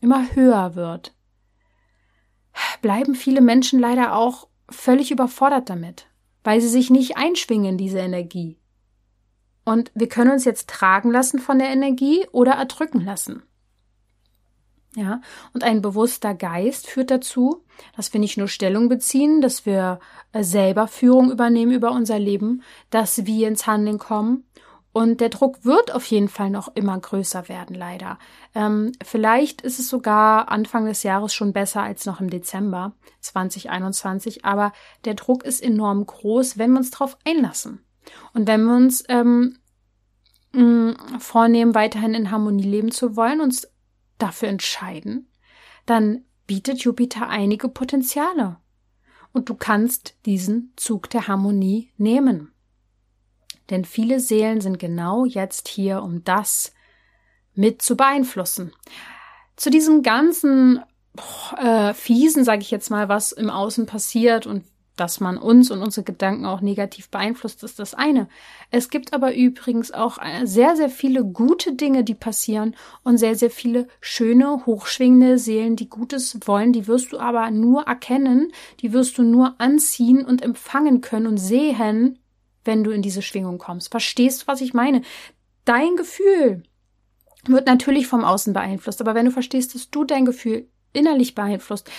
immer 0.00 0.34
höher 0.34 0.74
wird, 0.74 1.14
bleiben 2.82 3.14
viele 3.14 3.40
Menschen 3.40 3.78
leider 3.78 4.14
auch 4.16 4.48
völlig 4.68 5.10
überfordert 5.10 5.70
damit, 5.70 6.06
weil 6.42 6.60
sie 6.60 6.68
sich 6.68 6.90
nicht 6.90 7.16
einschwingen 7.16 7.72
in 7.72 7.78
diese 7.78 8.00
Energie. 8.00 8.58
Und 9.64 9.92
wir 9.94 10.08
können 10.08 10.32
uns 10.32 10.44
jetzt 10.44 10.68
tragen 10.68 11.10
lassen 11.10 11.38
von 11.38 11.58
der 11.58 11.68
Energie 11.68 12.26
oder 12.32 12.52
erdrücken 12.52 13.00
lassen. 13.00 13.44
Ja, 14.94 15.22
und 15.54 15.64
ein 15.64 15.80
bewusster 15.80 16.34
Geist 16.34 16.86
führt 16.86 17.10
dazu, 17.10 17.64
dass 17.96 18.12
wir 18.12 18.20
nicht 18.20 18.36
nur 18.36 18.48
Stellung 18.48 18.90
beziehen, 18.90 19.40
dass 19.40 19.64
wir 19.64 20.00
äh, 20.32 20.42
selber 20.42 20.86
Führung 20.86 21.30
übernehmen 21.30 21.72
über 21.72 21.92
unser 21.92 22.18
Leben, 22.18 22.62
dass 22.90 23.24
wir 23.24 23.48
ins 23.48 23.66
Handeln 23.66 23.98
kommen 23.98 24.44
und 24.92 25.22
der 25.22 25.30
Druck 25.30 25.64
wird 25.64 25.94
auf 25.94 26.04
jeden 26.06 26.28
Fall 26.28 26.50
noch 26.50 26.68
immer 26.74 26.98
größer 26.98 27.48
werden, 27.48 27.74
leider. 27.74 28.18
Ähm, 28.54 28.92
vielleicht 29.02 29.62
ist 29.62 29.78
es 29.78 29.88
sogar 29.88 30.50
Anfang 30.50 30.84
des 30.84 31.02
Jahres 31.02 31.32
schon 31.32 31.54
besser 31.54 31.82
als 31.82 32.04
noch 32.04 32.20
im 32.20 32.28
Dezember 32.28 32.92
2021, 33.20 34.44
aber 34.44 34.72
der 35.06 35.14
Druck 35.14 35.44
ist 35.44 35.62
enorm 35.62 36.04
groß, 36.04 36.58
wenn 36.58 36.72
wir 36.72 36.78
uns 36.78 36.90
darauf 36.90 37.16
einlassen. 37.24 37.82
Und 38.34 38.46
wenn 38.46 38.64
wir 38.64 38.76
uns 38.76 39.04
ähm, 39.08 39.56
vornehmen, 41.18 41.74
weiterhin 41.74 42.12
in 42.12 42.30
Harmonie 42.30 42.64
leben 42.64 42.90
zu 42.90 43.16
wollen, 43.16 43.40
uns 43.40 43.71
dafür 44.22 44.48
entscheiden, 44.48 45.28
dann 45.86 46.24
bietet 46.46 46.84
Jupiter 46.84 47.28
einige 47.28 47.68
Potenziale. 47.68 48.56
Und 49.32 49.48
du 49.48 49.54
kannst 49.54 50.16
diesen 50.26 50.72
Zug 50.76 51.08
der 51.10 51.26
Harmonie 51.26 51.90
nehmen. 51.96 52.52
Denn 53.70 53.84
viele 53.84 54.20
Seelen 54.20 54.60
sind 54.60 54.78
genau 54.78 55.24
jetzt 55.24 55.68
hier, 55.68 56.02
um 56.02 56.24
das 56.24 56.72
mit 57.54 57.80
zu 57.80 57.96
beeinflussen. 57.96 58.72
Zu 59.56 59.70
diesem 59.70 60.02
ganzen 60.02 60.82
äh, 61.58 61.94
fiesen, 61.94 62.44
sage 62.44 62.62
ich 62.62 62.70
jetzt 62.70 62.90
mal, 62.90 63.08
was 63.08 63.32
im 63.32 63.50
Außen 63.50 63.86
passiert 63.86 64.46
und 64.46 64.64
dass 64.96 65.20
man 65.20 65.38
uns 65.38 65.70
und 65.70 65.80
unsere 65.82 66.04
Gedanken 66.04 66.44
auch 66.44 66.60
negativ 66.60 67.08
beeinflusst, 67.08 67.62
ist 67.62 67.78
das 67.78 67.94
eine. 67.94 68.28
Es 68.70 68.90
gibt 68.90 69.12
aber 69.14 69.34
übrigens 69.34 69.90
auch 69.90 70.18
äh, 70.18 70.46
sehr, 70.46 70.76
sehr 70.76 70.90
viele 70.90 71.24
gute 71.24 71.74
Dinge, 71.74 72.04
die 72.04 72.14
passieren 72.14 72.76
und 73.02 73.18
sehr, 73.18 73.34
sehr 73.34 73.50
viele 73.50 73.88
schöne, 74.00 74.66
hochschwingende 74.66 75.38
Seelen, 75.38 75.76
die 75.76 75.88
Gutes 75.88 76.38
wollen. 76.46 76.72
Die 76.72 76.86
wirst 76.86 77.12
du 77.12 77.18
aber 77.18 77.50
nur 77.50 77.84
erkennen, 77.84 78.52
die 78.80 78.92
wirst 78.92 79.16
du 79.18 79.22
nur 79.22 79.54
anziehen 79.58 80.24
und 80.24 80.42
empfangen 80.42 81.00
können 81.00 81.26
und 81.26 81.38
sehen, 81.38 82.18
wenn 82.64 82.84
du 82.84 82.90
in 82.90 83.02
diese 83.02 83.22
Schwingung 83.22 83.58
kommst. 83.58 83.90
Verstehst 83.90 84.42
du, 84.42 84.46
was 84.46 84.60
ich 84.60 84.74
meine? 84.74 85.02
Dein 85.64 85.96
Gefühl 85.96 86.62
wird 87.46 87.66
natürlich 87.66 88.06
vom 88.06 88.24
Außen 88.24 88.52
beeinflusst, 88.52 89.00
aber 89.00 89.14
wenn 89.14 89.26
du 89.26 89.32
verstehst, 89.32 89.74
dass 89.74 89.90
du 89.90 90.04
dein 90.04 90.24
Gefühl 90.24 90.68
innerlich 90.92 91.34
beeinflusst, 91.34 91.90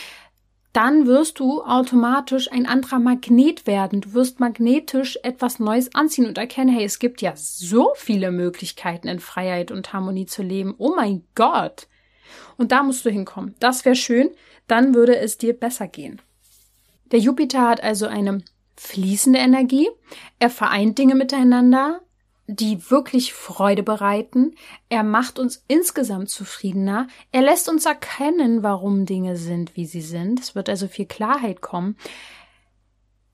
dann 0.74 1.06
wirst 1.06 1.40
du 1.40 1.62
automatisch 1.62 2.52
ein 2.52 2.66
anderer 2.66 3.00
Magnet 3.00 3.68
werden. 3.68 4.02
Du 4.02 4.14
wirst 4.14 4.40
magnetisch 4.40 5.20
etwas 5.22 5.60
Neues 5.60 5.94
anziehen 5.94 6.26
und 6.26 6.40
erkennen, 6.40 6.74
hey, 6.74 6.84
es 6.84 6.98
gibt 6.98 7.22
ja 7.22 7.34
so 7.36 7.92
viele 7.96 8.32
Möglichkeiten 8.32 9.08
in 9.08 9.20
Freiheit 9.20 9.70
und 9.70 9.94
Harmonie 9.94 10.26
zu 10.26 10.42
leben. 10.42 10.74
Oh 10.80 10.96
mein 10.96 11.24
Gott. 11.36 11.88
Und 12.58 12.72
da 12.72 12.82
musst 12.82 13.06
du 13.06 13.12
hinkommen. 13.12 13.54
Das 13.60 13.86
wäre 13.86 13.96
schön. 13.96 14.32
Dann 14.68 14.96
würde 14.96 15.16
es 15.18 15.38
dir 15.38 15.54
besser 15.54 15.88
gehen. 15.88 16.22
Der 17.12 17.20
Jupiter 17.20 17.68
hat 17.68 17.84
also 17.84 18.08
eine 18.08 18.44
fließende 18.76 19.38
Energie. 19.38 19.90
Er 20.40 20.50
vereint 20.50 20.98
Dinge 20.98 21.14
miteinander, 21.14 22.02
die 22.48 22.90
wirklich 22.92 23.34
Freude 23.34 23.84
bereiten. 23.84 24.56
Er 24.90 25.04
macht 25.04 25.40
uns 25.40 25.64
insgesamt 25.68 26.30
zufriedener. 26.30 27.08
Er 27.32 27.42
lässt 27.42 27.70
uns 27.70 27.86
erkennen, 27.86 28.64
warum 28.64 29.06
Dinge 29.06 29.38
sind, 29.38 29.76
wie 29.76 29.86
sie 29.86 30.02
sind. 30.02 30.40
Es 30.40 30.56
wird 30.56 30.70
also 30.70 30.88
viel 30.88 31.06
Klarheit 31.06 31.62
kommen. 31.62 31.96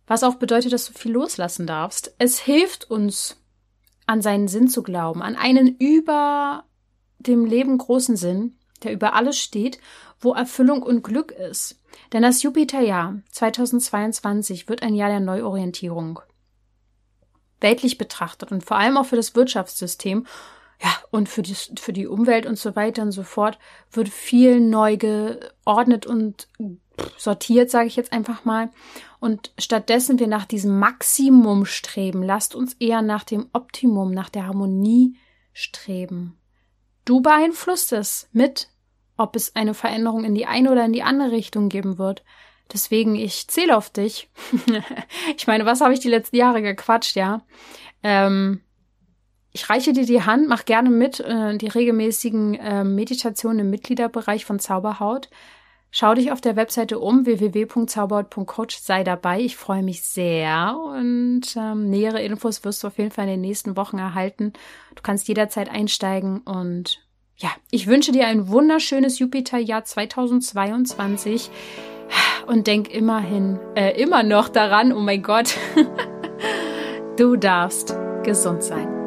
Was 0.05 0.23
auch 0.23 0.35
bedeutet, 0.35 0.73
dass 0.73 0.85
du 0.85 0.93
viel 0.93 1.11
loslassen 1.11 1.65
darfst. 1.67 2.13
Es 2.17 2.39
hilft 2.39 2.89
uns, 2.89 3.37
an 4.05 4.23
seinen 4.23 4.47
Sinn 4.47 4.67
zu 4.67 4.81
glauben, 4.81 5.21
an 5.21 5.35
einen 5.35 5.75
über 5.77 6.63
dem 7.19 7.45
Leben 7.45 7.77
großen 7.77 8.15
Sinn, 8.15 8.57
der 8.81 8.91
über 8.91 9.13
alles 9.13 9.37
steht, 9.37 9.79
wo 10.19 10.33
Erfüllung 10.33 10.81
und 10.81 11.03
Glück 11.03 11.31
ist. 11.31 11.79
Denn 12.11 12.23
das 12.23 12.41
Jupiterjahr 12.41 13.19
2022 13.31 14.67
wird 14.67 14.81
ein 14.81 14.95
Jahr 14.95 15.09
der 15.09 15.19
Neuorientierung 15.19 16.21
weltlich 17.61 17.97
betrachtet 17.97 18.51
und 18.51 18.63
vor 18.63 18.77
allem 18.77 18.97
auch 18.97 19.05
für 19.05 19.15
das 19.15 19.35
Wirtschaftssystem, 19.35 20.25
ja, 20.81 20.91
und 21.11 21.27
für 21.27 21.41
die, 21.41 21.55
für 21.79 21.91
die 21.91 22.07
Umwelt 22.07 22.45
und 22.45 22.57
so 22.57 22.75
weiter 22.75 23.01
und 23.01 23.11
so 23.11 23.23
fort 23.23 23.59
wird 23.91 24.07
viel 24.07 24.61
neu 24.61 24.95
geordnet 24.95 26.05
und 26.05 26.47
sortiert, 27.17 27.69
sage 27.69 27.87
ich 27.87 27.95
jetzt 27.95 28.13
einfach 28.13 28.45
mal. 28.45 28.69
Und 29.19 29.51
stattdessen 29.57 30.19
wir 30.19 30.27
nach 30.27 30.45
diesem 30.45 30.79
Maximum 30.79 31.65
streben, 31.65 32.23
lasst 32.23 32.55
uns 32.55 32.73
eher 32.75 33.01
nach 33.01 33.23
dem 33.23 33.49
Optimum, 33.51 34.11
nach 34.11 34.29
der 34.29 34.47
Harmonie 34.47 35.17
streben. 35.51 36.37
Du 37.03 37.21
beeinflusst 37.21 37.91
es 37.91 38.29
mit, 38.31 38.69
ob 39.17 39.35
es 39.35 39.55
eine 39.55 39.73
Veränderung 39.73 40.23
in 40.23 40.35
die 40.35 40.45
eine 40.45 40.71
oder 40.71 40.85
in 40.85 40.93
die 40.93 41.03
andere 41.03 41.31
Richtung 41.31 41.67
geben 41.67 41.97
wird. 41.97 42.23
Deswegen, 42.71 43.15
ich 43.15 43.47
zähle 43.47 43.75
auf 43.75 43.89
dich. 43.89 44.29
ich 45.37 45.47
meine, 45.47 45.65
was 45.65 45.81
habe 45.81 45.93
ich 45.93 45.99
die 45.99 46.09
letzten 46.09 46.35
Jahre 46.35 46.61
gequatscht, 46.61 47.15
ja? 47.15 47.41
Ähm, 48.03 48.61
ich 49.51 49.69
reiche 49.69 49.93
dir 49.93 50.05
die 50.05 50.23
Hand, 50.23 50.47
mach 50.47 50.65
gerne 50.65 50.89
mit 50.89 51.19
äh, 51.19 51.57
die 51.57 51.67
regelmäßigen 51.67 52.55
äh, 52.55 52.83
Meditationen 52.83 53.59
im 53.59 53.69
Mitgliederbereich 53.69 54.45
von 54.45 54.59
Zauberhaut. 54.59 55.29
Schau 55.91 56.13
dich 56.13 56.31
auf 56.31 56.39
der 56.39 56.55
Webseite 56.55 56.99
um 56.99 57.25
www.zauberhaut.coach, 57.25 58.77
sei 58.77 59.03
dabei. 59.03 59.41
Ich 59.41 59.57
freue 59.57 59.81
mich 59.81 60.03
sehr 60.03 60.77
und 60.79 61.41
ähm, 61.55 61.89
nähere 61.89 62.21
Infos 62.21 62.63
wirst 62.63 62.83
du 62.83 62.87
auf 62.87 62.99
jeden 62.99 63.09
Fall 63.09 63.25
in 63.25 63.31
den 63.31 63.41
nächsten 63.41 63.75
Wochen 63.75 63.97
erhalten. 63.97 64.53
Du 64.93 65.01
kannst 65.01 65.27
jederzeit 65.27 65.67
einsteigen 65.67 66.41
und 66.41 67.03
ja, 67.37 67.49
ich 67.71 67.87
wünsche 67.87 68.11
dir 68.11 68.27
ein 68.27 68.49
wunderschönes 68.49 69.17
Jupiterjahr 69.17 69.83
2022 69.83 71.49
und 72.47 72.67
denk 72.67 72.93
immerhin, 72.93 73.59
äh, 73.75 73.99
immer 74.01 74.23
noch 74.23 74.49
daran, 74.49 74.91
oh 74.93 74.99
mein 74.99 75.21
Gott, 75.21 75.55
du 77.17 77.35
darfst 77.35 77.95
gesund 78.23 78.63
sein. 78.63 78.98